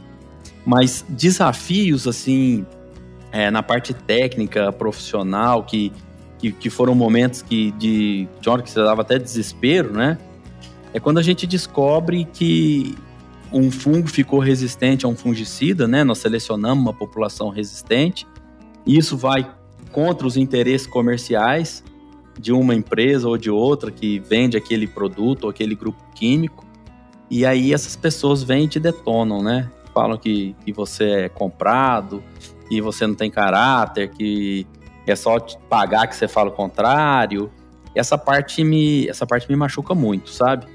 Mas 0.64 1.04
desafios, 1.08 2.06
assim, 2.06 2.64
é, 3.30 3.50
na 3.50 3.62
parte 3.62 3.92
técnica, 3.92 4.72
profissional, 4.72 5.64
que, 5.64 5.92
que, 6.38 6.52
que, 6.52 6.70
foram 6.70 6.94
momentos 6.94 7.42
que 7.42 7.72
de, 7.72 8.28
de 8.40 8.48
hora 8.48 8.62
que 8.62 8.70
você 8.70 8.82
dava 8.82 9.02
até 9.02 9.18
desespero, 9.18 9.92
né? 9.92 10.18
É 10.92 11.00
quando 11.00 11.18
a 11.18 11.22
gente 11.22 11.46
descobre 11.46 12.24
que 12.32 12.96
um 13.52 13.70
fungo 13.70 14.08
ficou 14.08 14.38
resistente 14.38 15.04
a 15.04 15.08
um 15.08 15.16
fungicida, 15.16 15.86
né? 15.86 16.02
Nós 16.04 16.18
selecionamos 16.18 16.82
uma 16.82 16.92
população 16.92 17.48
resistente. 17.48 18.26
E 18.86 18.96
isso 18.96 19.16
vai 19.16 19.48
contra 19.92 20.26
os 20.26 20.36
interesses 20.36 20.86
comerciais 20.86 21.84
de 22.38 22.52
uma 22.52 22.74
empresa 22.74 23.28
ou 23.28 23.38
de 23.38 23.50
outra 23.50 23.90
que 23.90 24.18
vende 24.18 24.56
aquele 24.56 24.86
produto 24.86 25.44
ou 25.44 25.50
aquele 25.50 25.74
grupo 25.74 26.02
químico. 26.14 26.64
E 27.30 27.46
aí 27.46 27.72
essas 27.72 27.96
pessoas 27.96 28.42
vêm 28.42 28.64
e 28.64 28.68
te 28.68 28.80
detonam, 28.80 29.42
né? 29.42 29.70
Falam 29.94 30.18
que, 30.18 30.56
que 30.64 30.72
você 30.72 31.04
é 31.04 31.28
comprado, 31.28 32.22
que 32.68 32.80
você 32.80 33.06
não 33.06 33.14
tem 33.14 33.30
caráter, 33.30 34.10
que 34.10 34.66
é 35.06 35.14
só 35.14 35.38
pagar 35.38 36.08
que 36.08 36.16
você 36.16 36.26
fala 36.26 36.50
o 36.50 36.52
contrário. 36.52 37.50
Essa 37.94 38.18
parte 38.18 38.64
me, 38.64 39.08
essa 39.08 39.24
parte 39.24 39.48
me 39.48 39.54
machuca 39.54 39.94
muito, 39.94 40.30
sabe? 40.30 40.66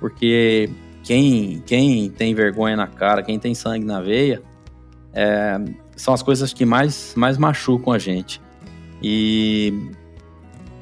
Porque 0.00 0.68
quem, 1.04 1.62
quem 1.64 2.10
tem 2.10 2.34
vergonha 2.34 2.76
na 2.76 2.88
cara, 2.88 3.22
quem 3.22 3.38
tem 3.38 3.54
sangue 3.54 3.86
na 3.86 4.00
veia, 4.00 4.42
é, 5.12 5.56
são 5.96 6.12
as 6.12 6.22
coisas 6.22 6.52
que 6.52 6.64
mais, 6.64 7.14
mais 7.16 7.38
machucam 7.38 7.92
a 7.92 7.98
gente. 7.98 8.42
E 9.00 9.90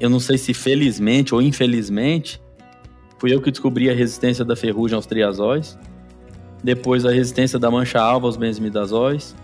eu 0.01 0.09
não 0.09 0.19
sei 0.19 0.39
se 0.39 0.55
felizmente 0.55 1.35
ou 1.35 1.43
infelizmente, 1.43 2.41
fui 3.19 3.35
eu 3.35 3.43
que 3.43 3.51
descobri 3.51 3.91
a 3.91 3.95
resistência 3.95 4.45
da 4.45 4.57
ferrugem 4.57 4.97
aos 4.97 5.05
triazóis 5.05 5.79
depois 6.63 7.05
a 7.05 7.11
resistência 7.11 7.59
da 7.59 7.71
mancha-alva 7.71 8.27
aos 8.27 8.37
benzimidazóis, 8.37 9.35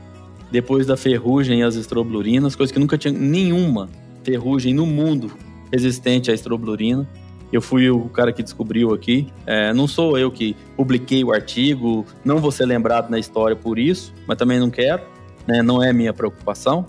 depois 0.50 0.86
da 0.86 0.96
ferrugem 0.96 1.62
às 1.62 1.74
estroblurinas, 1.74 2.54
coisa 2.54 2.72
que 2.72 2.78
nunca 2.78 2.96
tinha 2.96 3.12
nenhuma 3.12 3.88
ferrugem 4.22 4.72
no 4.72 4.86
mundo 4.86 5.32
resistente 5.72 6.30
à 6.30 6.34
estroblurina. 6.34 7.08
Eu 7.52 7.62
fui 7.62 7.88
o 7.90 8.08
cara 8.10 8.32
que 8.32 8.42
descobriu 8.42 8.92
aqui. 8.92 9.26
É, 9.46 9.72
não 9.72 9.86
sou 9.86 10.18
eu 10.18 10.30
que 10.30 10.54
publiquei 10.76 11.24
o 11.24 11.32
artigo, 11.32 12.04
não 12.24 12.38
vou 12.38 12.50
ser 12.50 12.66
lembrado 12.66 13.10
na 13.10 13.18
história 13.18 13.56
por 13.56 13.78
isso, 13.78 14.12
mas 14.26 14.36
também 14.36 14.60
não 14.60 14.68
quero, 14.68 15.02
né? 15.46 15.62
não 15.62 15.82
é 15.82 15.92
minha 15.92 16.12
preocupação. 16.12 16.86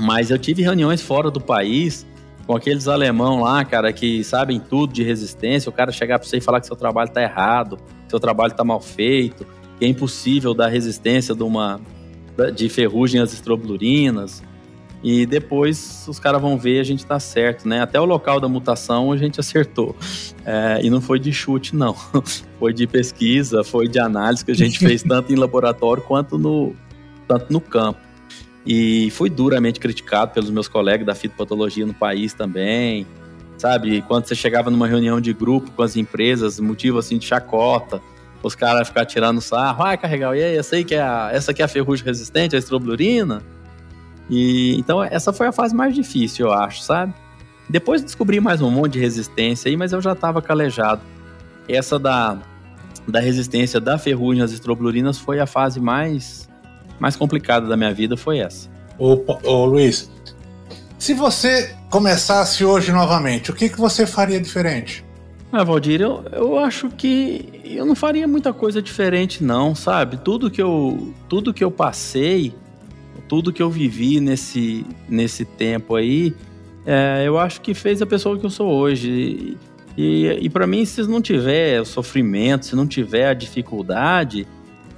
Mas 0.00 0.30
eu 0.30 0.38
tive 0.38 0.62
reuniões 0.62 1.02
fora 1.02 1.30
do 1.30 1.40
país 1.40 2.06
com 2.46 2.54
aqueles 2.54 2.86
alemão 2.86 3.42
lá, 3.42 3.64
cara, 3.64 3.92
que 3.92 4.22
sabem 4.22 4.60
tudo 4.60 4.92
de 4.92 5.02
resistência. 5.02 5.68
O 5.68 5.72
cara 5.72 5.90
chegar 5.90 6.18
para 6.18 6.28
você 6.28 6.38
e 6.38 6.40
falar 6.40 6.60
que 6.60 6.66
seu 6.66 6.76
trabalho 6.76 7.08
está 7.08 7.20
errado, 7.20 7.76
seu 8.08 8.20
trabalho 8.20 8.52
está 8.52 8.64
mal 8.64 8.80
feito, 8.80 9.44
que 9.78 9.84
é 9.84 9.88
impossível 9.88 10.52
dar 10.54 10.68
resistência 10.68 11.34
de 11.34 11.42
uma 11.42 11.80
de 12.54 12.68
ferrugem 12.68 13.20
às 13.20 13.32
estroblurinas. 13.32 14.42
E 15.02 15.26
depois 15.26 16.04
os 16.08 16.18
caras 16.18 16.40
vão 16.40 16.58
ver 16.58 16.80
a 16.80 16.82
gente 16.82 17.06
tá 17.06 17.20
certo, 17.20 17.68
né? 17.68 17.80
Até 17.80 18.00
o 18.00 18.04
local 18.04 18.40
da 18.40 18.48
mutação 18.48 19.12
a 19.12 19.16
gente 19.16 19.38
acertou. 19.38 19.94
É, 20.44 20.80
e 20.82 20.90
não 20.90 21.00
foi 21.00 21.20
de 21.20 21.32
chute, 21.32 21.74
não. 21.74 21.94
Foi 22.58 22.72
de 22.72 22.88
pesquisa, 22.88 23.62
foi 23.62 23.86
de 23.86 24.00
análise 24.00 24.44
que 24.44 24.50
a 24.50 24.54
gente 24.54 24.80
fez 24.80 25.00
tanto 25.06 25.32
em 25.32 25.36
laboratório 25.36 26.02
quanto 26.02 26.36
no, 26.36 26.74
tanto 27.28 27.52
no 27.52 27.60
campo. 27.60 28.00
E 28.66 29.12
fui 29.12 29.30
duramente 29.30 29.78
criticado 29.78 30.32
pelos 30.32 30.50
meus 30.50 30.66
colegas 30.66 31.06
da 31.06 31.14
fitopatologia 31.14 31.86
no 31.86 31.94
país 31.94 32.34
também. 32.34 33.06
Sabe, 33.56 34.02
quando 34.02 34.26
você 34.26 34.34
chegava 34.34 34.70
numa 34.70 34.88
reunião 34.88 35.20
de 35.20 35.32
grupo 35.32 35.70
com 35.70 35.82
as 35.82 35.96
empresas, 35.96 36.58
motivo 36.58 36.98
assim 36.98 37.16
de 37.16 37.26
chacota, 37.26 38.02
os 38.42 38.54
caras 38.54 38.88
ficar 38.88 39.04
tirando 39.04 39.40
sarro, 39.40 39.78
vai 39.78 39.96
carregar, 39.96 40.36
e 40.36 40.42
aí, 40.42 40.56
essa 40.56 40.76
aí 40.76 40.84
que 40.84 40.94
é 40.94 41.02
a, 41.02 41.30
essa 41.32 41.50
aqui 41.50 41.62
é 41.62 41.64
a 41.64 41.68
ferrugem 41.68 42.04
resistente, 42.04 42.54
a 42.54 42.58
estroblurina. 42.58 43.42
E 44.30 44.76
então 44.78 45.02
essa 45.02 45.32
foi 45.32 45.46
a 45.46 45.52
fase 45.52 45.74
mais 45.74 45.94
difícil, 45.94 46.46
eu 46.46 46.52
acho, 46.52 46.82
sabe? 46.82 47.14
Depois 47.68 48.02
descobri 48.02 48.40
mais 48.40 48.60
um 48.60 48.70
monte 48.70 48.94
de 48.94 49.00
resistência 49.00 49.68
aí, 49.68 49.76
mas 49.76 49.92
eu 49.92 50.00
já 50.00 50.12
estava 50.12 50.40
calejado. 50.40 51.00
Essa 51.68 51.98
da, 51.98 52.38
da 53.06 53.20
resistência 53.20 53.80
da 53.80 53.98
ferrugem 53.98 54.42
às 54.42 54.52
estroblurinas 54.52 55.18
foi 55.18 55.40
a 55.40 55.46
fase 55.46 55.80
mais 55.80 56.48
mais 56.98 57.14
complicada 57.14 57.66
da 57.66 57.76
minha 57.76 57.94
vida, 57.94 58.16
foi 58.16 58.38
essa. 58.38 58.68
Ô, 58.98 59.22
ô 59.44 59.64
Luiz, 59.64 60.10
se 60.98 61.14
você 61.14 61.74
começasse 61.88 62.64
hoje 62.64 62.90
novamente, 62.90 63.50
o 63.50 63.54
que, 63.54 63.68
que 63.68 63.78
você 63.78 64.04
faria 64.04 64.40
diferente? 64.40 65.04
Ah, 65.50 65.64
Valdir, 65.64 66.00
eu, 66.02 66.24
eu 66.30 66.58
acho 66.58 66.90
que 66.90 67.48
eu 67.64 67.86
não 67.86 67.94
faria 67.94 68.28
muita 68.28 68.52
coisa 68.52 68.82
diferente, 68.82 69.42
não, 69.42 69.74
sabe? 69.74 70.18
Tudo 70.18 70.50
que 70.50 70.60
eu, 70.60 71.14
tudo 71.26 71.54
que 71.54 71.64
eu 71.64 71.70
passei, 71.70 72.54
tudo 73.28 73.52
que 73.52 73.62
eu 73.62 73.70
vivi 73.70 74.20
nesse, 74.20 74.84
nesse 75.08 75.46
tempo 75.46 75.94
aí, 75.94 76.34
é, 76.84 77.24
eu 77.26 77.38
acho 77.38 77.62
que 77.62 77.72
fez 77.72 78.02
a 78.02 78.06
pessoa 78.06 78.38
que 78.38 78.44
eu 78.44 78.50
sou 78.50 78.70
hoje. 78.70 79.56
E, 79.96 80.26
e 80.26 80.50
para 80.50 80.66
mim, 80.66 80.84
se 80.84 81.02
não 81.02 81.20
tiver 81.20 81.80
o 81.80 81.84
sofrimento, 81.84 82.66
se 82.66 82.76
não 82.76 82.86
tiver 82.86 83.28
a 83.28 83.34
dificuldade, 83.34 84.46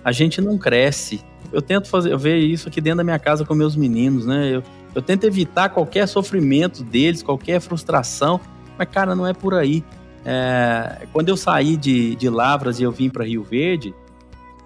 a 0.04 0.10
gente 0.10 0.40
não 0.40 0.58
cresce. 0.58 1.20
Eu 1.52 1.62
tento 1.62 1.88
fazer, 1.88 2.12
eu 2.12 2.18
ver 2.18 2.38
isso 2.38 2.68
aqui 2.68 2.80
dentro 2.80 2.98
da 2.98 3.04
minha 3.04 3.18
casa 3.18 3.44
com 3.44 3.54
meus 3.54 3.76
meninos, 3.76 4.26
né? 4.26 4.56
Eu, 4.56 4.62
eu 4.94 5.02
tento 5.02 5.24
evitar 5.24 5.68
qualquer 5.68 6.08
sofrimento 6.08 6.82
deles, 6.82 7.22
qualquer 7.22 7.60
frustração, 7.60 8.40
mas 8.76 8.88
cara, 8.88 9.14
não 9.14 9.26
é 9.26 9.32
por 9.32 9.54
aí. 9.54 9.84
É, 10.24 11.06
quando 11.12 11.28
eu 11.28 11.36
saí 11.36 11.76
de, 11.76 12.14
de 12.16 12.28
Lavras 12.28 12.78
e 12.78 12.82
eu 12.82 12.92
vim 12.92 13.08
para 13.08 13.24
Rio 13.24 13.42
Verde, 13.42 13.94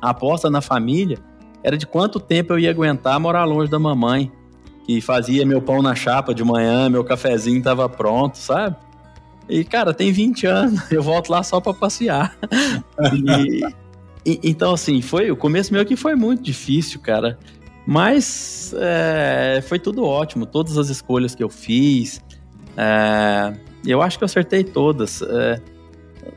a 0.01 0.11
aposta 0.11 0.51
na 0.51 0.61
família 0.61 1.19
era 1.63 1.79
de 1.79 1.87
quanto 1.87 2.21
tempo 2.21 2.53
eu 2.53 2.59
ia 2.59 2.71
aguentar 2.71 3.19
morar 3.19 3.45
longe 3.45 3.71
da 3.71 3.79
mamãe, 3.79 4.31
que 4.85 5.01
fazia 5.01 5.47
meu 5.47 5.63
pão 5.63 5.81
na 5.81 5.95
chapa 5.95 6.35
de 6.35 6.45
manhã, 6.45 6.91
meu 6.91 7.03
cafezinho 7.03 7.59
estava 7.59 7.89
pronto, 7.89 8.37
sabe? 8.37 8.77
E, 9.49 9.65
cara, 9.65 9.95
tem 9.95 10.13
20 10.13 10.47
anos, 10.47 10.81
eu 10.93 11.03
volto 11.03 11.31
lá 11.31 11.43
só 11.43 11.61
para 11.61 11.73
passear. 11.73 12.37
e, 13.13 13.63
e, 14.27 14.41
então, 14.43 14.75
assim, 14.75 15.01
foi 15.01 15.31
o 15.31 15.37
começo 15.37 15.73
meu 15.73 15.85
que 15.87 15.97
foi 15.97 16.15
muito 16.15 16.43
difícil, 16.43 17.01
cara. 17.01 17.39
Mas 17.87 18.75
é, 18.79 19.63
foi 19.67 19.79
tudo 19.79 20.05
ótimo, 20.05 20.47
todas 20.47 20.79
as 20.79 20.89
escolhas 20.89 21.35
que 21.35 21.43
eu 21.43 21.51
fiz. 21.51 22.23
É, 22.77 23.55
eu 23.87 24.03
acho 24.03 24.19
que 24.19 24.25
eu 24.25 24.27
acertei 24.27 24.65
todas. 24.65 25.23
É, 25.23 25.61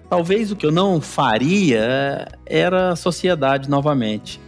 talvez 0.09 0.51
o 0.51 0.55
que 0.55 0.65
eu 0.65 0.71
não 0.71 0.99
faria 0.99 1.79
é, 1.79 2.27
era 2.45 2.89
a 2.91 2.95
sociedade 2.95 3.69
novamente. 3.69 4.39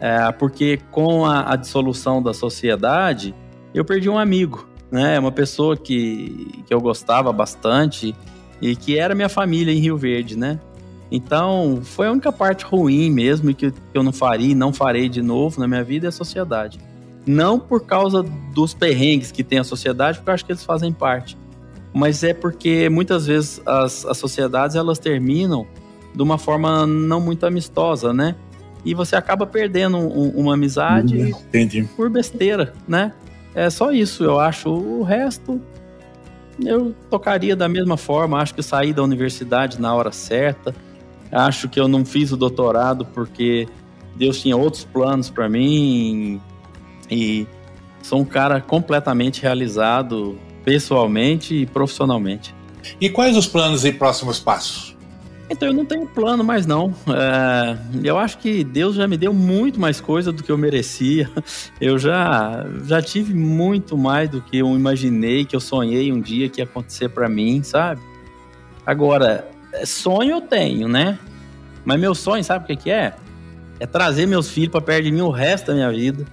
É, 0.00 0.30
porque 0.32 0.78
com 0.90 1.24
a, 1.24 1.52
a, 1.52 1.56
dissolução 1.56 2.22
da 2.22 2.34
sociedade, 2.34 3.34
eu 3.72 3.84
perdi 3.84 4.08
um 4.08 4.18
amigo, 4.18 4.68
né? 4.90 5.18
Uma 5.18 5.32
pessoa 5.32 5.76
que, 5.76 6.62
que 6.66 6.74
eu 6.74 6.80
gostava 6.80 7.32
bastante 7.32 8.14
e 8.60 8.76
que 8.76 8.98
era 8.98 9.14
minha 9.14 9.28
família 9.28 9.72
em 9.72 9.78
Rio 9.78 9.96
Verde, 9.96 10.36
né? 10.36 10.58
Então, 11.10 11.80
foi 11.82 12.08
a 12.08 12.12
única 12.12 12.32
parte 12.32 12.64
ruim 12.64 13.10
mesmo 13.10 13.54
que, 13.54 13.70
que 13.70 13.78
eu 13.94 14.02
não 14.02 14.12
faria 14.12 14.50
e 14.50 14.54
não 14.54 14.72
farei 14.72 15.08
de 15.08 15.22
novo 15.22 15.60
na 15.60 15.68
minha 15.68 15.84
vida 15.84 16.06
é 16.06 16.08
a 16.08 16.12
sociedade. 16.12 16.78
Não 17.26 17.58
por 17.58 17.86
causa 17.86 18.22
dos 18.52 18.74
perrengues 18.74 19.30
que 19.30 19.44
tem 19.44 19.58
a 19.58 19.64
sociedade, 19.64 20.18
porque 20.18 20.30
eu 20.30 20.34
acho 20.34 20.44
que 20.44 20.52
eles 20.52 20.64
fazem 20.64 20.92
parte 20.92 21.36
mas 21.94 22.24
é 22.24 22.34
porque 22.34 22.88
muitas 22.88 23.26
vezes 23.26 23.62
as, 23.64 24.04
as 24.04 24.18
sociedades 24.18 24.74
elas 24.74 24.98
terminam 24.98 25.64
de 26.12 26.22
uma 26.22 26.36
forma 26.36 26.84
não 26.86 27.20
muito 27.20 27.46
amistosa, 27.46 28.12
né? 28.12 28.34
E 28.84 28.94
você 28.94 29.14
acaba 29.14 29.46
perdendo 29.46 29.96
um, 29.96 30.28
uma 30.30 30.54
amizade 30.54 31.16
uhum, 31.16 31.28
Entendi. 31.28 31.88
por 31.96 32.10
besteira, 32.10 32.74
né? 32.86 33.12
É 33.54 33.70
só 33.70 33.92
isso, 33.92 34.24
eu 34.24 34.40
acho. 34.40 34.68
O 34.68 35.04
resto 35.04 35.60
eu 36.62 36.94
tocaria 37.08 37.54
da 37.54 37.68
mesma 37.68 37.96
forma. 37.96 38.40
Acho 38.40 38.54
que 38.54 38.62
saí 38.62 38.92
da 38.92 39.02
universidade 39.02 39.80
na 39.80 39.94
hora 39.94 40.10
certa. 40.10 40.74
Acho 41.30 41.68
que 41.68 41.78
eu 41.78 41.88
não 41.88 42.04
fiz 42.04 42.32
o 42.32 42.36
doutorado 42.36 43.06
porque 43.06 43.66
Deus 44.16 44.40
tinha 44.42 44.56
outros 44.56 44.84
planos 44.84 45.30
para 45.30 45.48
mim. 45.48 46.40
E 47.10 47.46
sou 48.02 48.20
um 48.20 48.24
cara 48.24 48.60
completamente 48.60 49.40
realizado 49.40 50.36
pessoalmente 50.64 51.54
e 51.54 51.66
profissionalmente. 51.66 52.54
E 53.00 53.08
quais 53.08 53.36
os 53.36 53.46
planos 53.46 53.84
e 53.84 53.92
próximos 53.92 54.38
passos? 54.38 54.94
Então 55.48 55.68
eu 55.68 55.74
não 55.74 55.84
tenho 55.84 56.06
plano 56.06 56.42
mais 56.42 56.64
não. 56.64 56.94
É, 57.08 57.76
eu 58.02 58.18
acho 58.18 58.38
que 58.38 58.64
Deus 58.64 58.96
já 58.96 59.06
me 59.06 59.16
deu 59.16 59.32
muito 59.32 59.78
mais 59.78 60.00
coisa 60.00 60.32
do 60.32 60.42
que 60.42 60.50
eu 60.50 60.56
merecia. 60.56 61.30
Eu 61.80 61.98
já 61.98 62.64
já 62.84 63.02
tive 63.02 63.34
muito 63.34 63.96
mais 63.98 64.30
do 64.30 64.40
que 64.40 64.58
eu 64.58 64.74
imaginei, 64.74 65.44
que 65.44 65.54
eu 65.54 65.60
sonhei 65.60 66.12
um 66.12 66.20
dia 66.20 66.48
que 66.48 66.60
ia 66.60 66.64
acontecer 66.64 67.08
para 67.08 67.28
mim, 67.28 67.62
sabe? 67.62 68.00
Agora, 68.86 69.48
sonho 69.84 70.36
eu 70.36 70.40
tenho, 70.40 70.88
né? 70.88 71.18
Mas 71.84 72.00
meu 72.00 72.14
sonho, 72.14 72.42
sabe 72.42 72.64
o 72.64 72.66
que, 72.66 72.76
que 72.76 72.90
é? 72.90 73.14
É 73.78 73.86
trazer 73.86 74.26
meus 74.26 74.48
filhos 74.48 74.70
para 74.70 74.80
perto 74.80 75.04
de 75.04 75.12
mim 75.12 75.20
o 75.20 75.30
resto 75.30 75.66
da 75.66 75.74
minha 75.74 75.90
vida. 75.90 76.24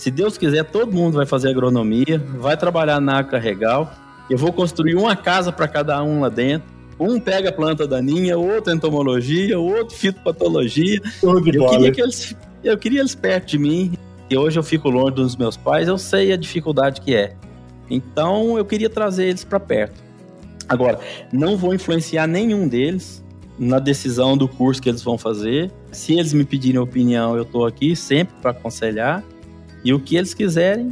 Se 0.00 0.10
Deus 0.10 0.38
quiser, 0.38 0.64
todo 0.64 0.90
mundo 0.90 1.18
vai 1.18 1.26
fazer 1.26 1.50
agronomia, 1.50 2.18
vai 2.38 2.56
trabalhar 2.56 3.02
na 3.02 3.22
Carregal. 3.22 3.92
Eu 4.30 4.38
vou 4.38 4.50
construir 4.50 4.94
uma 4.94 5.14
casa 5.14 5.52
para 5.52 5.68
cada 5.68 6.02
um 6.02 6.20
lá 6.20 6.30
dentro 6.30 6.66
um 6.98 7.20
pega 7.20 7.50
a 7.50 7.52
planta 7.52 7.86
daninha, 7.86 8.38
outro 8.38 8.72
entomologia, 8.72 9.58
outro 9.58 9.94
fitopatologia. 9.94 11.00
Tudo 11.20 11.50
eu 11.50 11.60
bola. 11.60 11.76
queria 11.76 11.92
que 11.92 12.00
eles, 12.00 12.36
eu 12.64 12.78
queria 12.78 13.00
eles 13.00 13.14
perto 13.14 13.48
de 13.48 13.58
mim. 13.58 13.92
E 14.30 14.36
hoje 14.38 14.58
eu 14.58 14.62
fico 14.62 14.88
longe 14.88 15.16
dos 15.16 15.36
meus 15.36 15.58
pais, 15.58 15.86
eu 15.86 15.98
sei 15.98 16.32
a 16.32 16.36
dificuldade 16.36 17.02
que 17.02 17.14
é. 17.14 17.36
Então 17.90 18.56
eu 18.56 18.64
queria 18.64 18.88
trazer 18.88 19.26
eles 19.26 19.44
para 19.44 19.60
perto. 19.60 20.02
Agora, 20.66 20.98
não 21.30 21.58
vou 21.58 21.74
influenciar 21.74 22.26
nenhum 22.26 22.66
deles 22.66 23.22
na 23.58 23.78
decisão 23.78 24.34
do 24.34 24.48
curso 24.48 24.80
que 24.80 24.88
eles 24.88 25.02
vão 25.02 25.18
fazer. 25.18 25.70
Se 25.92 26.14
eles 26.14 26.32
me 26.32 26.46
pedirem 26.46 26.80
opinião, 26.80 27.36
eu 27.36 27.42
estou 27.42 27.66
aqui 27.66 27.94
sempre 27.94 28.34
para 28.40 28.52
aconselhar. 28.52 29.22
E 29.84 29.92
o 29.92 30.00
que 30.00 30.16
eles 30.16 30.34
quiserem. 30.34 30.90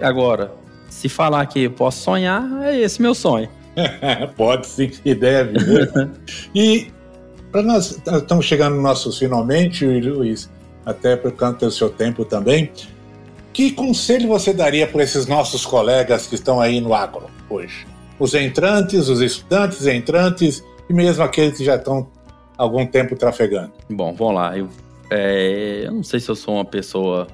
Agora, 0.00 0.52
se 0.88 1.08
falar 1.08 1.46
que 1.46 1.64
eu 1.64 1.70
posso 1.70 2.02
sonhar, 2.02 2.44
é 2.62 2.80
esse 2.80 3.00
meu 3.00 3.14
sonho. 3.14 3.48
Pode 4.36 4.66
sim 4.66 4.90
e 5.04 5.14
deve. 5.14 5.52
Né? 5.52 6.10
e 6.54 6.90
para 7.52 7.62
nós 7.62 8.00
estamos 8.06 8.44
chegando 8.44 8.74
nos 8.74 8.82
nossos 8.82 9.18
finalmente, 9.18 9.84
Luiz, 9.84 10.50
até 10.84 11.16
por 11.16 11.32
conta 11.32 11.66
do 11.66 11.72
seu 11.72 11.90
tempo 11.90 12.24
também. 12.24 12.70
Que 13.52 13.72
conselho 13.72 14.28
você 14.28 14.52
daria 14.52 14.86
para 14.86 15.02
esses 15.02 15.26
nossos 15.26 15.64
colegas 15.64 16.26
que 16.26 16.34
estão 16.34 16.60
aí 16.60 16.80
no 16.80 16.92
agro 16.92 17.24
hoje? 17.48 17.86
Os 18.18 18.34
entrantes, 18.34 19.08
os 19.08 19.20
estudantes 19.20 19.86
entrantes 19.86 20.62
e 20.88 20.92
mesmo 20.92 21.22
aqueles 21.22 21.56
que 21.56 21.64
já 21.64 21.76
estão 21.76 22.08
há 22.56 22.62
algum 22.62 22.86
tempo 22.86 23.16
trafegando. 23.16 23.72
Bom, 23.88 24.14
vamos 24.14 24.34
lá. 24.34 24.56
Eu, 24.56 24.68
é, 25.10 25.84
eu 25.86 25.92
não 25.92 26.02
sei 26.02 26.20
se 26.20 26.28
eu 26.28 26.34
sou 26.34 26.54
uma 26.54 26.64
pessoa 26.64 27.26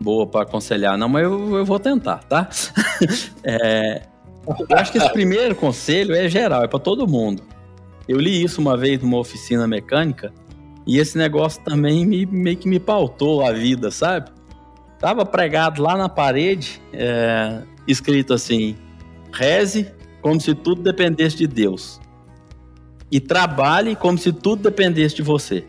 boa 0.00 0.26
para 0.26 0.42
aconselhar, 0.42 0.96
não, 0.96 1.08
mas 1.08 1.24
eu, 1.24 1.56
eu 1.56 1.64
vou 1.64 1.78
tentar, 1.78 2.18
tá? 2.24 2.48
é, 3.42 4.02
eu 4.46 4.76
acho 4.76 4.92
que 4.92 4.98
esse 4.98 5.12
primeiro 5.12 5.54
conselho 5.54 6.14
é 6.14 6.28
geral, 6.28 6.64
é 6.64 6.68
para 6.68 6.78
todo 6.78 7.06
mundo. 7.06 7.42
Eu 8.08 8.18
li 8.18 8.42
isso 8.42 8.60
uma 8.60 8.76
vez 8.76 9.02
numa 9.02 9.18
oficina 9.18 9.66
mecânica 9.66 10.32
e 10.86 10.98
esse 10.98 11.18
negócio 11.18 11.62
também 11.62 12.06
me, 12.06 12.24
meio 12.24 12.56
que 12.56 12.66
me 12.66 12.80
pautou 12.80 13.44
a 13.44 13.52
vida, 13.52 13.90
sabe? 13.90 14.30
Tava 14.98 15.26
pregado 15.26 15.82
lá 15.82 15.96
na 15.96 16.08
parede, 16.08 16.80
é, 16.92 17.62
escrito 17.86 18.32
assim: 18.32 18.74
reze 19.30 19.92
como 20.22 20.40
se 20.40 20.54
tudo 20.54 20.82
dependesse 20.82 21.36
de 21.36 21.46
Deus. 21.46 22.00
E 23.10 23.20
trabalhe 23.20 23.94
como 23.94 24.16
se 24.16 24.32
tudo 24.32 24.62
dependesse 24.62 25.16
de 25.16 25.22
você. 25.22 25.64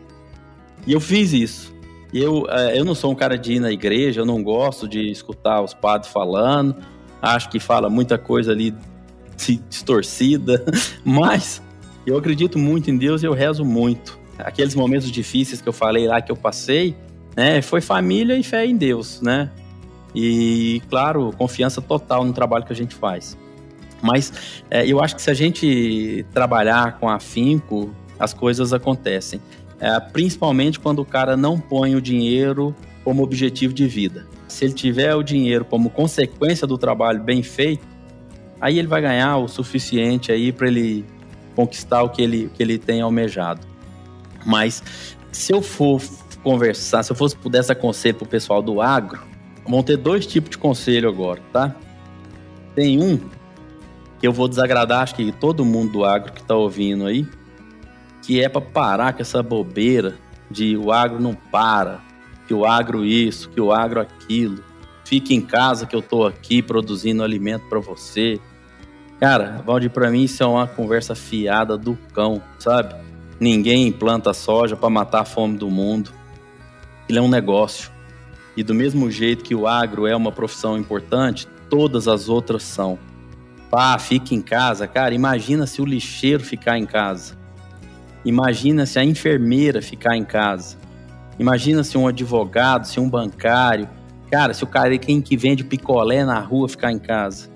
E 0.86 0.92
eu 0.92 1.00
fiz 1.00 1.32
isso. 1.32 1.74
Eu, 2.12 2.46
é, 2.48 2.78
eu 2.78 2.84
não 2.84 2.94
sou 2.94 3.12
um 3.12 3.14
cara 3.14 3.38
de 3.38 3.54
ir 3.54 3.60
na 3.60 3.70
igreja, 3.70 4.20
eu 4.20 4.26
não 4.26 4.42
gosto 4.42 4.88
de 4.88 5.10
escutar 5.10 5.62
os 5.62 5.74
padres 5.74 6.10
falando 6.10 6.76
acho 7.20 7.50
que 7.50 7.60
fala 7.60 7.90
muita 7.90 8.16
coisa 8.16 8.52
ali 8.52 8.74
distorcida, 9.68 10.64
mas 11.04 11.62
eu 12.06 12.16
acredito 12.16 12.58
muito 12.58 12.90
em 12.90 12.96
Deus 12.96 13.22
e 13.22 13.26
eu 13.26 13.32
rezo 13.32 13.64
muito. 13.64 14.18
Aqueles 14.38 14.74
momentos 14.74 15.10
difíceis 15.10 15.60
que 15.60 15.68
eu 15.68 15.72
falei 15.72 16.06
lá 16.06 16.20
que 16.20 16.32
eu 16.32 16.36
passei, 16.36 16.96
né, 17.36 17.60
foi 17.60 17.80
família 17.80 18.36
e 18.36 18.42
fé 18.42 18.64
em 18.64 18.76
Deus, 18.76 19.20
né? 19.20 19.50
E, 20.14 20.82
claro, 20.88 21.30
confiança 21.36 21.80
total 21.80 22.24
no 22.24 22.32
trabalho 22.32 22.64
que 22.64 22.72
a 22.72 22.76
gente 22.76 22.94
faz. 22.94 23.38
Mas 24.02 24.62
é, 24.70 24.84
eu 24.86 25.00
acho 25.00 25.14
que 25.14 25.22
se 25.22 25.30
a 25.30 25.34
gente 25.34 26.26
trabalhar 26.32 26.98
com 26.98 27.08
afinco, 27.08 27.94
as 28.18 28.34
coisas 28.34 28.72
acontecem. 28.72 29.40
É, 29.80 29.98
principalmente 29.98 30.78
quando 30.78 31.00
o 31.00 31.04
cara 31.04 31.36
não 31.36 31.58
põe 31.58 31.96
o 31.96 32.00
dinheiro 32.00 32.74
como 33.02 33.22
objetivo 33.22 33.72
de 33.72 33.86
vida 33.86 34.26
se 34.50 34.64
ele 34.64 34.74
tiver 34.74 35.14
o 35.14 35.22
dinheiro 35.22 35.64
como 35.64 35.88
consequência 35.88 36.66
do 36.66 36.76
trabalho 36.76 37.22
bem 37.22 37.42
feito, 37.42 37.86
aí 38.60 38.78
ele 38.78 38.88
vai 38.88 39.00
ganhar 39.00 39.36
o 39.38 39.48
suficiente 39.48 40.32
aí 40.32 40.52
para 40.52 40.66
ele 40.66 41.04
conquistar 41.54 42.02
o 42.02 42.10
que 42.10 42.20
ele, 42.20 42.50
que 42.54 42.62
ele 42.62 42.78
tem 42.78 43.00
almejado. 43.00 43.66
Mas 44.44 44.82
se 45.32 45.52
eu 45.52 45.62
for 45.62 46.02
conversar, 46.42 47.02
se 47.02 47.12
eu 47.12 47.16
fosse 47.16 47.36
pudesse 47.36 47.70
aconselho 47.70 48.16
para 48.16 48.24
o 48.24 48.28
pessoal 48.28 48.60
do 48.60 48.80
agro, 48.80 49.20
vão 49.66 49.82
ter 49.82 49.96
dois 49.96 50.26
tipos 50.26 50.50
de 50.50 50.58
conselho 50.58 51.08
agora, 51.08 51.40
tá? 51.52 51.74
Tem 52.74 53.00
um 53.02 53.18
que 54.18 54.26
eu 54.26 54.32
vou 54.32 54.48
desagradar, 54.48 55.02
acho 55.02 55.14
que 55.14 55.32
todo 55.32 55.64
mundo 55.64 55.92
do 55.92 56.04
agro 56.04 56.32
que 56.32 56.40
está 56.40 56.54
ouvindo 56.54 57.06
aí, 57.06 57.26
que 58.22 58.42
é 58.42 58.48
para 58.48 58.60
parar 58.60 59.12
com 59.12 59.22
essa 59.22 59.42
bobeira 59.42 60.16
de 60.50 60.76
o 60.76 60.92
agro 60.92 61.20
não 61.20 61.34
para, 61.34 62.00
que 62.46 62.54
o 62.54 62.64
agro 62.64 63.04
isso, 63.04 63.48
que 63.50 63.60
o 63.60 63.72
agro 63.72 64.00
aquilo. 64.00 64.62
Fique 65.04 65.34
em 65.34 65.40
casa 65.40 65.86
que 65.86 65.94
eu 65.94 66.02
tô 66.02 66.26
aqui 66.26 66.62
produzindo 66.62 67.22
alimento 67.22 67.68
para 67.68 67.80
você. 67.80 68.40
Cara, 69.18 69.62
Valdir, 69.66 69.90
para 69.90 70.10
mim 70.10 70.24
isso 70.24 70.42
é 70.42 70.46
uma 70.46 70.66
conversa 70.66 71.14
fiada 71.14 71.76
do 71.76 71.98
cão, 72.12 72.42
sabe? 72.58 72.94
Ninguém 73.38 73.90
planta 73.90 74.34
soja 74.34 74.76
para 74.76 74.90
matar 74.90 75.20
a 75.20 75.24
fome 75.24 75.56
do 75.56 75.70
mundo. 75.70 76.12
Ele 77.08 77.18
é 77.18 77.22
um 77.22 77.28
negócio. 77.28 77.90
E 78.56 78.62
do 78.62 78.74
mesmo 78.74 79.10
jeito 79.10 79.44
que 79.44 79.54
o 79.54 79.66
agro 79.66 80.06
é 80.06 80.14
uma 80.14 80.32
profissão 80.32 80.76
importante, 80.76 81.48
todas 81.68 82.06
as 82.06 82.28
outras 82.28 82.62
são. 82.62 82.98
Ah, 83.72 83.98
fique 83.98 84.34
em 84.34 84.42
casa. 84.42 84.86
Cara, 84.86 85.14
imagina 85.14 85.66
se 85.66 85.80
o 85.80 85.84
lixeiro 85.84 86.42
ficar 86.44 86.76
em 86.76 86.84
casa. 86.84 87.38
Imagina 88.24 88.84
se 88.84 88.98
a 88.98 89.04
enfermeira 89.04 89.80
ficar 89.80 90.16
em 90.16 90.24
casa. 90.24 90.76
Imagina 91.38 91.82
se 91.82 91.96
um 91.96 92.06
advogado, 92.06 92.86
se 92.86 93.00
um 93.00 93.08
bancário, 93.08 93.88
cara, 94.30 94.52
se 94.52 94.62
o 94.62 94.66
cara 94.66 94.96
quem 94.98 95.22
que 95.22 95.36
vende 95.36 95.64
picolé 95.64 96.24
na 96.24 96.38
rua 96.38 96.68
ficar 96.68 96.92
em 96.92 96.98
casa. 96.98 97.48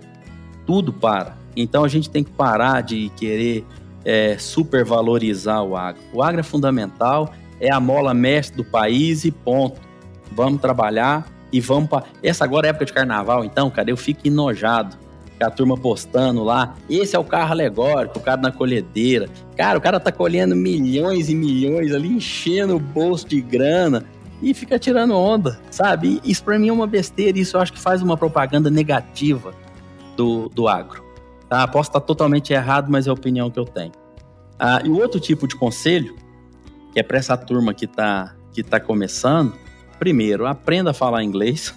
Tudo 0.66 0.92
para. 0.92 1.36
Então 1.56 1.84
a 1.84 1.88
gente 1.88 2.08
tem 2.08 2.24
que 2.24 2.30
parar 2.30 2.80
de 2.80 3.10
querer 3.16 3.64
é, 4.04 4.36
supervalorizar 4.38 5.62
o 5.62 5.76
agro. 5.76 6.00
O 6.12 6.22
agro 6.22 6.40
é 6.40 6.42
fundamental, 6.42 7.32
é 7.60 7.70
a 7.70 7.78
mola 7.78 8.14
mestre 8.14 8.56
do 8.56 8.64
país 8.64 9.24
e 9.24 9.30
ponto. 9.30 9.80
Vamos 10.32 10.60
trabalhar 10.60 11.26
e 11.52 11.60
vamos 11.60 11.88
para. 11.88 12.04
Essa 12.22 12.44
agora 12.44 12.66
é 12.66 12.70
época 12.70 12.86
de 12.86 12.92
carnaval, 12.92 13.44
então, 13.44 13.70
cara, 13.70 13.90
eu 13.90 13.96
fico 13.96 14.26
enojado 14.26 14.96
a 15.40 15.50
turma 15.50 15.76
postando 15.76 16.44
lá. 16.44 16.74
Esse 16.88 17.16
é 17.16 17.18
o 17.18 17.24
carro 17.24 17.52
alegórico, 17.52 18.18
o 18.18 18.22
cara 18.22 18.40
na 18.40 18.52
colhedeira. 18.52 19.28
Cara, 19.56 19.78
o 19.78 19.80
cara 19.80 19.98
tá 19.98 20.12
colhendo 20.12 20.54
milhões 20.54 21.28
e 21.28 21.34
milhões 21.34 21.92
ali, 21.92 22.08
enchendo 22.08 22.76
o 22.76 22.78
bolso 22.78 23.26
de 23.26 23.40
grana 23.40 24.04
e 24.42 24.52
fica 24.52 24.78
tirando 24.78 25.14
onda, 25.14 25.58
sabe? 25.70 26.20
Isso 26.24 26.44
para 26.44 26.58
mim 26.58 26.68
é 26.68 26.72
uma 26.72 26.86
besteira, 26.86 27.38
isso 27.38 27.56
eu 27.56 27.60
acho 27.60 27.72
que 27.72 27.78
faz 27.78 28.02
uma 28.02 28.16
propaganda 28.16 28.70
negativa 28.70 29.54
do, 30.16 30.48
do 30.48 30.68
agro. 30.68 31.02
Tá? 31.48 31.66
Posso 31.66 31.90
estar 31.90 32.00
totalmente 32.00 32.52
errado, 32.52 32.90
mas 32.90 33.06
é 33.06 33.10
a 33.10 33.12
opinião 33.12 33.50
que 33.50 33.58
eu 33.58 33.64
tenho. 33.64 33.92
Ah, 34.58 34.80
e 34.84 34.88
o 34.88 34.98
outro 34.98 35.18
tipo 35.20 35.48
de 35.48 35.56
conselho, 35.56 36.14
que 36.92 37.00
é 37.00 37.02
para 37.02 37.18
essa 37.18 37.36
turma 37.36 37.74
que 37.74 37.86
está 37.86 38.34
que 38.52 38.62
tá 38.62 38.78
começando, 38.78 39.52
primeiro, 39.98 40.46
aprenda 40.46 40.90
a 40.90 40.94
falar 40.94 41.24
inglês. 41.24 41.74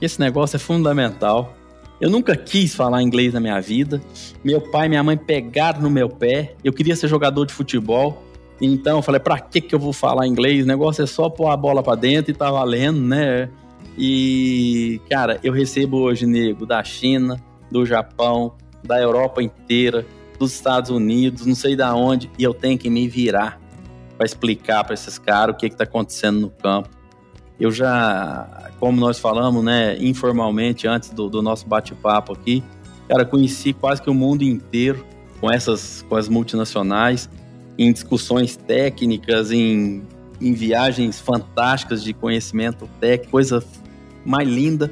Esse 0.00 0.20
negócio 0.20 0.56
é 0.56 0.58
fundamental. 0.58 1.54
Eu 2.02 2.10
nunca 2.10 2.34
quis 2.34 2.74
falar 2.74 3.00
inglês 3.00 3.32
na 3.32 3.38
minha 3.38 3.60
vida. 3.60 4.02
Meu 4.42 4.60
pai 4.60 4.86
e 4.86 4.88
minha 4.88 5.04
mãe 5.04 5.16
pegaram 5.16 5.80
no 5.80 5.88
meu 5.88 6.08
pé. 6.08 6.56
Eu 6.64 6.72
queria 6.72 6.96
ser 6.96 7.06
jogador 7.06 7.46
de 7.46 7.54
futebol. 7.54 8.24
Então 8.60 8.98
eu 8.98 9.02
falei, 9.02 9.20
pra 9.20 9.38
que 9.38 9.60
que 9.60 9.72
eu 9.72 9.78
vou 9.78 9.92
falar 9.92 10.26
inglês? 10.26 10.64
O 10.64 10.66
negócio 10.66 11.04
é 11.04 11.06
só 11.06 11.30
pôr 11.30 11.46
a 11.46 11.56
bola 11.56 11.80
para 11.80 11.94
dentro 11.94 12.32
e 12.32 12.34
tá 12.34 12.50
valendo, 12.50 13.00
né? 13.00 13.48
E, 13.96 15.00
cara, 15.08 15.38
eu 15.44 15.52
recebo 15.52 15.98
hoje 15.98 16.26
nego 16.26 16.66
da 16.66 16.82
China, 16.82 17.40
do 17.70 17.86
Japão, 17.86 18.54
da 18.82 19.00
Europa 19.00 19.40
inteira, 19.40 20.04
dos 20.40 20.52
Estados 20.52 20.90
Unidos, 20.90 21.46
não 21.46 21.54
sei 21.54 21.76
da 21.76 21.94
onde, 21.94 22.28
e 22.36 22.42
eu 22.42 22.52
tenho 22.52 22.76
que 22.76 22.90
me 22.90 23.06
virar 23.06 23.60
para 24.16 24.26
explicar 24.26 24.82
para 24.82 24.94
esses 24.94 25.18
caras 25.18 25.54
o 25.54 25.58
que 25.58 25.70
que 25.70 25.76
tá 25.76 25.84
acontecendo 25.84 26.40
no 26.40 26.50
campo. 26.50 26.88
Eu 27.62 27.70
já, 27.70 28.72
como 28.80 29.00
nós 29.00 29.20
falamos, 29.20 29.62
né, 29.62 29.96
informalmente 30.00 30.88
antes 30.88 31.10
do, 31.10 31.28
do 31.28 31.40
nosso 31.40 31.64
bate-papo 31.64 32.32
aqui, 32.32 32.60
cara, 33.08 33.24
conheci 33.24 33.72
quase 33.72 34.02
que 34.02 34.10
o 34.10 34.14
mundo 34.14 34.42
inteiro 34.42 35.06
com 35.40 35.48
essas, 35.48 36.04
com 36.08 36.16
as 36.16 36.28
multinacionais, 36.28 37.30
em 37.78 37.92
discussões 37.92 38.56
técnicas, 38.56 39.52
em, 39.52 40.02
em 40.40 40.52
viagens 40.54 41.20
fantásticas 41.20 42.02
de 42.02 42.12
conhecimento 42.12 42.90
técnico, 42.98 43.30
coisa 43.30 43.62
mais 44.26 44.48
linda. 44.48 44.90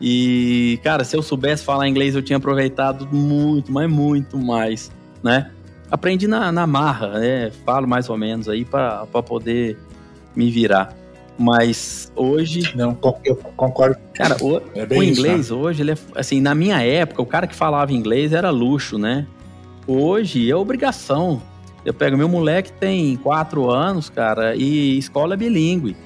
E, 0.00 0.80
cara, 0.82 1.04
se 1.04 1.16
eu 1.16 1.22
soubesse 1.22 1.64
falar 1.64 1.86
inglês, 1.86 2.16
eu 2.16 2.22
tinha 2.22 2.38
aproveitado 2.38 3.08
muito, 3.12 3.70
mas 3.70 3.88
muito 3.88 4.36
mais, 4.36 4.90
né? 5.22 5.52
aprendi 5.88 6.26
na, 6.26 6.50
na 6.52 6.66
marra, 6.66 7.18
né? 7.20 7.52
Falo 7.64 7.86
mais 7.86 8.10
ou 8.10 8.16
menos 8.16 8.48
aí 8.48 8.64
para 8.64 9.06
poder 9.06 9.78
me 10.34 10.50
virar. 10.50 10.92
Mas 11.38 12.12
hoje. 12.16 12.74
Não, 12.74 12.98
eu 13.24 13.36
concordo. 13.56 13.96
Cara, 14.12 14.36
o, 14.42 14.60
é 14.74 14.86
o 14.90 15.02
inglês 15.02 15.46
isso, 15.46 15.56
né? 15.56 15.62
hoje, 15.62 15.82
ele 15.82 15.92
é, 15.92 15.96
assim, 16.16 16.40
na 16.40 16.52
minha 16.54 16.82
época, 16.82 17.22
o 17.22 17.26
cara 17.26 17.46
que 17.46 17.54
falava 17.54 17.92
inglês 17.92 18.32
era 18.32 18.50
luxo, 18.50 18.98
né? 18.98 19.24
Hoje 19.86 20.50
é 20.50 20.56
obrigação. 20.56 21.40
Eu 21.84 21.94
pego 21.94 22.16
meu 22.16 22.28
moleque 22.28 22.72
tem 22.72 23.16
quatro 23.16 23.70
anos, 23.70 24.10
cara, 24.10 24.56
e 24.56 24.98
escola 24.98 25.34
é 25.34 25.36
bilíngue. 25.36 25.96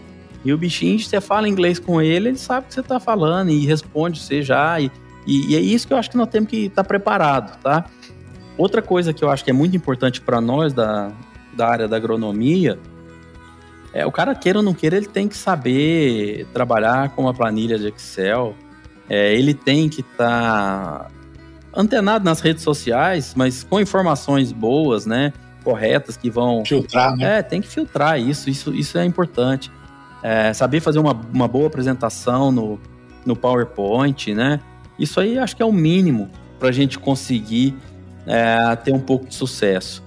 E 0.44 0.52
o 0.52 0.58
bichinho, 0.58 0.98
você 0.98 1.20
fala 1.20 1.48
inglês 1.48 1.78
com 1.78 2.00
ele, 2.00 2.28
ele 2.28 2.38
sabe 2.38 2.66
o 2.66 2.68
que 2.68 2.74
você 2.74 2.82
tá 2.82 3.00
falando 3.00 3.50
e 3.50 3.64
responde 3.64 4.20
você 4.20 4.42
já. 4.42 4.78
E, 4.80 4.90
e, 5.26 5.52
e 5.52 5.56
é 5.56 5.60
isso 5.60 5.86
que 5.86 5.94
eu 5.94 5.96
acho 5.96 6.10
que 6.10 6.16
nós 6.16 6.28
temos 6.28 6.50
que 6.50 6.66
estar 6.66 6.82
tá 6.82 6.88
preparado, 6.88 7.58
tá? 7.62 7.86
Outra 8.58 8.82
coisa 8.82 9.12
que 9.14 9.24
eu 9.24 9.30
acho 9.30 9.42
que 9.42 9.50
é 9.50 9.54
muito 9.54 9.74
importante 9.74 10.20
para 10.20 10.40
nós 10.40 10.74
da, 10.74 11.10
da 11.54 11.68
área 11.68 11.88
da 11.88 11.96
agronomia 11.96 12.78
é 13.92 14.06
o 14.06 14.12
cara 14.12 14.34
queira 14.34 14.58
ou 14.58 14.64
não 14.64 14.72
queira, 14.72 14.96
ele 14.96 15.06
tem 15.06 15.28
que 15.28 15.36
saber 15.36 16.46
trabalhar 16.52 17.10
com 17.10 17.22
uma 17.22 17.34
planilha 17.34 17.78
de 17.78 17.88
Excel. 17.88 18.54
É, 19.08 19.34
ele 19.34 19.52
tem 19.52 19.88
que 19.88 20.00
estar 20.00 21.00
tá 21.00 21.10
antenado 21.74 22.24
nas 22.24 22.40
redes 22.40 22.62
sociais, 22.62 23.34
mas 23.36 23.62
com 23.62 23.80
informações 23.80 24.52
boas, 24.52 25.04
né? 25.04 25.32
Corretas 25.62 26.16
que 26.16 26.30
vão 26.30 26.64
filtrar, 26.64 27.16
né? 27.16 27.38
É, 27.38 27.42
tem 27.42 27.60
que 27.60 27.68
filtrar 27.68 28.18
isso. 28.18 28.48
Isso, 28.48 28.74
isso 28.74 28.96
é 28.96 29.04
importante. 29.04 29.70
É, 30.22 30.52
saber 30.52 30.80
fazer 30.80 30.98
uma, 30.98 31.12
uma 31.32 31.48
boa 31.48 31.66
apresentação 31.66 32.50
no, 32.50 32.80
no 33.26 33.36
PowerPoint, 33.36 34.34
né? 34.34 34.60
Isso 34.98 35.20
aí 35.20 35.38
acho 35.38 35.56
que 35.56 35.62
é 35.62 35.66
o 35.66 35.72
mínimo 35.72 36.30
para 36.58 36.68
a 36.68 36.72
gente 36.72 36.98
conseguir 36.98 37.74
é, 38.26 38.76
ter 38.76 38.92
um 38.92 39.00
pouco 39.00 39.26
de 39.26 39.34
sucesso. 39.34 40.02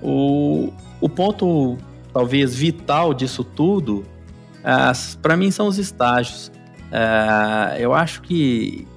O, 0.00 0.72
o 1.00 1.08
ponto, 1.08 1.76
talvez, 2.16 2.54
vital 2.54 3.12
disso 3.12 3.44
tudo, 3.44 4.02
para 5.20 5.36
mim, 5.36 5.50
são 5.50 5.68
os 5.68 5.76
estágios. 5.76 6.50
É, 6.90 7.76
eu 7.78 7.92
acho 7.92 8.22
que 8.22 8.88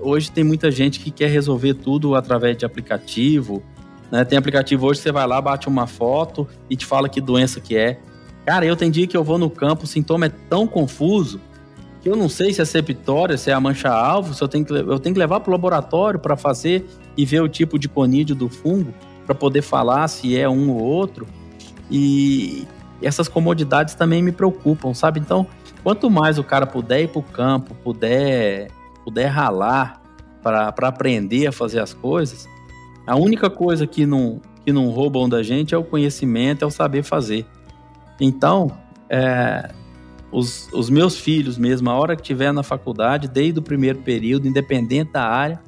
hoje 0.00 0.32
tem 0.32 0.42
muita 0.42 0.68
gente 0.68 0.98
que 0.98 1.12
quer 1.12 1.30
resolver 1.30 1.74
tudo 1.74 2.16
através 2.16 2.56
de 2.56 2.66
aplicativo. 2.66 3.62
Né? 4.10 4.24
Tem 4.24 4.36
aplicativo 4.36 4.84
hoje, 4.84 4.98
você 4.98 5.12
vai 5.12 5.24
lá, 5.28 5.40
bate 5.40 5.68
uma 5.68 5.86
foto 5.86 6.48
e 6.68 6.74
te 6.74 6.84
fala 6.84 7.08
que 7.08 7.20
doença 7.20 7.60
que 7.60 7.76
é. 7.76 8.00
Cara, 8.44 8.66
eu 8.66 8.74
tem 8.74 8.90
dia 8.90 9.06
que 9.06 9.16
eu 9.16 9.22
vou 9.22 9.38
no 9.38 9.48
campo, 9.48 9.84
o 9.84 9.86
sintoma 9.86 10.26
é 10.26 10.32
tão 10.50 10.66
confuso 10.66 11.40
que 12.02 12.08
eu 12.08 12.16
não 12.16 12.28
sei 12.28 12.52
se 12.52 12.60
é 12.60 12.64
septória, 12.64 13.38
se 13.38 13.48
é 13.48 13.54
a 13.54 13.60
mancha-alvo, 13.60 14.34
se 14.34 14.42
eu 14.42 14.48
tenho 14.48 14.64
que, 14.64 14.72
eu 14.72 14.98
tenho 14.98 15.14
que 15.14 15.20
levar 15.20 15.38
para 15.38 15.50
o 15.50 15.52
laboratório 15.52 16.18
para 16.18 16.36
fazer 16.36 16.84
e 17.16 17.24
ver 17.24 17.42
o 17.42 17.48
tipo 17.48 17.78
de 17.78 17.88
conídeo 17.88 18.34
do 18.34 18.48
fungo 18.48 18.92
para 19.24 19.36
poder 19.36 19.62
falar 19.62 20.08
se 20.08 20.36
é 20.36 20.48
um 20.48 20.68
ou 20.70 20.82
outro. 20.82 21.28
E 21.90 22.66
essas 23.02 23.28
comodidades 23.28 23.94
também 23.94 24.22
me 24.22 24.32
preocupam, 24.32 24.94
sabe? 24.94 25.20
Então, 25.20 25.46
quanto 25.82 26.10
mais 26.10 26.38
o 26.38 26.44
cara 26.44 26.66
puder 26.66 27.02
ir 27.02 27.08
para 27.08 27.20
o 27.20 27.22
campo, 27.22 27.74
puder, 27.82 28.68
puder 29.04 29.26
ralar 29.26 30.00
para 30.42 30.68
aprender 30.68 31.48
a 31.48 31.52
fazer 31.52 31.80
as 31.80 31.92
coisas, 31.92 32.48
a 33.06 33.16
única 33.16 33.50
coisa 33.50 33.86
que 33.86 34.06
não, 34.06 34.40
que 34.64 34.72
não 34.72 34.88
roubam 34.90 35.28
da 35.28 35.42
gente 35.42 35.74
é 35.74 35.78
o 35.78 35.84
conhecimento, 35.84 36.62
é 36.62 36.66
o 36.66 36.70
saber 36.70 37.02
fazer. 37.02 37.46
Então, 38.20 38.70
é, 39.08 39.70
os, 40.32 40.68
os 40.72 40.90
meus 40.90 41.18
filhos 41.18 41.56
mesmo, 41.56 41.88
a 41.90 41.94
hora 41.94 42.16
que 42.16 42.22
tiver 42.22 42.52
na 42.52 42.62
faculdade, 42.62 43.28
desde 43.28 43.58
o 43.58 43.62
primeiro 43.62 44.00
período, 44.00 44.48
independente 44.48 45.12
da 45.12 45.24
área, 45.24 45.60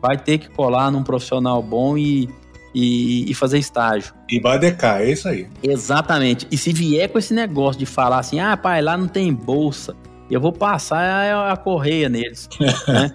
vai 0.00 0.18
ter 0.18 0.38
que 0.38 0.50
colar 0.50 0.90
num 0.90 1.02
profissional 1.02 1.62
bom 1.62 1.96
e, 1.96 2.28
e, 2.74 3.30
e, 3.30 3.34
fazer 3.34 3.58
estágio. 3.58 4.14
E 4.28 4.40
badecar, 4.40 5.02
é 5.02 5.10
isso 5.10 5.28
aí. 5.28 5.46
Exatamente. 5.62 6.46
E 6.50 6.56
se 6.56 6.72
vier 6.72 7.08
com 7.08 7.18
esse 7.18 7.34
negócio 7.34 7.78
de 7.78 7.86
falar 7.86 8.18
assim, 8.18 8.40
ah, 8.40 8.56
pai, 8.56 8.80
lá 8.80 8.96
não 8.96 9.08
tem 9.08 9.32
bolsa, 9.32 9.94
eu 10.30 10.40
vou 10.40 10.52
passar 10.52 11.50
a, 11.50 11.56
correia 11.56 12.08
neles. 12.08 12.48
né? 12.88 13.14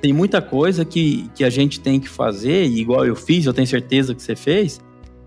Tem 0.00 0.12
muita 0.12 0.40
coisa 0.40 0.84
que, 0.84 1.28
que 1.34 1.44
a 1.44 1.50
gente 1.50 1.80
tem 1.80 1.98
que 1.98 2.08
fazer, 2.08 2.64
igual 2.66 3.04
eu 3.04 3.16
fiz, 3.16 3.44
eu 3.44 3.52
tenho 3.52 3.66
certeza 3.66 4.14
que 4.14 4.22
você 4.22 4.36
fez, 4.36 4.80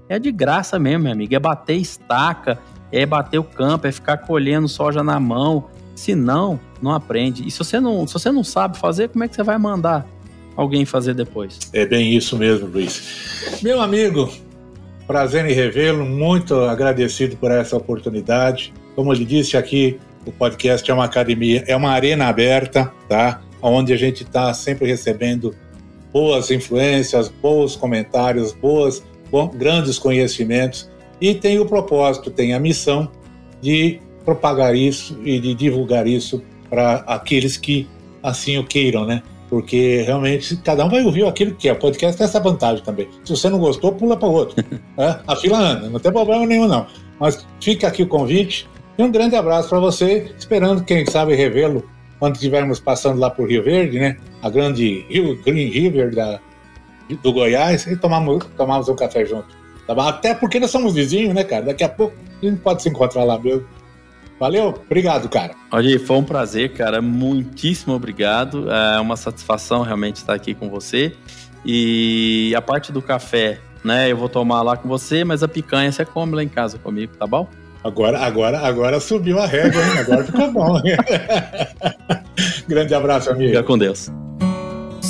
é 0.07 0.17
de 0.17 0.31
graça 0.31 0.79
mesmo, 0.79 1.03
meu 1.03 1.11
amigo. 1.11 1.35
É 1.35 1.39
bater 1.39 1.75
estaca, 1.75 2.59
é 2.91 3.05
bater 3.05 3.39
o 3.39 3.43
campo, 3.43 3.87
é 3.87 3.91
ficar 3.91 4.17
colhendo 4.17 4.67
soja 4.67 5.03
na 5.03 5.19
mão. 5.19 5.65
Se 5.95 6.15
não, 6.15 6.59
não 6.81 6.91
aprende. 6.91 7.47
E 7.47 7.51
se 7.51 7.59
você 7.59 7.79
não, 7.79 8.07
se 8.07 8.13
você 8.13 8.31
não 8.31 8.43
sabe 8.43 8.77
fazer, 8.77 9.09
como 9.09 9.23
é 9.23 9.27
que 9.27 9.35
você 9.35 9.43
vai 9.43 9.57
mandar 9.57 10.07
alguém 10.55 10.85
fazer 10.85 11.13
depois? 11.13 11.59
É 11.73 11.85
bem 11.85 12.15
isso 12.15 12.37
mesmo, 12.37 12.67
Luiz. 12.67 13.59
Meu 13.61 13.81
amigo, 13.81 14.31
prazer 15.07 15.45
em 15.45 15.53
revê-lo, 15.53 16.05
muito 16.05 16.55
agradecido 16.55 17.35
por 17.37 17.51
essa 17.51 17.75
oportunidade. 17.75 18.73
Como 18.95 19.13
ele 19.13 19.25
disse 19.25 19.57
aqui, 19.57 19.99
o 20.25 20.31
podcast 20.31 20.89
é 20.89 20.93
uma 20.93 21.05
academia, 21.05 21.63
é 21.67 21.75
uma 21.75 21.91
arena 21.91 22.27
aberta, 22.27 22.91
tá? 23.09 23.41
Onde 23.61 23.93
a 23.93 23.97
gente 23.97 24.23
está 24.23 24.53
sempre 24.53 24.87
recebendo 24.87 25.55
boas 26.11 26.51
influências, 26.51 27.29
bons 27.29 27.75
comentários, 27.75 28.53
boas, 28.53 29.03
bom, 29.31 29.47
grandes 29.47 29.97
conhecimentos 29.97 30.89
e 31.19 31.33
tem 31.33 31.59
o 31.59 31.65
propósito, 31.65 32.29
tem 32.29 32.53
a 32.53 32.59
missão 32.59 33.09
de 33.61 33.99
propagar 34.23 34.75
isso 34.75 35.17
e 35.23 35.39
de 35.39 35.55
divulgar 35.55 36.05
isso 36.05 36.43
para 36.69 36.95
aqueles 37.07 37.57
que 37.57 37.87
assim 38.21 38.57
o 38.57 38.63
queiram, 38.63 39.05
né? 39.05 39.23
Porque 39.53 40.01
realmente 40.01 40.57
cada 40.57 40.83
um 40.83 40.89
vai 40.89 41.03
ouvir 41.03 41.27
aquilo 41.27 41.51
que 41.51 41.67
quer. 41.67 41.73
O 41.73 41.75
podcast 41.75 42.17
tem 42.17 42.25
essa 42.25 42.39
vantagem 42.39 42.83
também. 42.83 43.07
Se 43.23 43.35
você 43.35 43.51
não 43.51 43.59
gostou, 43.59 43.91
pula 43.91 44.17
para 44.17 44.27
o 44.27 44.31
outro. 44.31 44.55
é? 44.97 45.19
A 45.27 45.35
fila 45.35 45.59
anda, 45.59 45.91
não 45.91 45.99
tem 45.99 46.11
problema 46.11 46.43
nenhum, 46.43 46.67
não. 46.67 46.87
Mas 47.19 47.45
fica 47.61 47.87
aqui 47.87 48.01
o 48.01 48.07
convite 48.07 48.67
e 48.97 49.03
um 49.03 49.11
grande 49.11 49.35
abraço 49.35 49.69
para 49.69 49.77
você, 49.77 50.33
esperando, 50.35 50.83
quem 50.83 51.05
sabe, 51.05 51.35
revê-lo 51.35 51.87
quando 52.17 52.33
estivermos 52.33 52.79
passando 52.79 53.19
lá 53.19 53.29
por 53.29 53.47
Rio 53.47 53.63
Verde, 53.63 53.99
né? 53.99 54.17
A 54.41 54.49
grande 54.49 55.05
Rio, 55.07 55.39
Green 55.43 55.69
River 55.69 56.15
da, 56.15 56.39
do 57.21 57.31
Goiás, 57.31 57.85
e 57.85 57.95
tomamos, 57.95 58.43
tomamos 58.57 58.89
um 58.89 58.95
café 58.95 59.23
junto. 59.23 59.55
Tá 59.85 59.93
Até 60.09 60.33
porque 60.33 60.59
nós 60.59 60.71
somos 60.71 60.95
vizinhos, 60.95 61.35
né, 61.35 61.43
cara? 61.43 61.65
Daqui 61.65 61.83
a 61.83 61.89
pouco 61.89 62.15
a 62.41 62.43
gente 62.43 62.59
pode 62.59 62.81
se 62.81 62.89
encontrar 62.89 63.23
lá 63.23 63.37
mesmo. 63.37 63.67
Valeu, 64.39 64.69
obrigado, 64.85 65.29
cara. 65.29 65.53
Olha, 65.71 65.99
foi 65.99 66.17
um 66.17 66.23
prazer, 66.23 66.73
cara. 66.73 67.01
Muitíssimo 67.01 67.93
obrigado. 67.93 68.69
É 68.71 68.99
uma 68.99 69.15
satisfação 69.15 69.81
realmente 69.81 70.17
estar 70.17 70.33
aqui 70.33 70.53
com 70.53 70.69
você. 70.69 71.13
E 71.65 72.53
a 72.55 72.61
parte 72.61 72.91
do 72.91 73.01
café, 73.01 73.59
né? 73.83 74.11
Eu 74.11 74.17
vou 74.17 74.29
tomar 74.29 74.61
lá 74.61 74.75
com 74.75 74.87
você, 74.87 75.23
mas 75.23 75.43
a 75.43 75.47
picanha 75.47 75.91
você 75.91 76.03
come 76.05 76.35
lá 76.35 76.43
em 76.43 76.49
casa 76.49 76.77
comigo, 76.77 77.13
tá 77.17 77.25
bom? 77.25 77.47
Agora, 77.83 78.19
agora, 78.19 78.59
agora 78.59 78.99
subiu 78.99 79.39
a 79.39 79.45
régua, 79.45 79.81
hein? 79.81 79.97
Agora 79.99 80.23
ficou 80.23 80.51
bom. 80.51 80.81
Grande 82.67 82.93
abraço, 82.93 83.29
amigo. 83.29 83.49
Fica 83.49 83.63
com 83.63 83.77
Deus. 83.77 84.09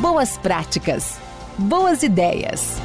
boas 0.00 0.38
práticas, 0.38 1.18
boas 1.58 2.04
ideias. 2.04 2.76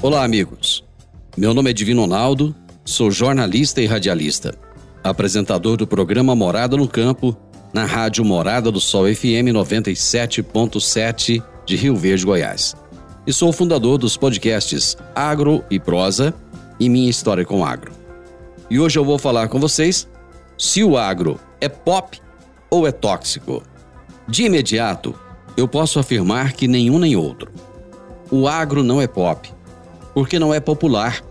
Olá, 0.00 0.22
amigos. 0.22 0.84
Meu 1.36 1.52
nome 1.52 1.70
é 1.70 1.72
Divino 1.72 2.02
Ronaldo, 2.02 2.54
sou 2.84 3.10
jornalista 3.10 3.82
e 3.82 3.86
radialista, 3.86 4.54
apresentador 5.02 5.76
do 5.76 5.84
programa 5.86 6.36
Morada 6.36 6.76
no 6.76 6.86
Campo 6.86 7.36
na 7.74 7.84
Rádio 7.84 8.24
Morada 8.24 8.70
do 8.70 8.80
Sol 8.80 9.12
FM 9.12 9.50
97.7 9.52 11.42
de 11.66 11.76
Rio 11.76 11.96
Verde, 11.96 12.24
Goiás. 12.24 12.76
E 13.28 13.32
sou 13.34 13.50
o 13.50 13.52
fundador 13.52 13.98
dos 13.98 14.16
podcasts 14.16 14.96
Agro 15.14 15.62
e 15.70 15.78
Prosa 15.78 16.32
e 16.80 16.88
Minha 16.88 17.10
História 17.10 17.44
com 17.44 17.62
Agro. 17.62 17.92
E 18.70 18.80
hoje 18.80 18.98
eu 18.98 19.04
vou 19.04 19.18
falar 19.18 19.48
com 19.48 19.60
vocês 19.60 20.08
se 20.56 20.82
o 20.82 20.96
agro 20.96 21.38
é 21.60 21.68
pop 21.68 22.18
ou 22.70 22.86
é 22.86 22.90
tóxico. 22.90 23.62
De 24.26 24.44
imediato, 24.44 25.14
eu 25.58 25.68
posso 25.68 25.98
afirmar 25.98 26.54
que 26.54 26.66
nenhum 26.66 26.98
nem 26.98 27.16
outro. 27.16 27.52
O 28.30 28.48
agro 28.48 28.82
não 28.82 28.98
é 28.98 29.06
pop, 29.06 29.52
porque 30.14 30.38
não 30.38 30.54
é 30.54 30.58
popular. 30.58 31.22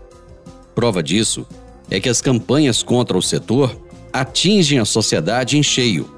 Prova 0.76 1.02
disso 1.02 1.44
é 1.90 1.98
que 1.98 2.08
as 2.08 2.22
campanhas 2.22 2.80
contra 2.80 3.18
o 3.18 3.22
setor 3.22 3.76
atingem 4.12 4.78
a 4.78 4.84
sociedade 4.84 5.58
em 5.58 5.64
cheio 5.64 6.08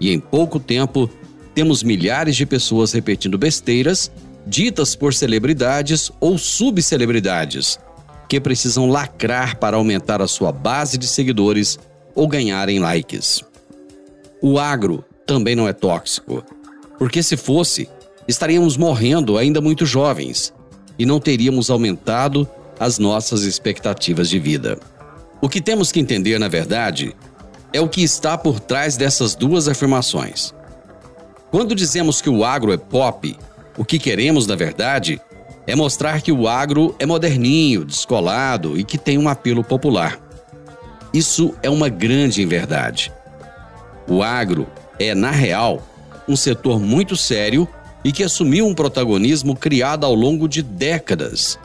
e 0.00 0.12
em 0.12 0.20
pouco 0.20 0.60
tempo 0.60 1.10
temos 1.56 1.82
milhares 1.82 2.36
de 2.36 2.46
pessoas 2.46 2.92
repetindo 2.92 3.36
besteiras 3.36 4.12
ditas 4.46 4.94
por 4.94 5.14
celebridades 5.14 6.10
ou 6.20 6.36
subcelebridades 6.36 7.78
que 8.28 8.40
precisam 8.40 8.88
lacrar 8.88 9.58
para 9.58 9.76
aumentar 9.76 10.20
a 10.20 10.28
sua 10.28 10.52
base 10.52 10.98
de 10.98 11.06
seguidores 11.06 11.78
ou 12.14 12.28
ganharem 12.28 12.78
likes. 12.78 13.42
O 14.42 14.58
agro 14.58 15.04
também 15.26 15.56
não 15.56 15.68
é 15.68 15.72
tóxico, 15.72 16.44
porque 16.98 17.22
se 17.22 17.36
fosse, 17.36 17.88
estaríamos 18.28 18.76
morrendo 18.76 19.38
ainda 19.38 19.60
muito 19.60 19.86
jovens 19.86 20.52
e 20.98 21.06
não 21.06 21.18
teríamos 21.18 21.70
aumentado 21.70 22.48
as 22.78 22.98
nossas 22.98 23.42
expectativas 23.42 24.28
de 24.28 24.38
vida. 24.38 24.78
O 25.40 25.48
que 25.48 25.60
temos 25.60 25.92
que 25.92 26.00
entender, 26.00 26.38
na 26.38 26.48
verdade, 26.48 27.14
é 27.72 27.80
o 27.80 27.88
que 27.88 28.02
está 28.02 28.38
por 28.38 28.60
trás 28.60 28.96
dessas 28.96 29.34
duas 29.34 29.68
afirmações. 29.68 30.54
Quando 31.50 31.74
dizemos 31.74 32.20
que 32.20 32.30
o 32.30 32.44
agro 32.44 32.72
é 32.72 32.76
pop, 32.76 33.36
o 33.76 33.84
que 33.84 33.98
queremos, 33.98 34.46
na 34.46 34.54
verdade, 34.54 35.20
é 35.66 35.74
mostrar 35.74 36.20
que 36.20 36.30
o 36.30 36.46
agro 36.46 36.94
é 36.98 37.06
moderninho, 37.06 37.84
descolado 37.84 38.78
e 38.78 38.84
que 38.84 38.98
tem 38.98 39.18
um 39.18 39.28
apelo 39.28 39.64
popular. 39.64 40.20
Isso 41.12 41.54
é 41.62 41.70
uma 41.70 41.88
grande 41.88 42.42
inverdade. 42.42 43.12
O 44.08 44.22
agro 44.22 44.66
é, 44.98 45.14
na 45.14 45.30
real, 45.30 45.82
um 46.28 46.36
setor 46.36 46.78
muito 46.78 47.16
sério 47.16 47.66
e 48.04 48.12
que 48.12 48.22
assumiu 48.22 48.66
um 48.66 48.74
protagonismo 48.74 49.56
criado 49.56 50.04
ao 50.04 50.14
longo 50.14 50.48
de 50.48 50.62
décadas, 50.62 51.58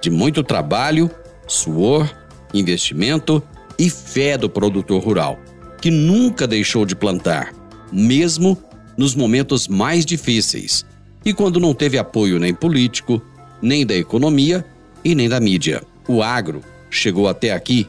de 0.00 0.10
muito 0.10 0.42
trabalho, 0.42 1.10
suor, 1.46 2.10
investimento 2.52 3.42
e 3.78 3.88
fé 3.88 4.36
do 4.36 4.48
produtor 4.50 5.02
rural 5.02 5.38
que 5.84 5.90
nunca 5.90 6.46
deixou 6.46 6.86
de 6.86 6.96
plantar, 6.96 7.52
mesmo 7.92 8.56
nos 8.96 9.14
momentos 9.14 9.68
mais 9.68 10.06
difíceis 10.06 10.82
e 11.24 11.32
quando 11.32 11.60
não 11.60 11.74
teve 11.74 11.98
apoio 11.98 12.38
nem 12.38 12.54
político, 12.54 13.20
nem 13.62 13.86
da 13.86 13.94
economia 13.94 14.64
e 15.04 15.14
nem 15.14 15.28
da 15.28 15.40
mídia. 15.40 15.82
O 16.06 16.22
agro 16.22 16.60
chegou 16.90 17.28
até 17.28 17.52
aqui 17.52 17.88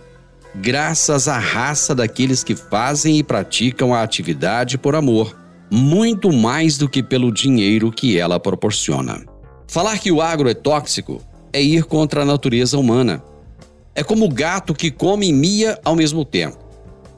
graças 0.55 1.27
à 1.27 1.37
raça 1.37 1.93
daqueles 1.93 2.43
que 2.43 2.55
fazem 2.55 3.17
e 3.17 3.23
praticam 3.23 3.93
a 3.93 4.01
atividade 4.01 4.77
por 4.77 4.95
amor, 4.95 5.37
muito 5.69 6.31
mais 6.31 6.77
do 6.77 6.87
que 6.87 7.03
pelo 7.03 7.31
dinheiro 7.31 7.91
que 7.91 8.17
ela 8.17 8.39
proporciona. 8.39 9.25
Falar 9.67 9.99
que 9.99 10.11
o 10.11 10.21
agro 10.21 10.49
é 10.49 10.53
tóxico 10.53 11.21
é 11.51 11.61
ir 11.61 11.83
contra 11.83 12.21
a 12.21 12.25
natureza 12.25 12.77
humana. 12.77 13.21
É 13.93 14.03
como 14.03 14.25
o 14.25 14.29
gato 14.29 14.73
que 14.73 14.91
come 14.91 15.27
e 15.27 15.33
mia 15.33 15.79
ao 15.83 15.95
mesmo 15.95 16.23
tempo 16.23 16.65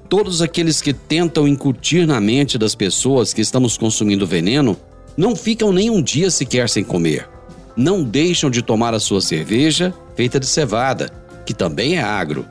todos 0.07 0.41
aqueles 0.41 0.82
que 0.82 0.93
tentam 0.93 1.47
incutir 1.47 2.07
na 2.07 2.20
mente 2.20 2.57
das 2.57 2.74
pessoas 2.74 3.34
que 3.34 3.41
estamos 3.41 3.78
consumindo 3.78 4.26
veneno 4.26 4.78
não 5.18 5.36
ficam 5.36 5.74
nem 5.74 5.89
um 5.89 6.01
dia 6.01 6.32
sequer 6.32 6.70
sem 6.70 6.84
comer. 6.84 7.28
Não 7.76 8.03
deixam 8.03 8.49
de 8.49 8.61
tomar 8.61 8.93
a 8.93 8.99
sua 8.99 9.20
cerveja 9.20 9.93
feita 10.15 10.39
de 10.39 10.45
cevada, 10.45 11.11
que 11.45 11.53
também 11.53 11.97
é 11.97 12.01
agro. 12.01 12.45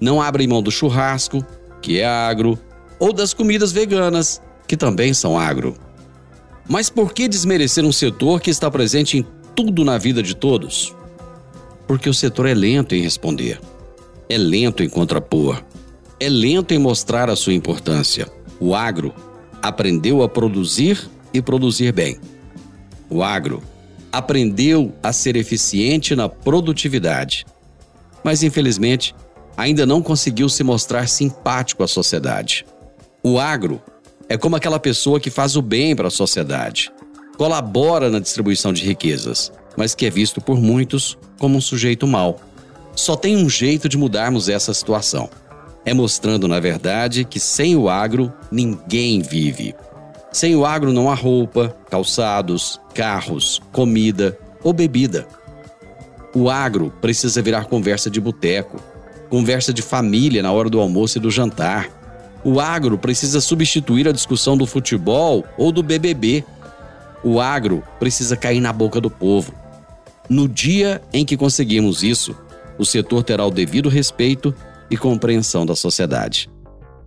Não 0.00 0.20
abrem 0.20 0.46
mão 0.46 0.62
do 0.62 0.70
churrasco, 0.70 1.44
que 1.80 2.00
é 2.00 2.06
agro, 2.06 2.58
ou 2.98 3.12
das 3.12 3.32
comidas 3.32 3.72
veganas, 3.72 4.42
que 4.66 4.76
também 4.76 5.14
são 5.14 5.38
agro. 5.38 5.76
Mas 6.68 6.90
por 6.90 7.12
que 7.12 7.28
desmerecer 7.28 7.84
um 7.84 7.92
setor 7.92 8.40
que 8.40 8.50
está 8.50 8.70
presente 8.70 9.18
em 9.18 9.26
tudo 9.54 9.84
na 9.84 9.96
vida 9.96 10.22
de 10.22 10.34
todos? 10.34 10.94
Porque 11.86 12.08
o 12.08 12.14
setor 12.14 12.46
é 12.46 12.54
lento 12.54 12.94
em 12.94 13.02
responder, 13.02 13.60
é 14.28 14.36
lento 14.36 14.82
em 14.82 14.88
contrapor 14.88 15.62
é 16.24 16.28
lento 16.28 16.72
em 16.72 16.78
mostrar 16.78 17.28
a 17.28 17.36
sua 17.36 17.52
importância. 17.52 18.26
O 18.60 18.74
agro 18.74 19.12
aprendeu 19.62 20.22
a 20.22 20.28
produzir 20.28 21.08
e 21.34 21.42
produzir 21.42 21.92
bem. 21.92 22.16
O 23.10 23.22
agro 23.22 23.62
aprendeu 24.10 24.94
a 25.02 25.12
ser 25.12 25.36
eficiente 25.36 26.16
na 26.16 26.28
produtividade, 26.28 27.44
mas 28.22 28.42
infelizmente 28.42 29.14
ainda 29.56 29.84
não 29.84 30.00
conseguiu 30.00 30.48
se 30.48 30.64
mostrar 30.64 31.08
simpático 31.08 31.82
à 31.82 31.88
sociedade. 31.88 32.64
O 33.22 33.38
agro 33.38 33.82
é 34.28 34.38
como 34.38 34.56
aquela 34.56 34.78
pessoa 34.78 35.20
que 35.20 35.28
faz 35.28 35.56
o 35.56 35.62
bem 35.62 35.94
para 35.94 36.08
a 36.08 36.10
sociedade, 36.10 36.92
colabora 37.36 38.08
na 38.08 38.20
distribuição 38.20 38.72
de 38.72 38.84
riquezas, 38.84 39.52
mas 39.76 39.94
que 39.94 40.06
é 40.06 40.10
visto 40.10 40.40
por 40.40 40.60
muitos 40.60 41.18
como 41.38 41.58
um 41.58 41.60
sujeito 41.60 42.06
mau. 42.06 42.40
Só 42.94 43.16
tem 43.16 43.36
um 43.36 43.50
jeito 43.50 43.88
de 43.88 43.98
mudarmos 43.98 44.48
essa 44.48 44.72
situação 44.72 45.28
é 45.84 45.92
mostrando, 45.92 46.48
na 46.48 46.58
verdade, 46.58 47.24
que 47.24 47.38
sem 47.38 47.76
o 47.76 47.88
agro 47.88 48.32
ninguém 48.50 49.20
vive. 49.20 49.74
Sem 50.34 50.56
o 50.56 50.66
agro 50.66 50.92
não 50.92 51.08
há 51.08 51.14
roupa, 51.14 51.76
calçados, 51.88 52.80
carros, 52.92 53.62
comida 53.70 54.36
ou 54.64 54.72
bebida. 54.72 55.28
O 56.34 56.50
agro 56.50 56.92
precisa 57.00 57.40
virar 57.40 57.66
conversa 57.66 58.10
de 58.10 58.20
boteco, 58.20 58.82
conversa 59.30 59.72
de 59.72 59.80
família 59.80 60.42
na 60.42 60.50
hora 60.50 60.68
do 60.68 60.80
almoço 60.80 61.18
e 61.18 61.20
do 61.20 61.30
jantar. 61.30 61.88
O 62.42 62.58
agro 62.58 62.98
precisa 62.98 63.40
substituir 63.40 64.08
a 64.08 64.12
discussão 64.12 64.56
do 64.56 64.66
futebol 64.66 65.44
ou 65.56 65.70
do 65.70 65.84
BBB. 65.84 66.44
O 67.22 67.40
agro 67.40 67.84
precisa 68.00 68.36
cair 68.36 68.60
na 68.60 68.72
boca 68.72 69.00
do 69.00 69.08
povo. 69.08 69.54
No 70.28 70.48
dia 70.48 71.00
em 71.12 71.24
que 71.24 71.36
conseguirmos 71.36 72.02
isso, 72.02 72.36
o 72.76 72.84
setor 72.84 73.22
terá 73.22 73.46
o 73.46 73.52
devido 73.52 73.88
respeito 73.88 74.52
e 74.90 74.96
compreensão 74.96 75.64
da 75.64 75.76
sociedade. 75.76 76.50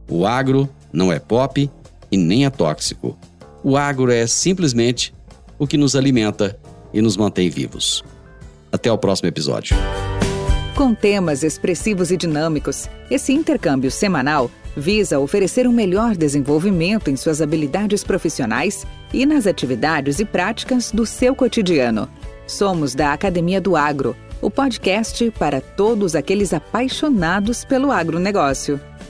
O 0.10 0.26
agro 0.26 0.70
não 0.94 1.12
é 1.12 1.20
pop 1.20 1.70
e 2.12 2.18
nem 2.18 2.46
é 2.46 2.50
tóxico. 2.50 3.18
O 3.64 3.76
agro 3.76 4.12
é 4.12 4.26
simplesmente 4.28 5.14
o 5.58 5.68
que 5.68 5.78
nos 5.78 5.96
alimenta 5.96 6.58
e 6.94 7.02
nos 7.02 7.18
mantém 7.18 7.50
vivos. 7.50 8.04
Até 8.72 8.92
o 8.92 8.98
próximo 8.98 9.28
episódio. 9.28 9.76
Com 10.76 10.94
temas 10.94 11.44
expressivos 11.44 12.12
e 12.12 12.18
dinâmicos, 12.18 12.88
esse 13.10 13.34
intercâmbio 13.34 13.90
semanal 13.90 14.52
visa 14.76 15.20
oferecer 15.20 15.68
um 15.68 15.72
melhor 15.72 16.16
desenvolvimento 16.16 17.10
em 17.10 17.16
suas 17.16 17.42
habilidades 17.42 18.04
profissionais 18.04 18.86
e 19.12 19.26
nas 19.26 19.48
atividades 19.48 20.20
e 20.20 20.26
práticas 20.26 20.92
do 20.92 21.06
seu 21.06 21.36
cotidiano. 21.36 22.08
Somos 22.46 22.94
da 22.94 23.12
Academia 23.12 23.60
do 23.60 23.76
Agro 23.76 24.16
o 24.42 24.52
podcast 24.52 25.32
para 25.32 25.60
todos 25.60 26.16
aqueles 26.16 26.54
apaixonados 26.54 27.66
pelo 27.66 27.92
agronegócio. 27.92 28.80